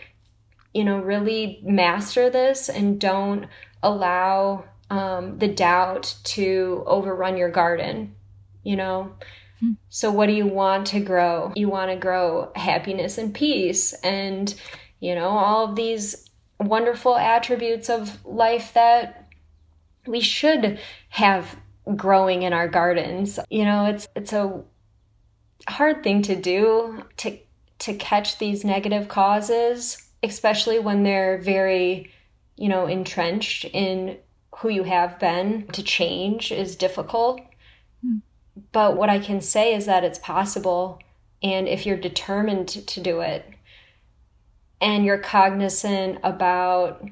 you 0.73 0.85
know 0.85 0.99
really 0.99 1.61
master 1.63 2.31
this 2.31 2.71
and 2.71 2.99
don't 2.99 3.47
allow 3.83 4.65
um, 4.91 5.39
the 5.39 5.49
doubt 5.49 6.15
to 6.25 6.83
overrun 6.87 7.37
your 7.37 7.51
garden 7.51 8.15
you 8.63 8.77
know? 8.77 9.13
Hmm. 9.61 9.73
so 9.89 10.11
what 10.11 10.27
do 10.27 10.33
you 10.33 10.47
want 10.47 10.89
to 10.89 11.01
grow? 11.01 11.53
You 11.55 11.69
want 11.69 11.91
to 11.93 11.97
grow 11.97 12.51
happiness 12.57 13.19
and 13.19 13.33
peace 13.33 13.93
and 14.03 14.53
you 15.05 15.15
know, 15.15 15.29
all 15.29 15.69
of 15.69 15.77
these 15.77 16.31
wonderful 16.59 17.15
attributes 17.15 17.91
of 17.91 18.25
life 18.25 18.73
that 18.73 19.29
we 20.07 20.19
should 20.19 20.81
have 21.11 21.57
growing 21.95 22.43
in 22.43 22.55
our 22.55 22.69
gardens. 22.69 23.39
You 23.51 23.67
know, 23.67 23.85
it's 23.85 24.09
it's 24.17 24.33
a 24.33 24.63
hard 25.69 26.03
thing 26.03 26.23
to 26.23 26.35
do 26.35 27.05
to 27.19 27.39
to 27.81 27.95
catch 27.95 28.39
these 28.39 28.65
negative 28.65 29.09
causes, 29.09 30.09
especially 30.23 30.79
when 30.79 31.03
they're 31.03 31.37
very, 31.37 32.11
you 32.57 32.71
know, 32.71 32.87
entrenched 32.87 33.67
in 33.67 34.17
who 34.57 34.71
you 34.71 34.85
have 34.85 35.19
been. 35.19 35.67
To 35.73 35.83
change 35.83 36.51
is 36.51 36.77
difficult. 36.77 37.43
Hmm. 38.03 38.19
But 38.73 38.97
what 38.97 39.11
I 39.11 39.19
can 39.19 39.43
say 39.43 39.75
is 39.75 39.85
that 39.85 40.03
it's 40.03 40.19
possible 40.19 40.99
and 41.43 41.69
if 41.69 41.85
you're 41.85 41.99
determined 41.99 42.69
to 42.69 43.01
do 43.01 43.21
it, 43.21 43.54
and 44.85 45.05
you're 45.05 45.19
cognizant 45.19 46.19
about 46.23 47.03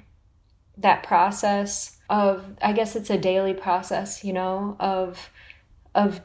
that 0.77 1.03
process 1.03 1.99
of 2.09 2.45
i 2.63 2.73
guess 2.73 2.95
it's 2.95 3.11
a 3.11 3.19
daily 3.19 3.55
process 3.55 4.23
you 4.23 4.33
know 4.33 4.77
of 4.79 5.31
of 5.95 6.21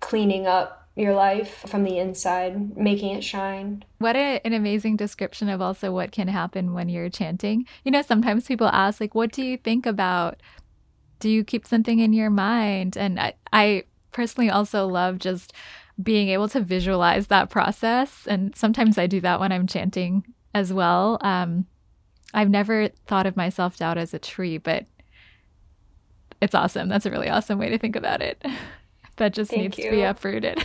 cleaning 0.00 0.46
up 0.46 0.88
your 0.96 1.14
life 1.14 1.62
from 1.66 1.84
the 1.84 1.98
inside 1.98 2.74
making 2.76 3.14
it 3.14 3.22
shine. 3.22 3.84
What 3.98 4.16
a, 4.16 4.40
an 4.46 4.54
amazing 4.54 4.96
description 4.96 5.50
of 5.50 5.60
also 5.60 5.92
what 5.92 6.10
can 6.10 6.26
happen 6.26 6.72
when 6.72 6.88
you're 6.88 7.10
chanting. 7.10 7.66
You 7.84 7.90
know 7.90 8.02
sometimes 8.02 8.46
people 8.46 8.68
ask 8.68 9.00
like 9.00 9.14
what 9.14 9.30
do 9.30 9.42
you 9.42 9.58
think 9.58 9.84
about 9.84 10.40
do 11.18 11.28
you 11.28 11.44
keep 11.44 11.66
something 11.66 11.98
in 11.98 12.12
your 12.12 12.30
mind? 12.30 12.96
And 12.96 13.20
i, 13.20 13.34
I 13.52 13.84
personally 14.12 14.48
also 14.48 14.86
love 14.86 15.18
just 15.18 15.52
being 16.02 16.28
able 16.30 16.48
to 16.48 16.60
visualize 16.60 17.26
that 17.26 17.50
process. 17.50 18.26
And 18.26 18.56
sometimes 18.56 18.96
i 18.96 19.06
do 19.06 19.20
that 19.20 19.38
when 19.38 19.52
i'm 19.52 19.66
chanting 19.66 20.24
as 20.56 20.72
well. 20.72 21.18
Um, 21.20 21.66
I've 22.32 22.48
never 22.48 22.88
thought 23.06 23.26
of 23.26 23.36
my 23.36 23.50
self 23.50 23.76
doubt 23.76 23.98
as 23.98 24.14
a 24.14 24.18
tree, 24.18 24.56
but 24.56 24.86
it's 26.40 26.54
awesome. 26.54 26.88
That's 26.88 27.04
a 27.04 27.10
really 27.10 27.28
awesome 27.28 27.58
way 27.58 27.68
to 27.68 27.78
think 27.78 27.94
about 27.94 28.22
it. 28.22 28.42
that 29.16 29.34
just 29.34 29.50
Thank 29.50 29.62
needs 29.62 29.78
you. 29.78 29.84
to 29.84 29.90
be 29.90 30.02
uprooted. 30.02 30.64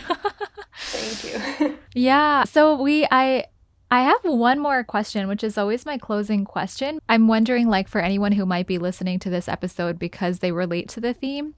Thank 0.78 1.60
you. 1.60 1.78
yeah. 1.94 2.44
So 2.44 2.80
we, 2.80 3.06
I, 3.10 3.44
I 3.90 4.02
have 4.02 4.20
one 4.24 4.58
more 4.58 4.82
question, 4.82 5.28
which 5.28 5.44
is 5.44 5.58
always 5.58 5.84
my 5.84 5.98
closing 5.98 6.46
question. 6.46 6.98
I'm 7.08 7.28
wondering, 7.28 7.68
like, 7.68 7.86
for 7.86 8.00
anyone 8.00 8.32
who 8.32 8.46
might 8.46 8.66
be 8.66 8.78
listening 8.78 9.18
to 9.20 9.30
this 9.30 9.48
episode 9.48 9.98
because 9.98 10.38
they 10.38 10.52
relate 10.52 10.88
to 10.90 11.00
the 11.00 11.12
theme, 11.12 11.54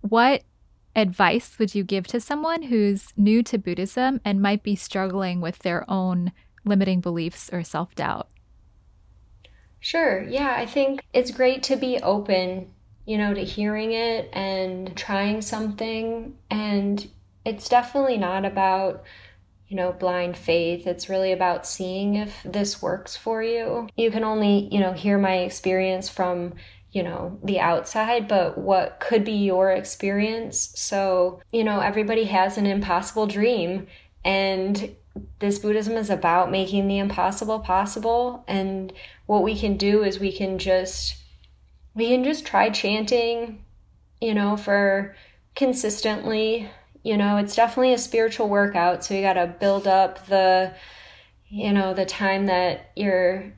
what 0.00 0.42
advice 0.94 1.58
would 1.58 1.74
you 1.74 1.82
give 1.82 2.06
to 2.06 2.20
someone 2.20 2.62
who's 2.62 3.08
new 3.16 3.42
to 3.42 3.58
Buddhism 3.58 4.20
and 4.24 4.40
might 4.40 4.62
be 4.62 4.76
struggling 4.76 5.40
with 5.40 5.58
their 5.60 5.88
own 5.90 6.30
limiting 6.64 7.00
beliefs 7.00 7.50
or 7.52 7.62
self 7.62 7.94
doubt? 7.94 8.28
Sure. 9.80 10.22
Yeah, 10.22 10.54
I 10.56 10.66
think 10.66 11.02
it's 11.12 11.30
great 11.30 11.62
to 11.64 11.76
be 11.76 11.98
open, 11.98 12.70
you 13.04 13.18
know, 13.18 13.34
to 13.34 13.44
hearing 13.44 13.92
it 13.92 14.30
and 14.32 14.96
trying 14.96 15.42
something. 15.42 16.38
And 16.50 17.06
it's 17.44 17.68
definitely 17.68 18.16
not 18.16 18.46
about, 18.46 19.04
you 19.68 19.76
know, 19.76 19.92
blind 19.92 20.38
faith. 20.38 20.86
It's 20.86 21.10
really 21.10 21.32
about 21.32 21.66
seeing 21.66 22.14
if 22.14 22.42
this 22.44 22.80
works 22.80 23.14
for 23.14 23.42
you. 23.42 23.88
You 23.96 24.10
can 24.10 24.24
only, 24.24 24.68
you 24.72 24.80
know, 24.80 24.92
hear 24.92 25.18
my 25.18 25.38
experience 25.38 26.08
from 26.08 26.54
you 26.94 27.02
know, 27.02 27.38
the 27.42 27.58
outside, 27.58 28.28
but 28.28 28.56
what 28.56 29.00
could 29.00 29.24
be 29.24 29.32
your 29.32 29.72
experience. 29.72 30.72
So, 30.76 31.42
you 31.50 31.64
know, 31.64 31.80
everybody 31.80 32.22
has 32.24 32.56
an 32.56 32.66
impossible 32.66 33.26
dream 33.26 33.88
and 34.24 34.94
this 35.38 35.58
Buddhism 35.58 35.94
is 35.94 36.10
about 36.10 36.50
making 36.50 36.88
the 36.88 36.98
impossible 36.98 37.60
possible. 37.60 38.44
And 38.48 38.92
what 39.26 39.42
we 39.42 39.58
can 39.58 39.76
do 39.76 40.02
is 40.02 40.18
we 40.18 40.32
can 40.32 40.58
just 40.58 41.16
we 41.94 42.08
can 42.08 42.24
just 42.24 42.44
try 42.44 42.70
chanting, 42.70 43.64
you 44.20 44.34
know, 44.34 44.56
for 44.56 45.14
consistently. 45.54 46.68
You 47.02 47.16
know, 47.16 47.36
it's 47.36 47.54
definitely 47.54 47.92
a 47.92 47.98
spiritual 47.98 48.48
workout, 48.48 49.04
so 49.04 49.14
you 49.14 49.20
got 49.20 49.34
to 49.34 49.46
build 49.46 49.86
up 49.86 50.26
the 50.26 50.74
you 51.48 51.72
know, 51.72 51.94
the 51.94 52.06
time 52.06 52.46
that 52.46 52.90
you're 52.96 53.52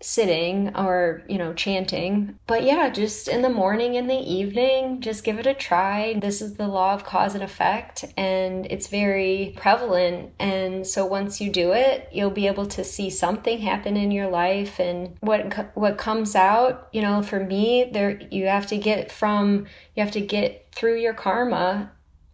sitting 0.00 0.76
or 0.76 1.22
you 1.28 1.38
know 1.38 1.54
chanting. 1.54 2.38
But 2.46 2.64
yeah 2.64 2.90
just 2.90 3.28
in 3.28 3.42
the 3.42 3.48
morning 3.48 3.94
in 3.94 4.06
the 4.06 4.14
evening 4.14 5.00
just 5.00 5.24
give 5.24 5.38
it 5.38 5.46
a 5.46 5.54
try. 5.54 6.18
This 6.20 6.42
is 6.42 6.54
the 6.54 6.68
law 6.68 6.92
of 6.92 7.04
cause 7.04 7.34
and 7.34 7.42
effect 7.42 8.04
and 8.16 8.66
it's 8.66 8.88
very 8.88 9.54
prevalent. 9.56 10.32
And 10.38 10.86
so 10.86 11.06
once 11.06 11.40
you 11.40 11.50
do 11.50 11.72
it 11.72 12.08
you'll 12.12 12.30
be 12.30 12.46
able 12.46 12.66
to 12.66 12.84
see 12.84 13.08
something 13.08 13.58
happen 13.58 13.96
in 13.96 14.10
your 14.10 14.28
life. 14.28 14.78
And 14.78 15.16
what 15.20 15.70
what 15.74 15.96
comes 15.96 16.36
out 16.36 16.88
you 16.92 17.00
know 17.00 17.22
for 17.22 17.40
me 17.40 17.88
there 17.90 18.20
you 18.30 18.46
have 18.46 18.66
to 18.68 18.76
get 18.76 19.10
from 19.10 19.66
you 19.94 20.02
have 20.02 20.12
to 20.12 20.20
get 20.20 20.68
through 20.72 21.00
your 21.00 21.14
karma. 21.14 21.90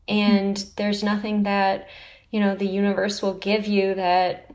And 0.09 0.57
there's 0.77 1.05
nothing 1.05 1.45
that 1.45 1.89
you 2.33 2.41
know 2.41 2.57
the 2.57 2.67
universe 2.67 3.23
will 3.23 3.35
give 3.35 3.69
you 3.69 3.95
that 3.95 4.52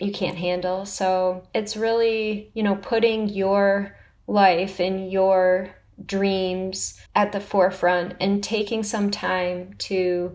you 0.00 0.12
can't 0.12 0.38
handle. 0.38 0.86
So 0.86 1.42
it's 1.54 1.76
really, 1.76 2.50
you 2.54 2.62
know, 2.62 2.76
putting 2.76 3.28
your 3.28 3.96
life 4.26 4.80
and 4.80 5.10
your 5.10 5.74
dreams 6.06 7.00
at 7.14 7.32
the 7.32 7.40
forefront 7.40 8.14
and 8.20 8.42
taking 8.42 8.82
some 8.82 9.10
time 9.10 9.74
to 9.78 10.34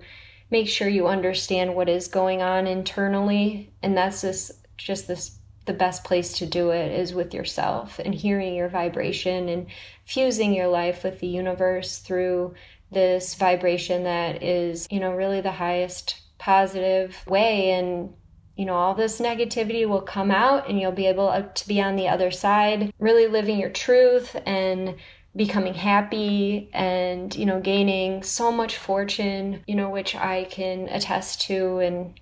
make 0.52 0.68
sure 0.68 0.88
you 0.88 1.08
understand 1.08 1.76
what 1.76 1.90
is 1.90 2.08
going 2.08 2.42
on 2.42 2.68
internally 2.68 3.74
and 3.82 3.98
that's 3.98 4.22
just 4.22 4.52
just 4.78 5.08
this 5.08 5.40
the 5.66 5.74
best 5.74 6.04
place 6.04 6.38
to 6.38 6.46
do 6.46 6.70
it 6.70 6.92
is 6.92 7.14
with 7.14 7.34
yourself 7.34 7.98
and 7.98 8.14
hearing 8.14 8.54
your 8.54 8.70
vibration 8.70 9.50
and 9.50 9.66
fusing 10.06 10.54
your 10.54 10.68
life 10.68 11.04
with 11.04 11.20
the 11.20 11.28
universe 11.28 11.98
through 11.98 12.54
this 12.92 13.34
vibration 13.34 14.04
that 14.04 14.44
is 14.44 14.88
you 14.92 15.00
know 15.00 15.12
really 15.12 15.42
the 15.42 15.52
highest 15.52 16.22
positive 16.38 17.18
way 17.28 17.72
and 17.72 18.14
you 18.56 18.66
know, 18.66 18.76
all 18.76 18.94
this 18.94 19.20
negativity 19.20 19.88
will 19.88 20.02
come 20.02 20.32
out 20.32 20.70
and 20.70 20.80
you'll 20.80 20.92
be 20.92 21.08
able 21.08 21.28
uh, 21.28 21.42
to 21.42 21.68
be 21.68 21.82
on 21.82 21.96
the 21.96 22.08
other 22.08 22.32
side, 22.32 22.94
really 23.00 23.28
living 23.28 23.60
your 23.60 23.70
truth 23.70 24.36
and 24.46 24.96
becoming 25.36 25.74
happy 25.74 26.70
and, 26.72 27.36
you 27.36 27.46
know, 27.46 27.60
gaining 27.60 28.24
so 28.24 28.52
much 28.52 28.78
fortune, 28.78 29.62
you 29.68 29.76
know, 29.76 29.90
which 29.90 30.16
I 30.16 30.46
can 30.46 30.88
attest 30.88 31.42
to 31.42 31.80
and 31.80 32.20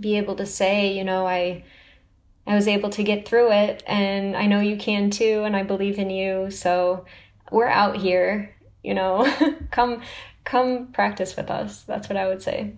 be 0.00 0.16
able 0.16 0.36
to 0.36 0.46
say, 0.46 0.96
you 0.96 1.04
know, 1.04 1.26
I 1.26 1.64
I 2.46 2.54
was 2.54 2.68
able 2.68 2.90
to 2.90 3.02
get 3.02 3.26
through 3.26 3.52
it 3.52 3.82
and 3.86 4.36
I 4.36 4.46
know 4.46 4.60
you 4.60 4.76
can 4.76 5.10
too 5.10 5.42
and 5.44 5.56
I 5.56 5.62
believe 5.62 5.98
in 5.98 6.10
you. 6.10 6.50
So 6.50 7.06
we're 7.50 7.68
out 7.68 7.96
here, 7.96 8.54
you 8.82 8.94
know. 8.94 9.30
come 9.70 10.02
come 10.44 10.88
practice 10.92 11.36
with 11.36 11.50
us. 11.50 11.82
That's 11.82 12.08
what 12.08 12.18
I 12.18 12.28
would 12.28 12.42
say. 12.42 12.74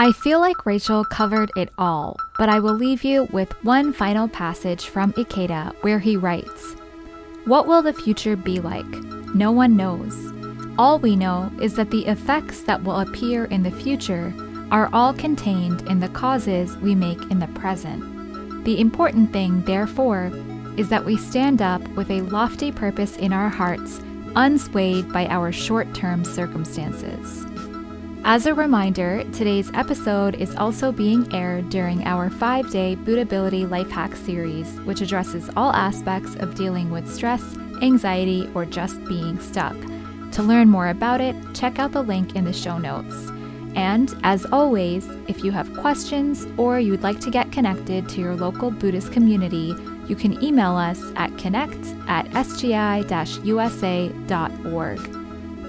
I 0.00 0.12
feel 0.12 0.40
like 0.40 0.64
Rachel 0.64 1.04
covered 1.04 1.50
it 1.56 1.68
all, 1.76 2.16
but 2.38 2.48
I 2.48 2.58
will 2.58 2.72
leave 2.72 3.04
you 3.04 3.28
with 3.32 3.52
one 3.62 3.92
final 3.92 4.28
passage 4.28 4.86
from 4.86 5.12
Ikeda 5.12 5.74
where 5.82 5.98
he 5.98 6.16
writes 6.16 6.74
What 7.44 7.66
will 7.66 7.82
the 7.82 7.92
future 7.92 8.34
be 8.34 8.60
like? 8.60 8.88
No 9.34 9.52
one 9.52 9.76
knows. 9.76 10.32
All 10.78 10.98
we 10.98 11.16
know 11.16 11.52
is 11.60 11.74
that 11.74 11.90
the 11.90 12.06
effects 12.06 12.62
that 12.62 12.82
will 12.82 13.00
appear 13.00 13.44
in 13.44 13.62
the 13.62 13.70
future 13.70 14.32
are 14.70 14.88
all 14.94 15.12
contained 15.12 15.82
in 15.82 16.00
the 16.00 16.08
causes 16.08 16.78
we 16.78 16.94
make 16.94 17.20
in 17.30 17.38
the 17.38 17.48
present. 17.48 18.64
The 18.64 18.80
important 18.80 19.34
thing, 19.34 19.62
therefore, 19.64 20.32
is 20.78 20.88
that 20.88 21.04
we 21.04 21.18
stand 21.18 21.60
up 21.60 21.86
with 21.88 22.10
a 22.10 22.22
lofty 22.22 22.72
purpose 22.72 23.18
in 23.18 23.34
our 23.34 23.50
hearts, 23.50 23.98
unswayed 24.34 25.12
by 25.12 25.26
our 25.26 25.52
short 25.52 25.94
term 25.94 26.24
circumstances. 26.24 27.44
As 28.22 28.44
a 28.44 28.54
reminder, 28.54 29.24
today's 29.32 29.70
episode 29.72 30.34
is 30.34 30.54
also 30.56 30.92
being 30.92 31.34
aired 31.34 31.70
during 31.70 32.04
our 32.04 32.28
five 32.28 32.70
day 32.70 32.94
Buddhability 32.94 33.68
Life 33.68 33.90
Hack 33.90 34.14
series, 34.14 34.78
which 34.80 35.00
addresses 35.00 35.48
all 35.56 35.72
aspects 35.72 36.36
of 36.36 36.54
dealing 36.54 36.90
with 36.90 37.10
stress, 37.10 37.56
anxiety, 37.80 38.50
or 38.54 38.66
just 38.66 39.02
being 39.06 39.40
stuck. 39.40 39.74
To 40.32 40.42
learn 40.42 40.68
more 40.68 40.88
about 40.88 41.22
it, 41.22 41.34
check 41.54 41.78
out 41.78 41.92
the 41.92 42.02
link 42.02 42.36
in 42.36 42.44
the 42.44 42.52
show 42.52 42.76
notes. 42.76 43.30
And 43.74 44.14
as 44.22 44.44
always, 44.52 45.08
if 45.26 45.42
you 45.42 45.50
have 45.52 45.74
questions 45.78 46.46
or 46.58 46.78
you 46.78 46.90
would 46.90 47.02
like 47.02 47.20
to 47.20 47.30
get 47.30 47.52
connected 47.52 48.06
to 48.10 48.20
your 48.20 48.36
local 48.36 48.70
Buddhist 48.70 49.12
community, 49.12 49.74
you 50.06 50.14
can 50.14 50.42
email 50.44 50.76
us 50.76 51.00
at 51.16 51.36
connect 51.38 51.86
at 52.06 52.26
sgi 52.30 53.44
usa.org. 53.44 55.19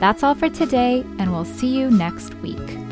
That's 0.01 0.23
all 0.23 0.33
for 0.33 0.49
today, 0.49 1.05
and 1.19 1.31
we'll 1.31 1.45
see 1.45 1.67
you 1.67 1.91
next 1.91 2.33
week. 2.41 2.90